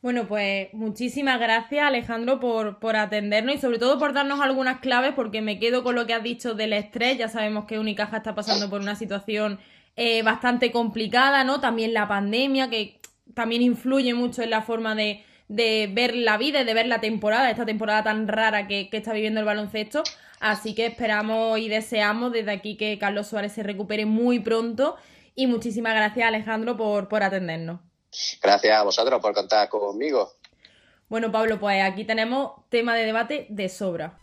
Bueno, 0.00 0.28
pues 0.28 0.68
muchísimas 0.74 1.40
gracias 1.40 1.84
Alejandro 1.84 2.38
por, 2.38 2.78
por, 2.78 2.94
atendernos 2.94 3.56
y 3.56 3.58
sobre 3.58 3.80
todo 3.80 3.98
por 3.98 4.12
darnos 4.12 4.40
algunas 4.40 4.78
claves 4.78 5.12
porque 5.14 5.42
me 5.42 5.58
quedo 5.58 5.82
con 5.82 5.96
lo 5.96 6.06
que 6.06 6.14
has 6.14 6.22
dicho 6.22 6.54
del 6.54 6.72
estrés. 6.72 7.18
Ya 7.18 7.28
sabemos 7.28 7.64
que 7.64 7.80
Unicaja 7.80 8.18
está 8.18 8.34
pasando 8.34 8.70
por 8.70 8.80
una 8.80 8.94
situación 8.94 9.58
eh, 9.96 10.22
bastante 10.22 10.70
complicada, 10.70 11.42
¿no? 11.42 11.60
También 11.60 11.94
la 11.94 12.06
pandemia 12.06 12.70
que 12.70 13.00
también 13.34 13.60
influye 13.62 14.14
mucho 14.14 14.42
en 14.42 14.50
la 14.50 14.62
forma 14.62 14.94
de, 14.94 15.24
de 15.48 15.90
ver 15.92 16.14
la 16.14 16.38
vida 16.38 16.60
y 16.60 16.64
de 16.64 16.74
ver 16.74 16.86
la 16.86 17.00
temporada, 17.00 17.50
esta 17.50 17.66
temporada 17.66 18.04
tan 18.04 18.28
rara 18.28 18.68
que, 18.68 18.88
que 18.90 18.98
está 18.98 19.12
viviendo 19.12 19.40
el 19.40 19.46
baloncesto. 19.46 20.04
Así 20.38 20.76
que 20.76 20.86
esperamos 20.86 21.58
y 21.58 21.68
deseamos 21.68 22.32
desde 22.32 22.52
aquí 22.52 22.76
que 22.76 22.98
Carlos 22.98 23.26
Suárez 23.26 23.52
se 23.52 23.64
recupere 23.64 24.06
muy 24.06 24.38
pronto 24.38 24.96
y 25.34 25.48
muchísimas 25.48 25.94
gracias 25.94 26.28
Alejandro 26.28 26.76
por, 26.76 27.08
por 27.08 27.24
atendernos. 27.24 27.87
Gracias 28.42 28.78
a 28.78 28.82
vosotros 28.82 29.20
por 29.20 29.34
contar 29.34 29.68
conmigo. 29.68 30.32
Bueno, 31.08 31.32
Pablo, 31.32 31.58
pues 31.58 31.82
aquí 31.82 32.04
tenemos 32.04 32.52
tema 32.68 32.94
de 32.94 33.04
debate 33.06 33.46
de 33.48 33.68
sobra. 33.68 34.18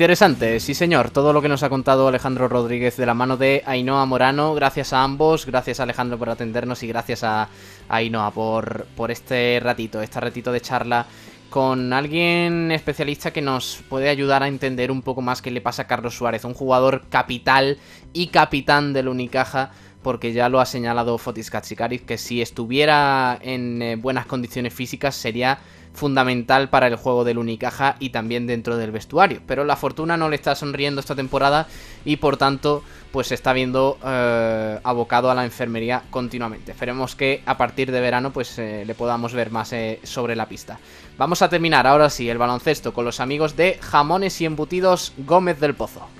Interesante, 0.00 0.60
sí 0.60 0.72
señor, 0.72 1.10
todo 1.10 1.34
lo 1.34 1.42
que 1.42 1.48
nos 1.50 1.62
ha 1.62 1.68
contado 1.68 2.08
Alejandro 2.08 2.48
Rodríguez 2.48 2.96
de 2.96 3.04
la 3.04 3.12
mano 3.12 3.36
de 3.36 3.62
Ainhoa 3.66 4.06
Morano, 4.06 4.54
gracias 4.54 4.94
a 4.94 5.02
ambos, 5.02 5.44
gracias 5.44 5.78
a 5.78 5.82
Alejandro 5.82 6.16
por 6.16 6.30
atendernos 6.30 6.82
y 6.82 6.86
gracias 6.86 7.22
a, 7.22 7.50
Ainhoa 7.90 8.30
por, 8.30 8.86
por 8.96 9.10
este 9.10 9.60
ratito, 9.62 10.00
este 10.00 10.18
ratito 10.18 10.52
de 10.52 10.62
charla 10.62 11.04
con 11.50 11.92
alguien 11.92 12.72
especialista 12.72 13.30
que 13.30 13.42
nos 13.42 13.82
puede 13.90 14.08
ayudar 14.08 14.42
a 14.42 14.48
entender 14.48 14.90
un 14.90 15.02
poco 15.02 15.20
más 15.20 15.42
qué 15.42 15.50
le 15.50 15.60
pasa 15.60 15.82
a 15.82 15.86
Carlos 15.86 16.16
Suárez, 16.16 16.46
un 16.46 16.54
jugador 16.54 17.02
capital 17.10 17.76
y 18.14 18.28
capitán 18.28 18.94
del 18.94 19.06
Unicaja 19.06 19.72
porque 20.02 20.32
ya 20.32 20.48
lo 20.48 20.60
ha 20.60 20.64
señalado 20.64 21.18
Fotis 21.18 21.50
Katsikaris, 21.50 22.00
que 22.00 22.16
si 22.16 22.40
estuviera 22.40 23.38
en 23.42 23.82
eh, 23.82 23.96
buenas 23.96 24.24
condiciones 24.24 24.72
físicas 24.72 25.14
sería 25.14 25.58
fundamental 25.92 26.68
para 26.68 26.86
el 26.86 26.96
juego 26.96 27.24
del 27.24 27.38
Unicaja 27.38 27.96
y 27.98 28.10
también 28.10 28.46
dentro 28.46 28.76
del 28.76 28.90
vestuario. 28.90 29.40
Pero 29.46 29.64
la 29.64 29.76
fortuna 29.76 30.16
no 30.16 30.28
le 30.28 30.36
está 30.36 30.54
sonriendo 30.54 31.00
esta 31.00 31.14
temporada 31.14 31.66
y 32.04 32.16
por 32.16 32.36
tanto 32.36 32.82
pues 33.12 33.28
se 33.28 33.34
está 33.34 33.52
viendo 33.52 33.98
eh, 34.04 34.78
abocado 34.82 35.30
a 35.30 35.34
la 35.34 35.44
enfermería 35.44 36.02
continuamente. 36.10 36.72
Esperemos 36.72 37.16
que 37.16 37.42
a 37.44 37.56
partir 37.56 37.90
de 37.90 38.00
verano 38.00 38.32
pues 38.32 38.58
eh, 38.58 38.84
le 38.86 38.94
podamos 38.94 39.32
ver 39.32 39.50
más 39.50 39.74
sobre 40.04 40.36
la 40.36 40.46
pista. 40.46 40.78
Vamos 41.18 41.42
a 41.42 41.48
terminar 41.48 41.86
ahora 41.86 42.08
sí 42.08 42.28
el 42.28 42.38
baloncesto 42.38 42.94
con 42.94 43.04
los 43.04 43.20
amigos 43.20 43.56
de 43.56 43.78
Jamones 43.80 44.40
y 44.40 44.46
Embutidos 44.46 45.12
Gómez 45.18 45.60
del 45.60 45.74
Pozo. 45.74 46.19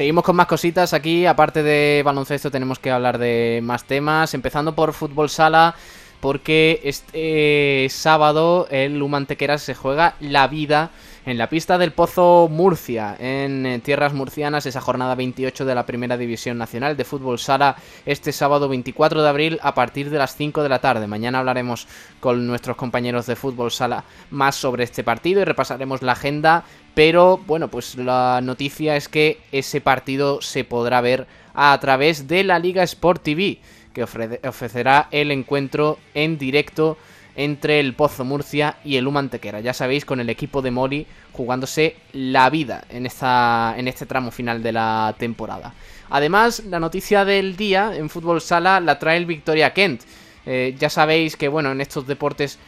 Seguimos 0.00 0.24
con 0.24 0.34
más 0.34 0.46
cositas. 0.46 0.94
Aquí, 0.94 1.26
aparte 1.26 1.62
de 1.62 2.00
baloncesto 2.02 2.50
tenemos 2.50 2.78
que 2.78 2.90
hablar 2.90 3.18
de 3.18 3.60
más 3.62 3.84
temas, 3.84 4.32
empezando 4.32 4.74
por 4.74 4.94
fútbol 4.94 5.28
sala, 5.28 5.74
porque 6.20 6.80
este 6.84 7.86
sábado 7.90 8.66
el 8.70 8.98
Lumantequera 8.98 9.58
se 9.58 9.74
juega 9.74 10.14
la 10.20 10.48
vida 10.48 10.88
en 11.26 11.38
la 11.38 11.48
pista 11.48 11.78
del 11.78 11.92
Pozo 11.92 12.48
Murcia, 12.50 13.16
en 13.18 13.66
eh, 13.66 13.78
tierras 13.78 14.14
murcianas, 14.14 14.66
esa 14.66 14.80
jornada 14.80 15.14
28 15.14 15.64
de 15.64 15.74
la 15.74 15.86
Primera 15.86 16.16
División 16.16 16.58
Nacional 16.58 16.96
de 16.96 17.04
Fútbol 17.04 17.38
Sala, 17.38 17.76
este 18.06 18.32
sábado 18.32 18.68
24 18.68 19.22
de 19.22 19.28
abril 19.28 19.58
a 19.62 19.74
partir 19.74 20.10
de 20.10 20.18
las 20.18 20.36
5 20.36 20.62
de 20.62 20.68
la 20.68 20.80
tarde. 20.80 21.06
Mañana 21.06 21.40
hablaremos 21.40 21.86
con 22.20 22.46
nuestros 22.46 22.76
compañeros 22.76 23.26
de 23.26 23.36
Fútbol 23.36 23.70
Sala 23.70 24.04
más 24.30 24.56
sobre 24.56 24.84
este 24.84 25.04
partido 25.04 25.40
y 25.40 25.44
repasaremos 25.44 26.02
la 26.02 26.12
agenda 26.12 26.64
pero 26.94 27.38
bueno, 27.46 27.68
pues 27.68 27.96
la 27.96 28.40
noticia 28.42 28.96
es 28.96 29.08
que 29.08 29.38
ese 29.52 29.80
partido 29.80 30.42
se 30.42 30.64
podrá 30.64 31.00
ver 31.00 31.26
a 31.54 31.78
través 31.80 32.26
de 32.28 32.44
la 32.44 32.58
Liga 32.58 32.82
Sport 32.82 33.22
TV, 33.22 33.58
que 33.94 34.02
ofrecerá 34.02 35.08
el 35.10 35.30
encuentro 35.30 35.98
en 36.14 36.38
directo 36.38 36.96
entre 37.36 37.80
el 37.80 37.94
Pozo 37.94 38.24
Murcia 38.24 38.76
y 38.84 38.96
el 38.96 39.06
Humantequera. 39.06 39.60
Ya 39.60 39.72
sabéis, 39.72 40.04
con 40.04 40.20
el 40.20 40.30
equipo 40.30 40.62
de 40.62 40.70
Mori 40.70 41.06
jugándose 41.32 41.96
la 42.12 42.50
vida 42.50 42.84
en, 42.90 43.06
esta, 43.06 43.74
en 43.76 43.88
este 43.88 44.06
tramo 44.06 44.30
final 44.30 44.62
de 44.62 44.72
la 44.72 45.14
temporada. 45.18 45.74
Además, 46.10 46.64
la 46.64 46.80
noticia 46.80 47.24
del 47.24 47.56
día 47.56 47.94
en 47.94 48.10
fútbol 48.10 48.40
sala 48.40 48.80
la 48.80 48.98
trae 48.98 49.16
el 49.16 49.26
Victoria 49.26 49.72
Kent. 49.72 50.02
Eh, 50.46 50.74
ya 50.78 50.90
sabéis 50.90 51.36
que, 51.36 51.48
bueno, 51.48 51.70
en 51.72 51.80
estos 51.80 52.06
deportes 52.06 52.58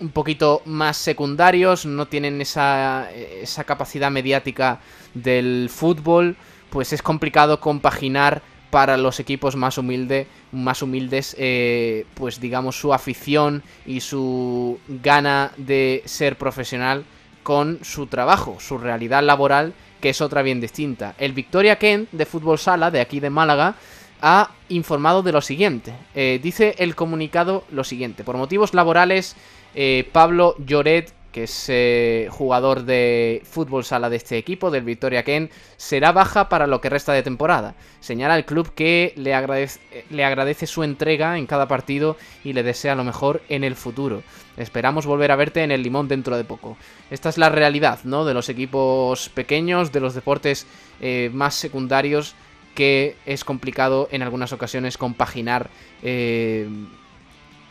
un 0.00 0.10
poquito 0.10 0.62
más 0.64 0.96
secundarios, 0.96 1.86
no 1.86 2.06
tienen 2.06 2.40
esa, 2.40 3.10
esa 3.12 3.64
capacidad 3.64 4.10
mediática 4.10 4.80
del 5.14 5.70
fútbol, 5.70 6.36
pues 6.70 6.92
es 6.92 7.02
complicado 7.02 7.60
compaginar 7.60 8.42
para 8.70 8.96
los 8.96 9.20
equipos 9.20 9.56
más, 9.56 9.78
humilde, 9.78 10.26
más 10.52 10.82
humildes, 10.82 11.36
eh, 11.38 12.06
pues 12.14 12.40
digamos 12.40 12.78
su 12.78 12.94
afición 12.94 13.62
y 13.84 14.00
su 14.00 14.78
gana 14.88 15.52
de 15.56 16.02
ser 16.06 16.36
profesional 16.36 17.04
con 17.42 17.80
su 17.82 18.06
trabajo, 18.06 18.58
su 18.60 18.78
realidad 18.78 19.22
laboral, 19.22 19.72
que 20.00 20.10
es 20.10 20.20
otra 20.20 20.42
bien 20.42 20.60
distinta. 20.60 21.14
El 21.18 21.32
Victoria 21.32 21.76
Kent 21.76 22.10
de 22.12 22.26
Fútbol 22.26 22.58
Sala, 22.58 22.90
de 22.90 23.00
aquí 23.00 23.20
de 23.20 23.30
Málaga, 23.30 23.74
ha 24.22 24.50
informado 24.68 25.22
de 25.22 25.32
lo 25.32 25.40
siguiente. 25.40 25.94
Eh, 26.14 26.38
dice 26.42 26.74
el 26.78 26.94
comunicado 26.94 27.64
lo 27.70 27.84
siguiente. 27.84 28.24
Por 28.24 28.36
motivos 28.36 28.74
laborales 28.74 29.36
eh, 29.74 30.08
Pablo 30.12 30.54
Lloret, 30.58 31.12
que 31.32 31.44
es 31.44 31.66
eh, 31.68 32.28
jugador 32.30 32.84
de 32.84 33.42
fútbol 33.44 33.84
sala 33.84 34.10
de 34.10 34.16
este 34.16 34.36
equipo, 34.36 34.70
del 34.70 34.84
Victoria 34.84 35.22
Ken, 35.22 35.50
será 35.76 36.12
baja 36.12 36.48
para 36.48 36.66
lo 36.66 36.80
que 36.80 36.90
resta 36.90 37.12
de 37.12 37.22
temporada. 37.22 37.74
Señala 38.00 38.34
al 38.34 38.44
club 38.44 38.72
que 38.74 39.12
le 39.16 39.34
agradece, 39.34 39.80
le 40.10 40.24
agradece 40.24 40.66
su 40.66 40.82
entrega 40.82 41.38
en 41.38 41.46
cada 41.46 41.68
partido 41.68 42.16
y 42.44 42.52
le 42.52 42.62
desea 42.62 42.94
lo 42.94 43.04
mejor 43.04 43.42
en 43.48 43.64
el 43.64 43.76
futuro. 43.76 44.22
Esperamos 44.56 45.06
volver 45.06 45.30
a 45.30 45.36
verte 45.36 45.62
en 45.62 45.70
el 45.70 45.82
limón 45.82 46.08
dentro 46.08 46.36
de 46.36 46.44
poco. 46.44 46.76
Esta 47.10 47.28
es 47.28 47.38
la 47.38 47.48
realidad, 47.48 48.00
¿no? 48.04 48.24
De 48.24 48.34
los 48.34 48.48
equipos 48.48 49.28
pequeños, 49.30 49.92
de 49.92 50.00
los 50.00 50.14
deportes 50.14 50.66
eh, 51.00 51.30
más 51.32 51.54
secundarios, 51.54 52.34
que 52.74 53.16
es 53.26 53.44
complicado 53.44 54.08
en 54.12 54.22
algunas 54.22 54.52
ocasiones 54.52 54.96
compaginar 54.96 55.70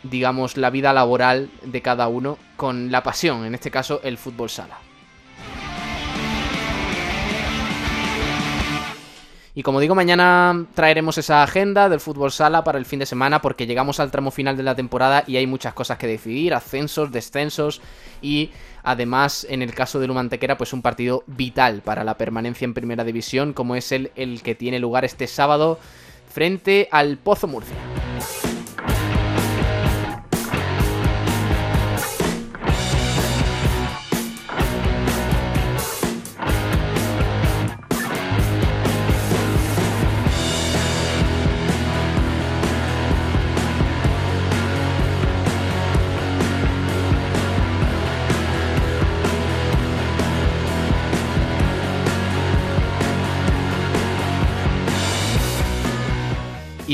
digamos, 0.04 0.58
la 0.58 0.70
vida 0.70 0.94
laboral 0.94 1.50
de 1.64 1.82
cada 1.82 2.08
uno 2.08 2.38
con 2.56 2.92
la 2.92 3.04
pasión, 3.04 3.46
en 3.46 3.56
este 3.56 3.72
caso 3.72 4.02
el 4.04 4.18
fútbol 4.18 4.50
sala. 4.50 4.78
Y 9.60 9.64
como 9.64 9.82
digo, 9.82 9.94
mañana 9.94 10.68
traeremos 10.74 11.18
esa 11.18 11.44
agenda 11.44 11.90
del 11.90 12.00
fútbol 12.00 12.32
sala 12.32 12.64
para 12.64 12.78
el 12.78 12.86
fin 12.86 13.00
de 13.00 13.06
semana 13.06 13.42
porque 13.42 13.68
llegamos 13.68 14.00
al 14.00 14.10
tramo 14.10 14.32
final 14.32 14.56
de 14.56 14.64
la 14.64 14.74
temporada 14.74 15.26
y 15.28 15.36
hay 15.36 15.48
muchas 15.48 15.74
cosas 15.74 15.98
que 15.98 16.08
decidir, 16.08 16.54
ascensos, 16.54 17.12
descensos 17.12 17.82
y 18.22 18.52
además 18.84 19.46
en 19.50 19.62
el 19.62 19.74
caso 19.74 20.00
de 20.00 20.08
Lumantequera 20.08 20.58
pues 20.58 20.72
un 20.72 20.82
partido 20.82 21.24
vital 21.28 21.82
para 21.82 22.06
la 22.06 22.16
permanencia 22.16 22.64
en 22.64 22.74
primera 22.74 23.04
división 23.04 23.52
como 23.52 23.76
es 23.76 23.92
el, 23.92 24.12
el 24.16 24.44
que 24.44 24.56
tiene 24.56 24.80
lugar 24.80 25.04
este 25.04 25.28
sábado 25.28 25.78
frente 26.30 26.88
al 26.90 27.18
Pozo 27.18 27.48
Murcia. 27.48 27.76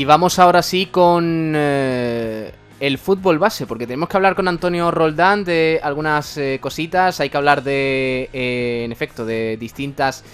Vamos 0.06 0.38
ahora 0.38 0.62
sí 0.62 0.86
con 0.86 1.52
eh, 1.56 2.52
el 2.80 2.98
fútbol 2.98 3.38
base, 3.38 3.66
porque 3.66 3.86
tenemos 3.86 4.08
que 4.08 4.16
hablar 4.16 4.34
con 4.34 4.46
Antonio 4.48 4.90
Roldán 4.90 5.44
de 5.44 5.80
algunas 5.82 6.38
eh, 6.38 6.58
cositas, 6.60 7.20
hay 7.20 7.28
que 7.28 7.36
hablar 7.36 7.62
de, 7.62 8.30
eh, 8.32 8.82
en 8.84 8.92
efecto, 8.92 9.26
de 9.26 9.56
distintas 9.56 10.24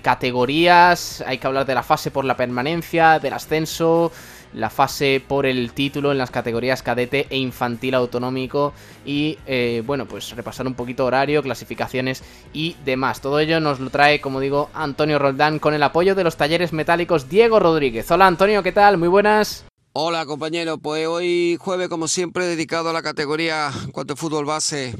categorías, 0.00 1.22
hay 1.26 1.36
que 1.36 1.46
hablar 1.46 1.66
de 1.66 1.74
la 1.74 1.82
fase 1.82 2.10
por 2.10 2.24
la 2.24 2.34
permanencia, 2.34 3.18
del 3.18 3.34
ascenso, 3.34 4.10
la 4.56 4.70
fase 4.70 5.22
por 5.26 5.46
el 5.46 5.72
título 5.72 6.10
en 6.10 6.18
las 6.18 6.30
categorías 6.30 6.82
cadete 6.82 7.26
e 7.28 7.36
infantil 7.36 7.94
autonómico 7.94 8.72
y 9.04 9.38
eh, 9.46 9.82
bueno 9.86 10.06
pues 10.06 10.34
repasar 10.34 10.66
un 10.66 10.74
poquito 10.74 11.04
horario, 11.04 11.42
clasificaciones 11.42 12.22
y 12.52 12.74
demás. 12.84 13.20
Todo 13.20 13.38
ello 13.38 13.60
nos 13.60 13.78
lo 13.80 13.90
trae 13.90 14.20
como 14.20 14.40
digo 14.40 14.70
Antonio 14.72 15.18
Roldán 15.18 15.58
con 15.58 15.74
el 15.74 15.82
apoyo 15.82 16.14
de 16.14 16.24
los 16.24 16.36
talleres 16.36 16.72
metálicos 16.72 17.28
Diego 17.28 17.60
Rodríguez. 17.60 18.10
Hola 18.10 18.26
Antonio, 18.26 18.62
¿qué 18.62 18.72
tal? 18.72 18.96
Muy 18.96 19.08
buenas. 19.08 19.66
Hola 19.92 20.24
compañero, 20.24 20.78
pues 20.78 21.06
hoy 21.06 21.58
jueves 21.60 21.88
como 21.88 22.08
siempre 22.08 22.46
dedicado 22.46 22.90
a 22.90 22.92
la 22.92 23.02
categoría 23.02 23.70
en 23.84 23.92
cuanto 23.92 24.14
a 24.14 24.16
fútbol 24.16 24.46
base 24.46 24.94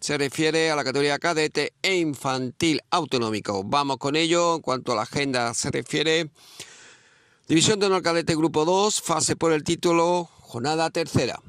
se 0.00 0.16
refiere 0.16 0.70
a 0.70 0.76
la 0.76 0.84
categoría 0.84 1.18
cadete 1.18 1.72
e 1.82 1.96
infantil 1.96 2.80
autonómico. 2.90 3.64
Vamos 3.64 3.96
con 3.96 4.16
ello 4.16 4.56
en 4.56 4.60
cuanto 4.60 4.92
a 4.92 4.96
la 4.96 5.02
agenda 5.02 5.54
se 5.54 5.70
refiere. 5.70 6.30
División 7.48 7.80
de 7.80 7.86
Honor 7.86 8.02
Cadete 8.02 8.36
Grupo 8.36 8.66
2, 8.66 9.00
fase 9.00 9.34
por 9.34 9.54
el 9.54 9.64
título, 9.64 10.28
jornada 10.40 10.90
tercera. 10.90 11.40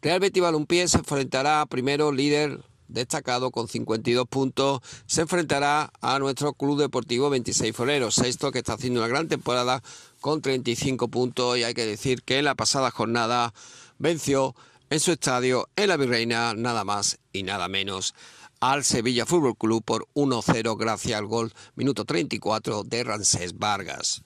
Real 0.00 0.18
Betis 0.18 0.42
Balompié 0.42 0.88
se 0.88 0.96
enfrentará 0.96 1.66
primero 1.66 2.10
líder 2.10 2.64
destacado 2.88 3.50
con 3.50 3.68
52 3.68 4.26
puntos, 4.26 4.80
se 5.04 5.20
enfrentará 5.20 5.92
a 6.00 6.18
nuestro 6.20 6.54
Club 6.54 6.80
Deportivo 6.80 7.28
26 7.28 7.76
Forero, 7.76 8.10
sexto 8.10 8.50
que 8.50 8.60
está 8.60 8.72
haciendo 8.72 9.00
una 9.00 9.08
gran 9.08 9.28
temporada 9.28 9.82
con 10.22 10.40
35 10.40 11.08
puntos 11.08 11.58
y 11.58 11.64
hay 11.64 11.74
que 11.74 11.84
decir 11.84 12.22
que 12.22 12.38
en 12.38 12.46
la 12.46 12.54
pasada 12.54 12.90
jornada 12.90 13.52
venció 13.98 14.54
en 14.88 15.00
su 15.00 15.12
estadio 15.12 15.68
en 15.76 15.88
la 15.88 15.98
Virreina 15.98 16.54
nada 16.54 16.84
más 16.84 17.18
y 17.30 17.42
nada 17.42 17.68
menos 17.68 18.14
al 18.60 18.84
Sevilla 18.84 19.26
Fútbol 19.26 19.58
Club 19.58 19.84
por 19.84 20.08
1-0 20.14 20.78
gracias 20.78 21.18
al 21.18 21.26
gol 21.26 21.52
minuto 21.76 22.06
34 22.06 22.84
de 22.84 23.04
Rancés 23.04 23.58
Vargas. 23.58 24.22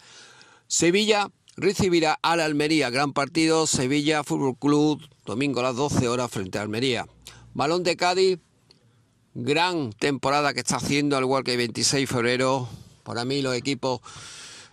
Sevilla 0.67 1.31
recibirá 1.57 2.19
al 2.23 2.41
Almería. 2.41 2.91
Gran 2.91 3.13
partido, 3.13 3.67
Sevilla 3.67 4.25
Fútbol 4.25 4.57
Club, 4.59 5.03
domingo 5.25 5.61
a 5.61 5.65
las 5.65 5.77
12 5.77 6.09
horas 6.09 6.31
frente 6.31 6.59
a 6.59 6.63
Almería. 6.63 7.07
Balón 7.53 7.83
de 7.83 7.97
Cádiz, 7.97 8.39
gran 9.35 9.93
temporada 9.93 10.55
que 10.55 10.61
está 10.61 10.77
haciendo, 10.77 11.17
al 11.17 11.25
igual 11.25 11.45
que 11.45 11.53
el 11.53 11.59
26 11.59 12.09
de 12.09 12.15
febrero. 12.15 12.69
Para 13.05 13.25
mí 13.25 13.43
los 13.43 13.55
equipos, 13.55 14.01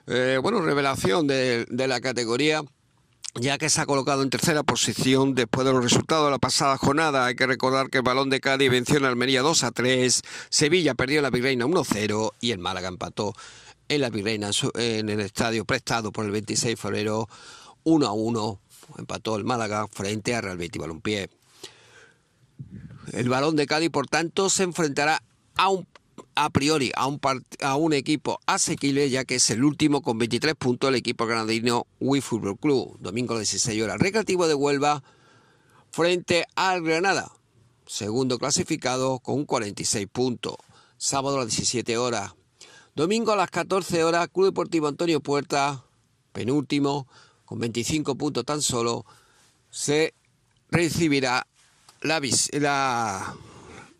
eh, 0.08 0.40
bueno, 0.42 0.62
revelación 0.62 1.28
de, 1.28 1.66
la 1.70 2.00
categoría 2.02 2.64
ya 3.36 3.58
que 3.58 3.70
se 3.70 3.80
ha 3.80 3.86
colocado 3.86 4.24
en 4.24 4.30
tercera 4.30 4.62
posición 4.62 5.36
después 5.36 5.66
de 5.66 5.72
los 5.72 5.82
resultados 5.82 6.26
de 6.26 6.32
la 6.32 6.38
pasada 6.38 6.78
jornada. 6.78 7.26
Hay 7.26 7.36
que 7.36 7.48
recordar 7.48 7.90
que 7.90 8.00
el 8.00 8.04
Balón 8.04 8.30
de 8.30 8.42
Cádiz 8.42 8.70
venció 8.70 8.98
en 8.98 9.06
Almería 9.06 9.42
2 9.42 9.64
a 9.64 9.72
3, 9.72 10.22
Sevilla 10.50 10.96
perdió 10.96 11.20
en 11.20 11.24
la 11.24 11.30
Virreina 11.30 11.66
1 11.66 11.84
0 11.86 12.34
y 12.42 12.52
el 12.52 12.60
Málaga 12.60 12.90
empató 12.90 13.34
en 13.92 14.00
la 14.00 14.10
Virreina, 14.10 14.52
en 14.76 15.10
el 15.10 15.20
estadio 15.20 15.66
prestado 15.66 16.14
por 16.14 16.24
el 16.24 16.32
26 16.32 16.74
de 16.74 16.78
febrero, 16.78 17.28
1 17.84 18.08
a 18.08 18.14
1, 18.14 18.62
empató 19.00 19.36
el 19.36 19.44
Málaga 19.44 19.86
frente 19.90 20.34
a 20.34 20.40
Real 20.40 20.56
Betis 20.56 20.80
Balompié. 20.82 21.30
El 23.12 23.28
balón 23.28 23.58
de 23.58 23.68
Cádiz, 23.68 23.90
por 23.90 24.08
tanto, 24.08 24.50
se 24.50 24.64
enfrentará 24.64 25.22
a 25.58 25.70
un 25.70 25.86
a 26.36 26.50
priori 26.52 26.92
a 26.96 27.08
un, 27.08 27.20
a 27.62 27.76
un 27.76 27.92
equipo 27.92 28.40
asequible, 28.46 29.10
ya 29.10 29.26
que 29.26 29.36
es 29.36 29.50
el 29.50 29.66
último 29.66 30.02
con 30.02 30.18
23 30.18 30.56
puntos 30.56 30.88
el 30.88 30.96
equipo 30.96 31.26
granadino 31.26 31.86
Wii 32.00 32.22
Football 32.22 32.60
Club. 32.60 32.98
Domingo 33.00 33.38
16 33.38 33.84
horas. 33.84 34.00
Recreativo 34.00 34.48
de 34.48 34.54
Huelva 34.54 35.04
frente 35.92 36.46
al 36.56 36.82
Granada. 36.82 37.30
Segundo 37.86 38.40
clasificado 38.40 39.20
con 39.20 39.44
46 39.44 40.08
puntos. 40.08 40.56
Sábado 40.98 41.36
a 41.36 41.40
las 41.40 41.50
17 41.50 41.98
horas. 41.98 42.34
Domingo 42.94 43.32
a 43.32 43.38
las 43.38 43.50
14 43.50 44.04
horas, 44.04 44.28
Club 44.28 44.48
Deportivo 44.48 44.88
Antonio 44.90 45.22
Puerta, 45.22 45.86
penúltimo, 46.34 47.08
con 47.46 47.58
25 47.60 48.16
puntos 48.16 48.44
tan 48.44 48.62
solo, 48.62 49.06
se 49.70 50.14
recibirá 50.70 51.48
la, 52.02 52.20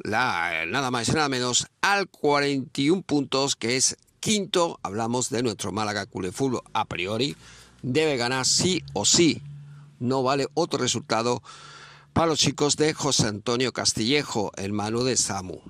la 0.04 0.66
nada 0.68 0.92
más 0.92 1.08
y 1.08 1.14
nada 1.14 1.30
menos 1.30 1.68
al 1.80 2.10
41 2.10 3.02
puntos, 3.04 3.56
que 3.56 3.78
es 3.78 3.96
quinto. 4.20 4.78
Hablamos 4.84 5.30
de 5.30 5.42
nuestro 5.42 5.72
Málaga 5.72 6.06
Fútbol 6.34 6.62
a 6.74 6.84
priori. 6.84 7.38
Debe 7.84 8.18
ganar 8.18 8.46
sí 8.46 8.84
o 8.94 9.06
sí. 9.06 9.42
No 10.00 10.22
vale 10.22 10.48
otro 10.54 10.80
resultado 10.80 11.42
para 12.12 12.28
los 12.28 12.40
chicos 12.40 12.76
de 12.76 12.94
José 12.94 13.28
Antonio 13.28 13.72
Castillejo, 13.72 14.52
hermano 14.58 15.06
de 15.06 15.16
Samu. 15.16 15.62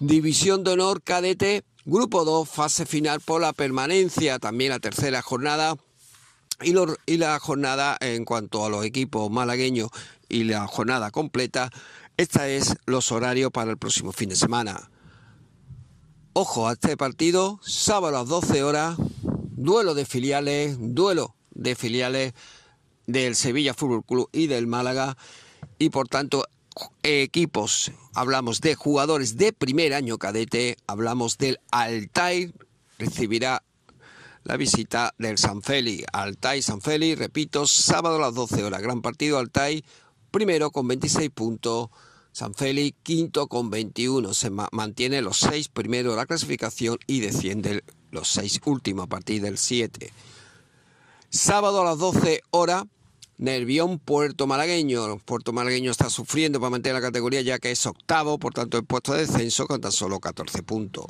División 0.00 0.64
de 0.64 0.72
honor 0.72 1.02
cadete, 1.02 1.62
grupo 1.86 2.26
2, 2.26 2.46
fase 2.48 2.84
final 2.84 3.20
por 3.20 3.40
la 3.40 3.54
permanencia, 3.54 4.38
también 4.38 4.70
la 4.70 4.80
tercera 4.80 5.22
jornada. 5.22 5.76
Y, 6.62 6.74
y 7.06 7.16
la 7.18 7.38
jornada 7.38 7.98
en 8.00 8.24
cuanto 8.24 8.64
a 8.64 8.70
los 8.70 8.84
equipos 8.84 9.30
malagueños 9.30 9.90
y 10.28 10.44
la 10.44 10.66
jornada 10.66 11.10
completa 11.10 11.70
esta 12.18 12.48
es 12.48 12.76
los 12.86 13.12
horarios 13.12 13.50
para 13.50 13.70
el 13.70 13.76
próximo 13.76 14.10
fin 14.10 14.30
de 14.30 14.36
semana. 14.36 14.90
Ojo 16.32 16.66
a 16.66 16.72
este 16.72 16.96
partido, 16.96 17.60
sábado 17.62 18.16
a 18.16 18.20
las 18.20 18.28
12 18.28 18.62
horas, 18.62 18.96
duelo 19.52 19.92
de 19.92 20.06
filiales, 20.06 20.78
duelo 20.80 21.34
de 21.50 21.74
filiales 21.74 22.32
del 23.06 23.36
Sevilla 23.36 23.74
Fútbol 23.74 24.02
Club 24.02 24.30
y 24.32 24.46
del 24.46 24.66
Málaga 24.66 25.18
y 25.78 25.90
por 25.90 26.08
tanto 26.08 26.46
equipos, 27.02 27.92
hablamos 28.14 28.60
de 28.60 28.74
jugadores 28.74 29.36
de 29.36 29.52
primer 29.52 29.94
año 29.94 30.18
cadete, 30.18 30.76
hablamos 30.86 31.38
del 31.38 31.60
Altair, 31.70 32.52
recibirá 32.98 33.62
la 34.44 34.56
visita 34.56 35.14
del 35.18 35.38
Sanfeli, 35.38 36.04
Altai 36.12 36.62
Sanfeli, 36.62 37.14
repito, 37.14 37.66
sábado 37.66 38.16
a 38.16 38.20
las 38.20 38.34
12 38.34 38.64
horas, 38.64 38.80
gran 38.80 39.02
partido 39.02 39.38
Altai, 39.38 39.84
primero 40.30 40.70
con 40.70 40.86
26 40.86 41.30
puntos, 41.30 41.90
San 42.32 42.54
Félix 42.54 42.98
quinto 43.02 43.46
con 43.46 43.70
21, 43.70 44.34
se 44.34 44.50
mantiene 44.50 45.22
los 45.22 45.38
seis 45.38 45.68
primeros 45.68 46.12
de 46.12 46.18
la 46.18 46.26
clasificación 46.26 46.98
y 47.06 47.20
desciende 47.20 47.82
los 48.10 48.28
seis 48.28 48.60
últimos 48.66 49.04
a 49.04 49.08
partir 49.08 49.40
del 49.40 49.56
7. 49.56 50.12
Sábado 51.30 51.80
a 51.80 51.84
las 51.86 51.98
12 51.98 52.42
horas, 52.50 52.84
Nervión 53.38 53.98
Puerto 53.98 54.46
Malagueño. 54.46 55.18
Puerto 55.18 55.52
Malagueño 55.52 55.90
está 55.90 56.08
sufriendo 56.08 56.58
para 56.58 56.70
mantener 56.70 56.94
la 56.94 57.06
categoría 57.06 57.42
ya 57.42 57.58
que 57.58 57.70
es 57.70 57.84
octavo, 57.86 58.38
por 58.38 58.54
tanto 58.54 58.78
el 58.78 58.84
puesto 58.84 59.12
de 59.12 59.26
descenso 59.26 59.66
con 59.66 59.80
tan 59.80 59.92
solo 59.92 60.20
14 60.20 60.62
puntos. 60.62 61.06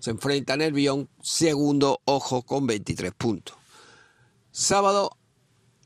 Se 0.00 0.10
enfrenta 0.10 0.54
a 0.54 0.56
Nervión, 0.56 1.08
segundo, 1.22 2.00
ojo, 2.04 2.42
con 2.42 2.66
23 2.66 3.12
puntos. 3.12 3.56
Sábado 4.50 5.16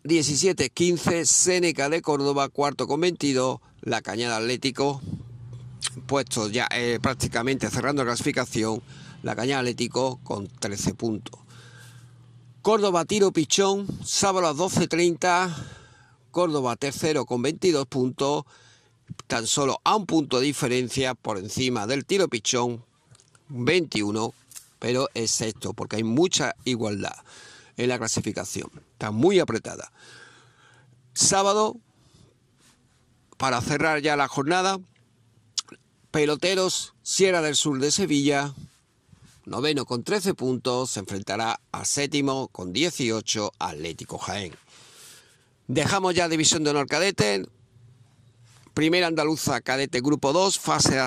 17-15, 0.05 1.25
Seneca 1.25 1.89
de 1.91 2.01
Córdoba, 2.01 2.49
cuarto 2.49 2.87
con 2.87 3.01
22, 3.01 3.61
La 3.83 4.01
Cañada 4.01 4.39
Atlético, 4.39 5.03
puesto 6.07 6.49
ya 6.49 6.67
eh, 6.75 6.99
prácticamente 7.03 7.69
cerrando 7.69 8.03
la 8.03 8.11
clasificación, 8.13 8.83
La 9.23 9.37
Cañada 9.37 9.61
Atlético 9.61 10.21
con 10.25 10.49
13 10.49 10.95
puntos. 10.95 11.46
Córdoba 12.67 13.05
Tiro 13.05 13.31
Pichón, 13.31 13.87
sábado 14.05 14.49
a 14.49 14.51
las 14.51 14.57
12.30, 14.59 15.55
Córdoba 16.33 16.75
tercero 16.75 17.25
con 17.25 17.41
22 17.41 17.87
puntos, 17.87 18.45
tan 19.29 19.47
solo 19.47 19.81
a 19.85 19.95
un 19.95 20.05
punto 20.05 20.41
de 20.41 20.47
diferencia 20.47 21.15
por 21.15 21.39
encima 21.39 21.87
del 21.87 22.05
Tiro 22.05 22.27
Pichón, 22.27 22.85
21, 23.51 24.35
pero 24.81 25.09
es 25.15 25.31
sexto 25.31 25.75
porque 25.75 25.95
hay 25.95 26.03
mucha 26.03 26.57
igualdad 26.65 27.15
en 27.77 27.89
la 27.89 27.99
clasificación. 27.99 28.69
Está 28.95 29.13
muy 29.13 29.39
apretada. 29.39 29.93
Sábado, 31.15 31.77
para 33.37 33.61
cerrar 33.61 34.01
ya 34.01 34.17
la 34.17 34.27
jornada, 34.27 34.81
Peloteros, 36.11 36.95
Sierra 37.05 37.43
del 37.43 37.55
Sur 37.55 37.79
de 37.79 37.93
Sevilla, 37.93 38.55
noveno 39.47 39.87
con 39.87 40.05
13 40.05 40.35
puntos, 40.35 40.91
se 40.91 41.01
enfrentará 41.01 41.61
a 41.73 41.85
séptimo 41.85 42.49
con 42.49 42.73
18 42.73 43.53
Atlético 43.59 44.19
Jaén. 44.19 44.53
Dejamos 45.69 46.15
ya 46.15 46.29
División 46.29 46.63
de 46.63 46.71
Honor 46.71 46.87
Cadete, 46.87 47.47
Primera 48.75 49.07
Andaluza 49.07 49.63
Cadete 49.63 50.01
Grupo 50.01 50.33
2, 50.33 50.59
fase 50.59 50.99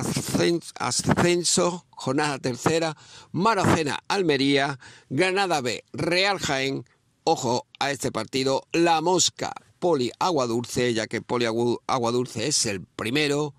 ascenso, 0.80 1.86
jornada 1.92 2.40
tercera, 2.40 2.98
Maracena 3.32 4.00
Almería, 4.08 4.80
Granada 5.10 5.62
B, 5.62 5.84
Real 5.94 6.40
Jaén, 6.40 6.84
ojo 7.26 7.68
a 7.80 7.92
este 7.92 8.12
partido, 8.12 8.66
La 8.72 9.02
Mosca, 9.02 9.54
Poli 9.80 10.12
Agua 10.20 10.48
Dulce, 10.48 10.94
ya 10.94 11.08
que 11.08 11.22
Poli 11.22 11.46
Agua 11.46 12.12
Dulce 12.12 12.48
es 12.48 12.66
el 12.66 12.82
primero 12.82 13.54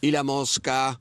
y 0.00 0.10
La 0.10 0.24
Mosca 0.24 1.00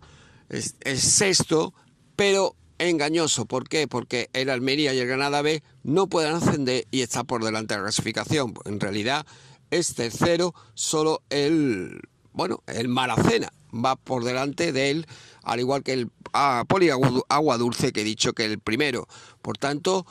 es, 0.50 0.76
sexto, 1.02 1.74
pero 2.16 2.56
engañoso. 2.90 3.46
¿Por 3.46 3.68
qué? 3.68 3.88
Porque 3.88 4.30
el 4.34 4.50
Almería 4.50 4.94
y 4.94 5.00
el 5.00 5.08
Granada 5.08 5.42
B 5.42 5.64
no 5.84 6.08
pueden 6.08 6.36
ascender 6.36 6.86
y 6.92 7.02
está 7.02 7.24
por 7.24 7.44
delante 7.44 7.74
de 7.74 7.80
la 7.80 7.86
clasificación. 7.86 8.54
En 8.66 8.80
realidad 8.80 9.26
es 9.72 9.96
tercero 9.96 10.54
solo 10.74 11.22
el 11.30 12.02
bueno, 12.34 12.64
el 12.68 12.88
Maracena 12.88 13.54
va 13.74 13.96
por 13.96 14.24
delante 14.24 14.72
de 14.72 14.90
él, 14.90 15.08
al 15.44 15.60
igual 15.60 15.84
que 15.84 15.94
el 15.94 16.12
ah, 16.34 16.66
Poli 16.68 16.90
Agua 16.90 17.58
Dulce, 17.58 17.94
que 17.94 18.02
he 18.02 18.04
dicho 18.04 18.34
que 18.34 18.46
el 18.46 18.60
primero. 18.60 19.08
Por 19.42 19.58
tanto, 19.58 20.06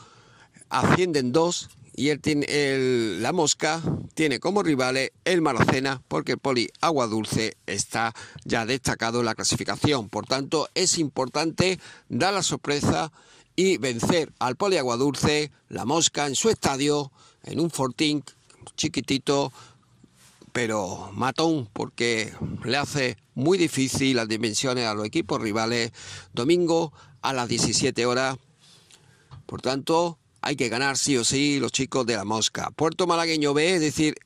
ascienden 0.69 1.33
dos 1.33 1.69
y 1.95 2.17
tiene 2.19 2.47
el, 2.49 3.23
la 3.23 3.33
mosca 3.33 3.83
tiene 4.15 4.41
como 4.41 4.63
rivales 4.63 5.11
el 5.25 5.43
Maracena 5.43 6.03
porque 6.09 6.33
el 6.33 6.39
Poli 6.39 6.71
Agua 6.81 7.07
Dulce 7.07 7.57
está 7.67 8.15
ya 8.45 8.65
destacado 8.67 9.21
en 9.21 9.27
la 9.27 9.35
clasificación. 9.35 10.09
Por 10.09 10.27
tanto, 10.27 10.69
es 10.75 10.99
importante 10.99 11.79
dar 12.09 12.35
la 12.35 12.43
sorpresa 12.43 13.13
y 13.57 13.77
vencer 13.77 14.33
al 14.39 14.57
Poli 14.57 14.79
Agua 14.79 14.97
Dulce, 14.97 15.51
la 15.69 15.85
mosca 15.85 16.27
en 16.27 16.35
su 16.35 16.49
estadio, 16.49 17.13
en 17.45 17.61
un 17.61 17.71
fortín 17.71 18.25
chiquitito, 18.77 19.53
pero 20.53 21.11
matón 21.13 21.69
porque 21.73 22.33
le 22.65 22.77
hace 22.77 23.17
muy 23.35 23.59
difícil 23.59 24.17
las 24.17 24.29
dimensiones 24.29 24.87
a 24.87 24.95
los 24.95 25.07
equipos 25.07 25.41
rivales. 25.41 25.93
Domingo 26.33 26.93
a 27.21 27.33
las 27.33 27.49
17 27.49 28.07
horas. 28.07 28.37
Por 29.47 29.61
tanto, 29.61 30.19
hay 30.43 30.57
que 30.57 30.69
ganar 30.69 30.99
sí 30.99 31.17
o 31.17 31.25
sí 31.25 31.61
los 31.61 31.73
chicos 31.73 32.05
de 32.05 32.17
la 32.17 32.25
Mosca. 32.25 32.71
Puerto 32.75 33.07
Malagueño 33.07 33.55
B, 33.55 33.77
es 33.77 33.81
decir, 33.81 34.17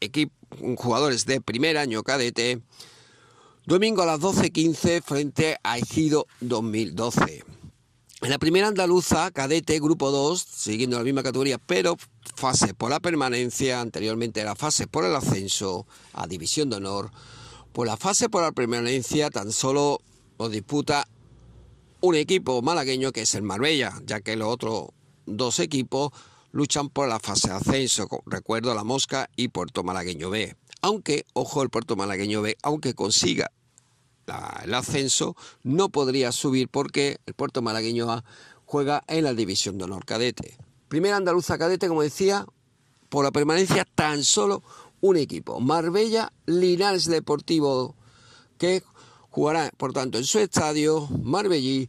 equipo, 0.00 0.34
jugadores 0.76 1.26
de 1.26 1.40
primer 1.40 1.76
año 1.76 2.02
cadete. 2.02 2.60
Domingo 3.66 4.02
a 4.02 4.06
las 4.06 4.20
12.15 4.20 5.02
frente 5.02 5.58
a 5.62 5.76
Ejido 5.78 6.26
2012. 6.40 7.44
En 8.22 8.30
la 8.30 8.38
primera 8.38 8.68
andaluza, 8.68 9.30
cadete, 9.30 9.78
grupo 9.78 10.10
2, 10.10 10.40
siguiendo 10.40 10.96
la 10.96 11.04
misma 11.04 11.22
categoría, 11.22 11.58
pero 11.58 11.96
fase 12.34 12.72
por 12.72 12.90
la 12.90 12.98
permanencia, 12.98 13.80
anteriormente 13.80 14.40
era 14.40 14.54
fase 14.54 14.86
por 14.86 15.04
el 15.04 15.14
ascenso 15.14 15.86
a 16.14 16.26
División 16.26 16.70
de 16.70 16.76
Honor. 16.76 17.10
Por 17.72 17.86
la 17.86 17.98
fase 17.98 18.30
por 18.30 18.42
la 18.42 18.52
permanencia 18.52 19.28
tan 19.28 19.52
solo 19.52 20.00
lo 20.38 20.48
disputa 20.48 21.06
un 22.00 22.14
equipo 22.14 22.62
malagueño 22.62 23.12
que 23.12 23.22
es 23.22 23.34
el 23.34 23.42
Marbella, 23.42 24.00
ya 24.06 24.20
que 24.20 24.36
los 24.36 24.48
otros 24.48 24.88
dos 25.26 25.60
equipos 25.60 26.12
luchan 26.52 26.88
por 26.88 27.08
la 27.08 27.20
fase 27.20 27.48
de 27.48 27.54
ascenso, 27.54 28.08
recuerdo 28.24 28.74
la 28.74 28.84
Mosca 28.84 29.28
y 29.36 29.48
Puerto 29.48 29.82
Malagueño 29.84 30.30
B. 30.30 30.56
Aunque, 30.80 31.26
ojo, 31.34 31.62
el 31.62 31.70
Puerto 31.70 31.96
Malagueño 31.96 32.42
B, 32.42 32.56
aunque 32.62 32.94
consiga 32.94 33.50
el 34.64 34.74
ascenso, 34.74 35.36
no 35.62 35.88
podría 35.88 36.32
subir 36.32 36.68
porque 36.68 37.18
el 37.26 37.34
Puerto 37.34 37.62
Malagueño 37.62 38.10
A 38.10 38.24
juega 38.64 39.04
en 39.06 39.24
la 39.24 39.34
División 39.34 39.78
de 39.78 39.84
Honor 39.84 40.04
Cadete. 40.04 40.56
Primera 40.88 41.16
andaluza 41.16 41.58
cadete, 41.58 41.88
como 41.88 42.02
decía, 42.02 42.46
por 43.08 43.24
la 43.24 43.32
permanencia 43.32 43.86
tan 43.94 44.24
solo 44.24 44.62
un 45.00 45.16
equipo. 45.16 45.60
Marbella 45.60 46.32
Linares 46.46 47.06
Deportivo, 47.06 47.94
que 48.58 48.82
jugará, 49.30 49.70
por 49.76 49.92
tanto, 49.92 50.18
en 50.18 50.24
su 50.24 50.38
estadio, 50.38 51.08
Marbellí, 51.22 51.88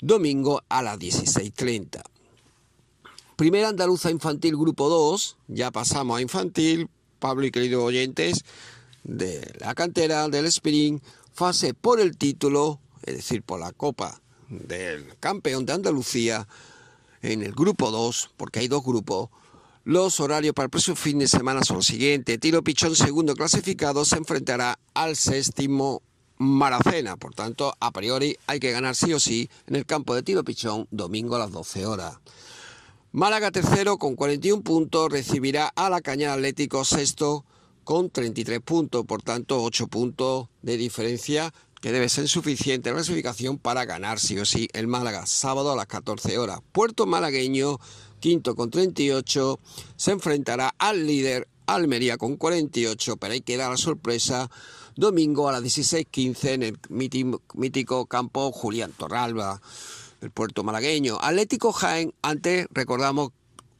domingo 0.00 0.62
a 0.68 0.82
las 0.82 0.98
16.30. 0.98 2.02
Primera 3.40 3.70
andaluza 3.70 4.10
infantil 4.10 4.54
grupo 4.54 4.90
2, 4.90 5.38
ya 5.48 5.70
pasamos 5.70 6.18
a 6.18 6.20
infantil, 6.20 6.90
Pablo 7.18 7.46
y 7.46 7.50
queridos 7.50 7.82
oyentes, 7.82 8.44
de 9.02 9.54
la 9.60 9.74
cantera 9.74 10.28
del 10.28 10.44
Spring, 10.44 11.00
fase 11.32 11.72
por 11.72 12.00
el 12.00 12.18
título, 12.18 12.80
es 13.02 13.16
decir, 13.16 13.42
por 13.42 13.58
la 13.58 13.72
Copa 13.72 14.20
del 14.50 15.16
Campeón 15.20 15.64
de 15.64 15.72
Andalucía, 15.72 16.46
en 17.22 17.40
el 17.40 17.52
grupo 17.52 17.90
2, 17.90 18.32
porque 18.36 18.58
hay 18.58 18.68
dos 18.68 18.84
grupos, 18.84 19.30
los 19.84 20.20
horarios 20.20 20.52
para 20.52 20.64
el 20.64 20.70
próximo 20.70 20.96
fin 20.96 21.18
de 21.18 21.26
semana 21.26 21.62
son 21.64 21.76
los 21.76 21.86
siguientes. 21.86 22.38
Tiro 22.38 22.62
Pichón, 22.62 22.94
segundo 22.94 23.34
clasificado, 23.34 24.04
se 24.04 24.16
enfrentará 24.16 24.78
al 24.92 25.16
séptimo 25.16 26.02
Maracena. 26.36 27.16
Por 27.16 27.34
tanto, 27.34 27.74
a 27.80 27.90
priori 27.90 28.36
hay 28.46 28.60
que 28.60 28.70
ganar 28.70 28.94
sí 28.94 29.14
o 29.14 29.18
sí 29.18 29.48
en 29.66 29.76
el 29.76 29.86
campo 29.86 30.14
de 30.14 30.22
Tiro 30.22 30.44
Pichón, 30.44 30.86
domingo 30.90 31.36
a 31.36 31.38
las 31.38 31.52
12 31.52 31.86
horas. 31.86 32.18
Málaga 33.12 33.50
tercero 33.50 33.98
con 33.98 34.14
41 34.14 34.62
puntos 34.62 35.10
recibirá 35.10 35.66
a 35.74 35.90
la 35.90 36.00
Cañada 36.00 36.34
Atlético 36.34 36.84
sexto 36.84 37.44
con 37.82 38.08
33 38.08 38.60
puntos, 38.60 39.04
por 39.04 39.20
tanto 39.20 39.64
8 39.64 39.88
puntos 39.88 40.46
de 40.62 40.76
diferencia 40.76 41.52
que 41.80 41.90
debe 41.90 42.08
ser 42.08 42.28
suficiente 42.28 42.90
la 42.90 42.94
clasificación 42.94 43.58
para 43.58 43.84
ganar 43.84 44.20
sí 44.20 44.38
o 44.38 44.44
sí 44.44 44.68
el 44.74 44.86
Málaga. 44.86 45.26
Sábado 45.26 45.72
a 45.72 45.76
las 45.76 45.86
14 45.86 46.38
horas. 46.38 46.60
Puerto 46.70 47.04
Malagueño 47.04 47.80
quinto 48.20 48.54
con 48.54 48.70
38 48.70 49.58
se 49.96 50.12
enfrentará 50.12 50.72
al 50.78 51.04
líder 51.04 51.48
Almería 51.66 52.16
con 52.16 52.36
48, 52.36 53.16
pero 53.16 53.32
hay 53.32 53.40
que 53.40 53.56
dar 53.56 53.72
la 53.72 53.76
sorpresa. 53.76 54.48
Domingo 54.94 55.48
a 55.48 55.52
las 55.52 55.64
16.15 55.64 56.48
en 56.50 56.62
el 56.62 56.78
mítico 57.54 58.06
campo 58.06 58.52
Julián 58.52 58.92
Torralba 58.96 59.60
el 60.20 60.30
puerto 60.30 60.62
malagueño. 60.62 61.18
Atlético 61.20 61.72
Jaén, 61.72 62.14
antes 62.22 62.66
recordamos 62.70 63.30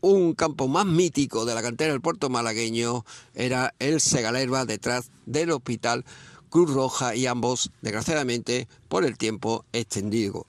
un 0.01 0.35
campo 0.35 0.69
más 0.69 0.87
mítico 0.87 1.45
de 1.45 1.55
la 1.55 1.63
cantera 1.63 1.93
del 1.93 2.01
puerto 2.01 2.31
malagueño, 2.31 3.05
era 3.35 3.75
el 3.79 4.01
Segalerba 4.01 4.65
detrás 4.65 5.11
del 5.27 5.51
hospital 5.51 6.05
Cruz 6.49 6.73
Roja 6.73 7.15
y 7.15 7.27
ambos, 7.27 7.71
desgraciadamente, 7.83 8.69
por 8.89 9.05
el 9.05 9.19
tiempo 9.19 9.65
extendido. 9.73 10.47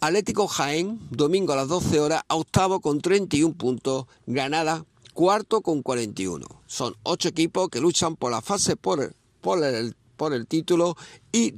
Atlético 0.00 0.48
Jaén, 0.48 0.98
domingo 1.10 1.52
a 1.52 1.56
las 1.56 1.68
12 1.68 2.00
horas, 2.00 2.22
octavo 2.28 2.80
con 2.80 3.00
31 3.00 3.54
puntos, 3.54 4.06
Granada 4.26 4.84
cuarto 5.12 5.60
con 5.60 5.82
41. 5.82 6.46
Son 6.66 6.96
ocho 7.02 7.28
equipos 7.28 7.68
que 7.68 7.80
luchan 7.80 8.16
por 8.16 8.30
la 8.30 8.40
fase 8.40 8.76
por 8.76 9.14
por 9.40 9.62
el, 9.62 9.94
por 10.16 10.32
el 10.32 10.46
título 10.46 10.96
y 11.32 11.54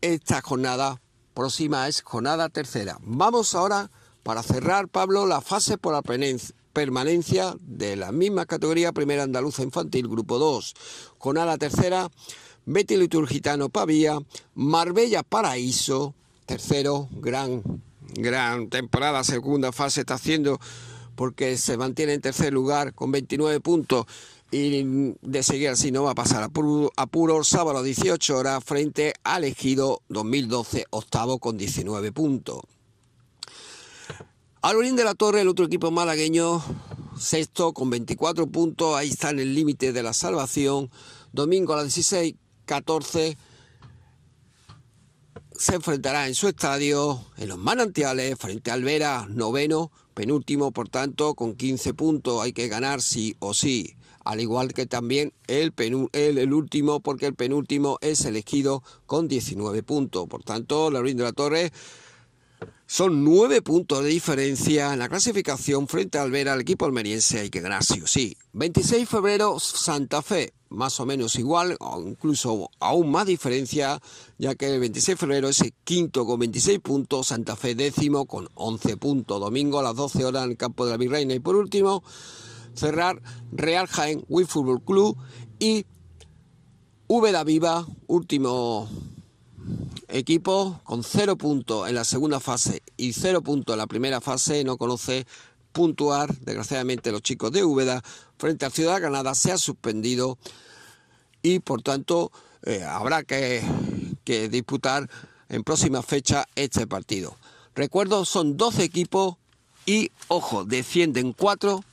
esta 0.00 0.40
jornada 0.40 1.00
próxima 1.36 1.86
es 1.86 2.00
jornada 2.00 2.48
tercera. 2.48 2.96
Vamos 3.02 3.54
ahora, 3.54 3.90
para 4.22 4.42
cerrar, 4.42 4.88
Pablo, 4.88 5.26
la 5.26 5.42
fase 5.42 5.76
por 5.76 5.92
la 5.92 6.00
permanencia 6.72 7.54
de 7.60 7.94
la 7.94 8.10
misma 8.10 8.46
categoría 8.46 8.92
Primera 8.92 9.24
Andaluza 9.24 9.62
Infantil, 9.62 10.08
Grupo 10.08 10.38
2. 10.38 10.74
Jornada 11.18 11.58
tercera, 11.58 12.10
Betty 12.64 12.96
Liturgitano 12.96 13.68
Pavía, 13.68 14.18
Marbella 14.54 15.22
Paraíso, 15.22 16.14
tercero, 16.46 17.06
gran, 17.12 17.62
gran 18.14 18.70
temporada, 18.70 19.22
segunda 19.22 19.72
fase 19.72 20.00
está 20.00 20.14
haciendo 20.14 20.58
porque 21.16 21.58
se 21.58 21.76
mantiene 21.76 22.14
en 22.14 22.22
tercer 22.22 22.52
lugar 22.52 22.94
con 22.94 23.12
29 23.12 23.60
puntos 23.60 24.06
y 24.50 25.14
de 25.22 25.42
seguir 25.42 25.70
así 25.70 25.90
no 25.90 26.04
va 26.04 26.12
a 26.12 26.14
pasar 26.14 26.42
a 26.42 26.48
puro, 26.48 27.44
sábado 27.44 27.78
a 27.78 27.82
18 27.82 28.36
horas 28.36 28.62
frente 28.64 29.14
al 29.24 29.44
Ejido 29.44 30.02
2012 30.08 30.86
octavo 30.90 31.38
con 31.38 31.56
19 31.56 32.12
puntos. 32.12 32.62
Alorín 34.62 34.96
de 34.96 35.04
la 35.04 35.14
Torre, 35.14 35.42
el 35.42 35.48
otro 35.48 35.66
equipo 35.66 35.90
malagueño, 35.90 36.62
sexto 37.18 37.72
con 37.72 37.90
24 37.90 38.46
puntos, 38.46 38.96
ahí 38.96 39.10
está 39.10 39.30
en 39.30 39.40
el 39.40 39.54
límite 39.54 39.92
de 39.92 40.02
la 40.02 40.12
salvación. 40.12 40.90
Domingo 41.32 41.72
a 41.72 41.76
las 41.76 41.86
16, 41.86 42.34
14 42.64 43.36
se 45.52 45.74
enfrentará 45.74 46.26
en 46.26 46.34
su 46.34 46.48
estadio, 46.48 47.24
en 47.36 47.48
los 47.48 47.58
manantiales, 47.58 48.36
frente 48.38 48.70
al 48.70 48.84
Vera, 48.84 49.26
noveno, 49.28 49.90
penúltimo, 50.14 50.70
por 50.70 50.88
tanto, 50.88 51.34
con 51.34 51.54
15 51.54 51.94
puntos. 51.94 52.42
Hay 52.42 52.52
que 52.52 52.68
ganar 52.68 53.00
sí 53.00 53.36
o 53.38 53.54
sí 53.54 53.96
al 54.26 54.40
igual 54.40 54.74
que 54.74 54.86
también 54.86 55.32
el, 55.46 55.72
el, 56.12 56.52
último, 56.52 56.98
porque 56.98 57.26
el 57.26 57.34
penúltimo 57.34 57.98
es 58.00 58.24
elegido 58.24 58.82
con 59.06 59.28
19 59.28 59.84
puntos. 59.84 60.26
Por 60.26 60.42
tanto, 60.42 60.90
la 60.90 61.00
de 61.00 61.14
la 61.14 61.32
Torre 61.32 61.72
son 62.86 63.22
9 63.22 63.62
puntos 63.62 64.02
de 64.02 64.10
diferencia 64.10 64.92
en 64.92 64.98
la 64.98 65.08
clasificación 65.08 65.86
frente 65.86 66.18
al 66.18 66.32
ver 66.32 66.48
al 66.48 66.60
equipo 66.60 66.86
almeriense. 66.86 67.38
Hay 67.38 67.50
que 67.50 67.60
ganar 67.60 67.84
sí 67.84 68.00
o 68.00 68.06
sí. 68.08 68.36
26 68.52 69.02
de 69.02 69.06
febrero, 69.06 69.60
Santa 69.60 70.22
Fe, 70.22 70.52
más 70.70 70.98
o 70.98 71.06
menos 71.06 71.36
igual, 71.36 71.76
o 71.78 72.02
incluso 72.02 72.70
aún 72.80 73.12
más 73.12 73.26
diferencia, 73.26 74.00
ya 74.38 74.56
que 74.56 74.74
el 74.74 74.80
26 74.80 75.06
de 75.06 75.20
febrero 75.20 75.48
es 75.48 75.60
el 75.60 75.72
quinto 75.84 76.26
con 76.26 76.40
26 76.40 76.80
puntos, 76.80 77.28
Santa 77.28 77.54
Fe 77.54 77.76
décimo 77.76 78.26
con 78.26 78.48
11 78.54 78.96
puntos. 78.96 79.40
Domingo 79.40 79.78
a 79.78 79.84
las 79.84 79.94
12 79.94 80.24
horas 80.24 80.44
en 80.46 80.50
el 80.50 80.56
campo 80.56 80.84
de 80.84 80.90
la 80.90 80.96
Virreina. 80.96 81.32
Y 81.32 81.38
por 81.38 81.54
último, 81.54 82.02
cerrar 82.76 83.20
Real 83.52 83.86
Jaén 83.86 84.24
Wii 84.28 84.46
Fútbol 84.46 84.82
Club 84.82 85.16
y 85.58 85.86
Úbeda 87.08 87.44
Viva, 87.44 87.86
último 88.06 88.88
equipo 90.08 90.80
con 90.84 91.02
cero 91.02 91.36
puntos 91.36 91.88
en 91.88 91.94
la 91.94 92.04
segunda 92.04 92.40
fase 92.40 92.82
y 92.96 93.12
cero 93.12 93.42
puntos 93.42 93.74
en 93.74 93.78
la 93.78 93.86
primera 93.86 94.20
fase, 94.20 94.64
no 94.64 94.76
conoce 94.76 95.26
puntuar, 95.72 96.34
desgraciadamente 96.38 97.12
los 97.12 97.22
chicos 97.22 97.52
de 97.52 97.64
Úbeda 97.64 98.02
frente 98.38 98.66
a 98.66 98.70
Ciudad 98.70 99.00
Granada 99.00 99.34
se 99.34 99.52
ha 99.52 99.58
suspendido 99.58 100.38
y 101.42 101.60
por 101.60 101.82
tanto 101.82 102.32
eh, 102.64 102.82
habrá 102.82 103.22
que, 103.22 103.62
que 104.24 104.48
disputar 104.48 105.08
en 105.48 105.62
próxima 105.62 106.02
fecha 106.02 106.46
este 106.54 106.86
partido. 106.86 107.36
Recuerdo, 107.74 108.24
son 108.24 108.56
12 108.56 108.84
equipos 108.84 109.36
y, 109.84 110.10
ojo, 110.28 110.64
descienden 110.64 111.32
4 111.32 111.84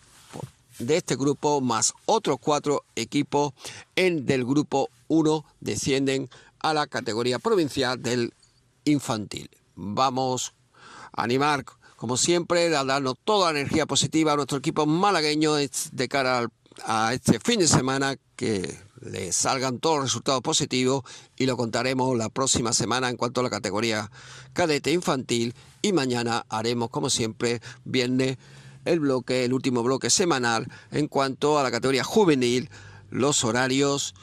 de 0.85 0.97
este 0.97 1.15
grupo 1.15 1.61
más 1.61 1.93
otros 2.05 2.37
cuatro 2.39 2.83
equipos 2.95 3.53
en 3.95 4.25
del 4.25 4.45
grupo 4.45 4.89
1 5.07 5.45
descienden 5.59 6.29
a 6.59 6.73
la 6.73 6.87
categoría 6.87 7.39
provincial 7.39 8.01
del 8.01 8.33
infantil. 8.85 9.49
Vamos 9.75 10.53
a 11.11 11.23
animar, 11.23 11.65
como 11.95 12.17
siempre, 12.17 12.75
a 12.75 12.83
darnos 12.83 13.15
toda 13.23 13.51
la 13.51 13.59
energía 13.59 13.85
positiva 13.85 14.33
a 14.33 14.35
nuestro 14.35 14.57
equipo 14.57 14.85
malagueño 14.85 15.55
de 15.55 16.07
cara 16.09 16.47
a 16.85 17.13
este 17.13 17.39
fin 17.39 17.59
de 17.59 17.67
semana, 17.67 18.15
que 18.35 18.79
le 19.01 19.31
salgan 19.31 19.79
todos 19.79 19.97
los 19.97 20.05
resultados 20.05 20.41
positivos 20.41 21.03
y 21.37 21.45
lo 21.45 21.57
contaremos 21.57 22.17
la 22.17 22.29
próxima 22.29 22.73
semana 22.73 23.09
en 23.09 23.17
cuanto 23.17 23.41
a 23.41 23.43
la 23.43 23.49
categoría 23.49 24.09
cadete 24.53 24.91
infantil 24.91 25.53
y 25.81 25.91
mañana 25.91 26.45
haremos, 26.49 26.89
como 26.89 27.09
siempre, 27.09 27.61
viernes 27.83 28.37
el 28.85 28.99
bloque, 28.99 29.45
el 29.45 29.53
último 29.53 29.83
bloque 29.83 30.09
semanal 30.09 30.67
en 30.91 31.07
cuanto 31.07 31.59
a 31.59 31.63
la 31.63 31.71
categoría 31.71 32.03
juvenil, 32.03 32.69
los 33.09 33.43
horarios 33.43 34.13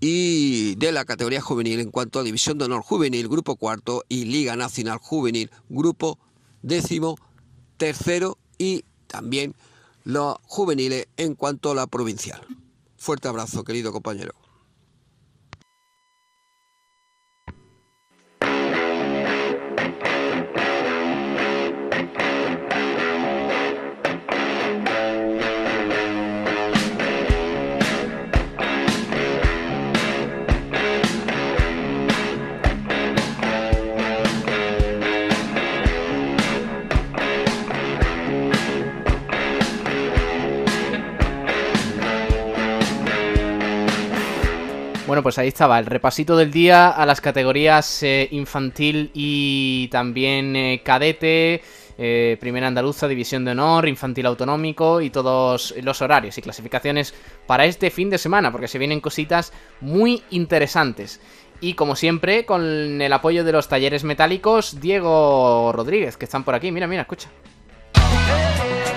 y 0.00 0.76
de 0.76 0.92
la 0.92 1.04
categoría 1.04 1.40
juvenil 1.40 1.80
en 1.80 1.90
cuanto 1.90 2.20
a 2.20 2.22
División 2.22 2.58
de 2.58 2.66
Honor 2.66 2.82
Juvenil, 2.82 3.28
Grupo 3.28 3.56
Cuarto 3.56 4.04
y 4.08 4.24
Liga 4.24 4.56
Nacional 4.56 4.98
Juvenil, 4.98 5.50
Grupo 5.68 6.18
Décimo, 6.62 7.16
Tercero 7.76 8.38
y 8.58 8.84
también 9.06 9.54
los 10.04 10.36
juveniles 10.42 11.08
en 11.16 11.34
cuanto 11.34 11.70
a 11.70 11.74
la 11.74 11.86
provincial. 11.86 12.40
Fuerte 12.96 13.28
abrazo, 13.28 13.64
querido 13.64 13.92
compañero. 13.92 14.47
Bueno, 45.18 45.24
pues 45.24 45.38
ahí 45.38 45.48
estaba 45.48 45.80
el 45.80 45.86
repasito 45.86 46.36
del 46.36 46.52
día 46.52 46.90
a 46.90 47.04
las 47.04 47.20
categorías 47.20 48.04
eh, 48.04 48.28
infantil 48.30 49.10
y 49.14 49.88
también 49.88 50.54
eh, 50.54 50.80
cadete, 50.84 51.60
eh, 51.98 52.36
primera 52.38 52.68
andaluza, 52.68 53.08
división 53.08 53.44
de 53.44 53.50
honor, 53.50 53.88
infantil 53.88 54.26
autonómico 54.26 55.00
y 55.00 55.10
todos 55.10 55.74
los 55.82 56.02
horarios 56.02 56.38
y 56.38 56.42
clasificaciones 56.42 57.14
para 57.48 57.64
este 57.64 57.90
fin 57.90 58.10
de 58.10 58.18
semana, 58.18 58.52
porque 58.52 58.68
se 58.68 58.78
vienen 58.78 59.00
cositas 59.00 59.52
muy 59.80 60.22
interesantes. 60.30 61.20
Y 61.60 61.74
como 61.74 61.96
siempre, 61.96 62.46
con 62.46 63.02
el 63.02 63.12
apoyo 63.12 63.42
de 63.42 63.50
los 63.50 63.66
talleres 63.66 64.04
metálicos, 64.04 64.80
Diego 64.80 65.72
Rodríguez, 65.72 66.16
que 66.16 66.26
están 66.26 66.44
por 66.44 66.54
aquí. 66.54 66.70
Mira, 66.70 66.86
mira, 66.86 67.02
escucha. 67.02 67.28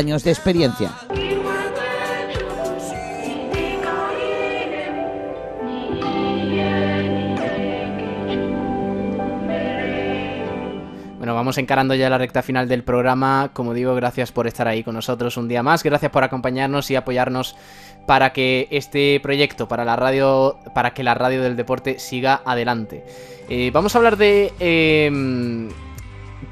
de 0.00 0.30
experiencia. 0.30 0.90
Bueno, 11.18 11.34
vamos 11.34 11.58
encarando 11.58 11.94
ya 11.94 12.08
la 12.08 12.16
recta 12.16 12.40
final 12.40 12.66
del 12.66 12.82
programa. 12.82 13.50
Como 13.52 13.74
digo, 13.74 13.94
gracias 13.94 14.32
por 14.32 14.46
estar 14.46 14.66
ahí 14.66 14.82
con 14.82 14.94
nosotros 14.94 15.36
un 15.36 15.48
día 15.48 15.62
más. 15.62 15.82
Gracias 15.82 16.10
por 16.10 16.24
acompañarnos 16.24 16.90
y 16.90 16.96
apoyarnos 16.96 17.54
para 18.06 18.32
que 18.32 18.68
este 18.70 19.20
proyecto, 19.20 19.68
para 19.68 19.84
la 19.84 19.96
radio, 19.96 20.58
para 20.74 20.94
que 20.94 21.02
la 21.02 21.12
radio 21.12 21.42
del 21.42 21.56
deporte 21.56 21.98
siga 21.98 22.40
adelante. 22.46 23.04
Eh, 23.50 23.70
vamos 23.70 23.94
a 23.94 23.98
hablar 23.98 24.16
de 24.16 24.50
eh, 24.60 25.68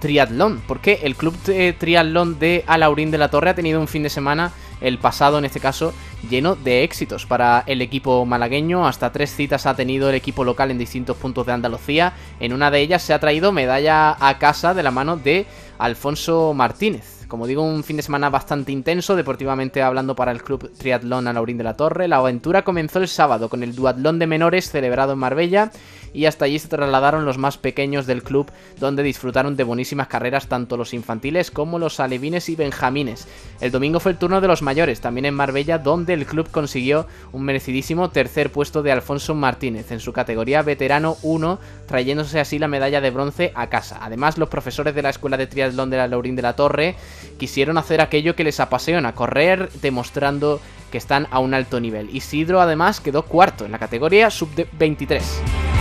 triatlón, 0.01 0.63
porque 0.67 1.01
el 1.03 1.17
club 1.17 1.37
de 1.45 1.73
triatlón 1.73 2.39
de 2.39 2.65
Alaurín 2.67 3.11
de 3.11 3.19
la 3.19 3.31
Torre 3.31 3.51
ha 3.51 3.55
tenido 3.55 3.81
un 3.81 3.89
fin 3.89 4.03
de 4.03 4.11
semana, 4.11 4.53
el 4.81 4.99
pasado 4.99 5.39
en 5.39 5.45
este 5.45 5.61
caso, 5.61 5.93
lleno 6.31 6.55
de 6.57 6.85
éxitos 6.85 7.27
para 7.27 7.65
el 7.67 7.83
equipo 7.83 8.25
malagueño. 8.25 8.87
Hasta 8.87 9.13
tres 9.13 9.35
citas 9.35 9.67
ha 9.67 9.75
tenido 9.75 10.09
el 10.09 10.15
equipo 10.15 10.45
local 10.45 10.71
en 10.71 10.79
distintos 10.79 11.17
puntos 11.17 11.47
de 11.47 11.53
Andalucía. 11.53 12.13
En 12.41 12.53
una 12.53 12.71
de 12.71 12.81
ellas 12.81 13.03
se 13.03 13.15
ha 13.15 13.19
traído 13.19 13.53
medalla 13.53 14.17
a 14.21 14.39
casa 14.39 14.75
de 14.75 14.83
la 14.83 14.91
mano 14.91 15.17
de 15.17 15.47
Alfonso 15.79 16.55
Martínez. 16.55 17.19
Como 17.29 17.47
digo, 17.47 17.63
un 17.63 17.85
fin 17.85 17.97
de 17.97 18.03
semana 18.03 18.31
bastante 18.31 18.73
intenso, 18.73 19.15
deportivamente 19.15 19.83
hablando 19.83 20.17
para 20.17 20.33
el 20.33 20.43
club 20.43 20.73
Triatlón 20.79 21.29
Alaurín 21.29 21.59
de 21.59 21.65
la 21.65 21.77
Torre. 21.77 22.09
La 22.09 22.17
aventura 22.17 22.63
comenzó 22.63 23.01
el 23.01 23.09
sábado 23.09 23.51
con 23.51 23.63
el 23.63 23.75
duatlón 23.75 24.19
de 24.19 24.27
menores 24.27 24.71
celebrado 24.71 25.13
en 25.13 25.19
Marbella 25.19 25.71
y 26.13 26.27
hasta 26.27 26.45
allí 26.45 26.59
se 26.59 26.69
trasladaron 26.69 27.25
los 27.25 27.39
más 27.39 27.59
pequeños 27.59 28.07
del 28.07 28.23
club, 28.23 28.51
donde 28.79 29.03
disfrutaron 29.03 29.57
de 29.57 29.65
buenísimas 29.65 30.09
carreras 30.09 30.49
tanto 30.49 30.77
los 30.77 30.95
infantiles 30.95 31.51
como 31.51 31.79
los 31.79 32.01
alevines 32.01 32.49
y 32.49 32.57
benjamines. 32.57 33.29
El 33.61 33.71
domingo 33.71 34.01
fue 34.01 34.13
el 34.13 34.19
turno 34.19 34.41
de 34.41 34.49
los 34.49 34.63
mayores, 34.63 35.01
también 35.01 35.27
en 35.27 35.35
Marbella, 35.35 35.79
donde 35.79 36.15
el 36.15 36.27
club 36.27 36.51
consiguió 36.51 37.07
un 37.33 37.45
merecidísimo 37.45 38.11
tercer 38.11 38.51
puesto 38.51 38.83
de 38.83 38.93
Alfonso 38.93 39.35
Martínez 39.35 39.91
en 39.93 40.01
su 40.01 40.13
categoría 40.13 40.63
veterano 40.63 41.17
1, 41.23 41.59
trayéndose 41.87 42.41
así 42.41 42.59
la 42.59 42.69
medalla 42.69 43.01
de 43.01 43.11
bronce 43.11 43.53
a 43.55 43.69
casa. 43.69 43.99
Además, 44.01 44.39
los 44.39 44.49
profesores 44.49 44.95
de 44.95 45.03
la 45.03 45.11
Escuela 45.11 45.37
de 45.37 45.47
Triatlón 45.47 45.91
de 45.91 45.97
la 45.97 46.09
Laurín 46.09 46.37
de 46.37 46.43
la 46.43 46.57
Torre 46.57 46.97
quisieron 47.39 47.79
hacer 47.79 48.01
aquello 48.01 48.35
que 48.35 48.45
les 48.45 48.61
apasiona, 48.61 49.15
correr, 49.15 49.71
demostrando 49.83 50.61
que 50.91 50.99
están 50.99 51.27
a 51.31 51.39
un 51.39 51.55
alto 51.55 51.81
nivel. 51.81 52.15
Isidro 52.15 52.61
además 52.61 53.01
quedó 53.01 53.23
cuarto 53.25 53.65
en 53.65 53.73
la 53.73 53.79
categoría 53.79 54.31
sub-23. 54.31 55.78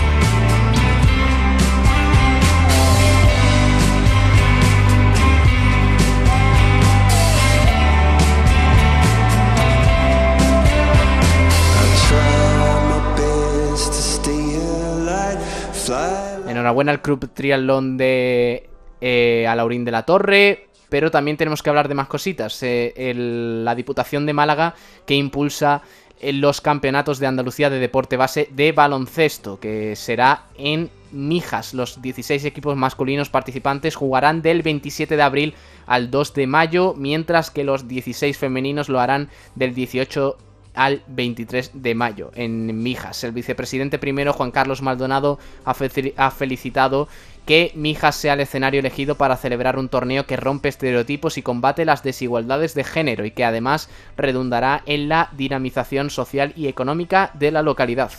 Enhorabuena 16.67 16.91
al 16.91 17.01
Club 17.01 17.29
Triatlón 17.33 17.95
de 17.95 18.69
eh, 18.99 19.47
Alaurín 19.47 19.85
de 19.85 19.91
la 19.91 20.03
Torre, 20.03 20.67
pero 20.89 21.11
también 21.11 21.37
tenemos 21.37 21.63
que 21.63 21.69
hablar 21.69 21.87
de 21.87 21.95
más 21.95 22.09
cositas. 22.09 22.61
Eh, 22.61 23.13
la 23.15 23.73
Diputación 23.73 24.25
de 24.25 24.33
Málaga 24.33 24.75
que 25.05 25.15
impulsa 25.15 25.81
eh, 26.19 26.33
los 26.33 26.59
campeonatos 26.59 27.19
de 27.19 27.27
Andalucía 27.27 27.69
de 27.69 27.79
deporte 27.79 28.17
base 28.17 28.49
de 28.51 28.73
baloncesto, 28.73 29.61
que 29.61 29.95
será 29.95 30.47
en 30.57 30.89
Mijas. 31.13 31.73
Los 31.73 32.01
16 32.01 32.43
equipos 32.43 32.75
masculinos 32.75 33.29
participantes 33.29 33.95
jugarán 33.95 34.41
del 34.41 34.61
27 34.61 35.15
de 35.15 35.23
abril 35.23 35.55
al 35.85 36.11
2 36.11 36.33
de 36.33 36.47
mayo, 36.47 36.95
mientras 36.97 37.49
que 37.49 37.63
los 37.63 37.87
16 37.87 38.37
femeninos 38.37 38.89
lo 38.89 38.99
harán 38.99 39.29
del 39.55 39.73
18 39.73 40.37
al 40.77 41.01
23 41.07 41.71
de 41.73 41.95
mayo 41.95 42.31
en 42.35 42.81
Mijas. 42.83 43.23
El 43.23 43.33
vicepresidente 43.33 43.99
primero, 43.99 44.31
Juan 44.31 44.51
Carlos 44.51 44.81
Maldonado, 44.81 45.39
ha, 45.65 45.75
ha 46.17 46.31
felicitado 46.31 47.09
que 47.45 47.71
Mijas 47.75 48.15
sea 48.15 48.33
el 48.33 48.41
escenario 48.41 48.79
elegido 48.79 49.15
para 49.15 49.37
celebrar 49.37 49.79
un 49.79 49.89
torneo 49.89 50.25
que 50.25 50.37
rompe 50.37 50.69
estereotipos 50.69 51.37
y 51.37 51.41
combate 51.41 51.83
las 51.83 52.03
desigualdades 52.03 52.73
de 52.75 52.83
género 52.83 53.25
y 53.25 53.31
que 53.31 53.45
además 53.45 53.89
redundará 54.15 54.83
en 54.85 55.09
la 55.09 55.29
dinamización 55.31 56.09
social 56.09 56.53
y 56.55 56.67
económica 56.67 57.31
de 57.33 57.51
la 57.51 57.63
localidad. 57.63 58.11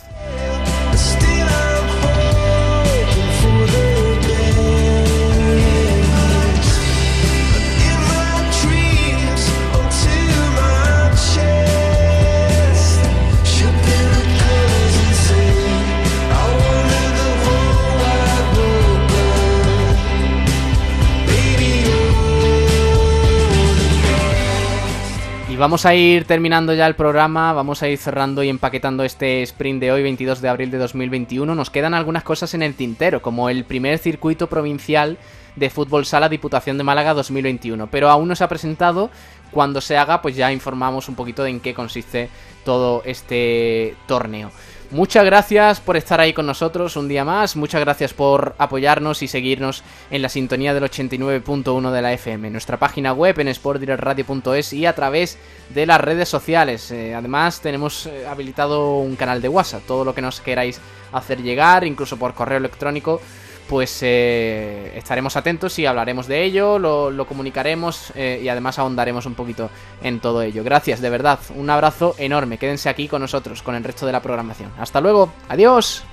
Vamos 25.59 25.85
a 25.85 25.93
ir 25.93 26.23
terminando 26.23 26.73
ya 26.73 26.87
el 26.87 26.95
programa, 26.95 27.51
vamos 27.51 27.83
a 27.83 27.89
ir 27.89 27.97
cerrando 27.97 28.41
y 28.43 28.49
empaquetando 28.49 29.03
este 29.03 29.43
sprint 29.43 29.81
de 29.81 29.91
hoy, 29.91 30.01
22 30.01 30.41
de 30.41 30.47
abril 30.47 30.71
de 30.71 30.77
2021. 30.77 31.53
Nos 31.53 31.69
quedan 31.69 31.93
algunas 31.93 32.23
cosas 32.23 32.53
en 32.53 32.63
el 32.63 32.75
tintero, 32.75 33.21
como 33.21 33.49
el 33.49 33.65
primer 33.65 33.99
circuito 33.99 34.47
provincial 34.47 35.17
de 35.57 35.69
fútbol 35.69 36.05
sala 36.05 36.29
Diputación 36.29 36.77
de 36.77 36.85
Málaga 36.85 37.13
2021, 37.13 37.87
pero 37.87 38.09
aún 38.09 38.29
no 38.29 38.35
se 38.35 38.43
ha 38.45 38.47
presentado. 38.47 39.09
Cuando 39.51 39.81
se 39.81 39.97
haga, 39.97 40.21
pues 40.21 40.35
ya 40.35 40.51
informamos 40.51 41.09
un 41.09 41.15
poquito 41.15 41.43
de 41.43 41.49
en 41.49 41.59
qué 41.59 41.73
consiste 41.73 42.29
todo 42.63 43.01
este 43.03 43.95
torneo. 44.07 44.51
Muchas 44.91 45.23
gracias 45.23 45.79
por 45.79 45.97
estar 45.97 46.19
ahí 46.19 46.33
con 46.33 46.47
nosotros 46.47 46.95
un 46.95 47.07
día 47.07 47.23
más. 47.23 47.55
Muchas 47.55 47.79
gracias 47.79 48.11
por 48.11 48.55
apoyarnos 48.57 49.21
y 49.21 49.27
seguirnos 49.27 49.83
en 50.09 50.23
la 50.23 50.29
sintonía 50.29 50.73
del 50.73 50.83
89.1 50.83 51.91
de 51.91 52.01
la 52.01 52.13
FM. 52.13 52.49
Nuestra 52.49 52.77
página 52.77 53.13
web 53.13 53.39
en 53.39 53.53
sportdirectradio.es 53.53 54.73
y 54.73 54.87
a 54.87 54.95
través 54.95 55.37
de 55.69 55.85
las 55.85 56.01
redes 56.01 56.27
sociales. 56.27 56.89
Eh, 56.89 57.13
además, 57.13 57.61
tenemos 57.61 58.07
eh, 58.07 58.25
habilitado 58.25 58.97
un 58.97 59.15
canal 59.15 59.43
de 59.43 59.49
WhatsApp. 59.49 59.83
Todo 59.85 60.03
lo 60.03 60.15
que 60.15 60.23
nos 60.23 60.41
queráis 60.41 60.81
hacer 61.11 61.43
llegar, 61.43 61.83
incluso 61.83 62.17
por 62.17 62.33
correo 62.33 62.57
electrónico, 62.57 63.21
pues 63.69 63.99
eh, 64.01 64.91
estaremos 64.95 65.37
atentos 65.37 65.77
y 65.77 65.85
hablaremos 65.85 66.27
de 66.27 66.43
ello, 66.43 66.79
lo, 66.79 67.25
comunicaremos 67.27 68.11
eh, 68.15 68.41
y 68.43 68.49
además 68.49 68.79
ahondaremos 68.79 69.27
un 69.27 69.35
poquito 69.35 69.69
en 70.01 70.19
todo 70.19 70.41
ello. 70.41 70.63
Gracias, 70.63 70.99
de 71.01 71.09
verdad. 71.09 71.39
Un 71.55 71.69
abrazo 71.69 72.15
enorme. 72.17 72.57
Quédense 72.57 72.89
aquí 72.89 73.07
con 73.07 73.21
nosotros, 73.21 73.61
con 73.61 73.75
el 73.75 73.83
resto 73.83 74.07
de 74.07 74.11
la 74.11 74.21
programación. 74.21 74.71
Hasta 74.79 74.99
luego. 74.99 75.31
Adiós. 75.47 76.03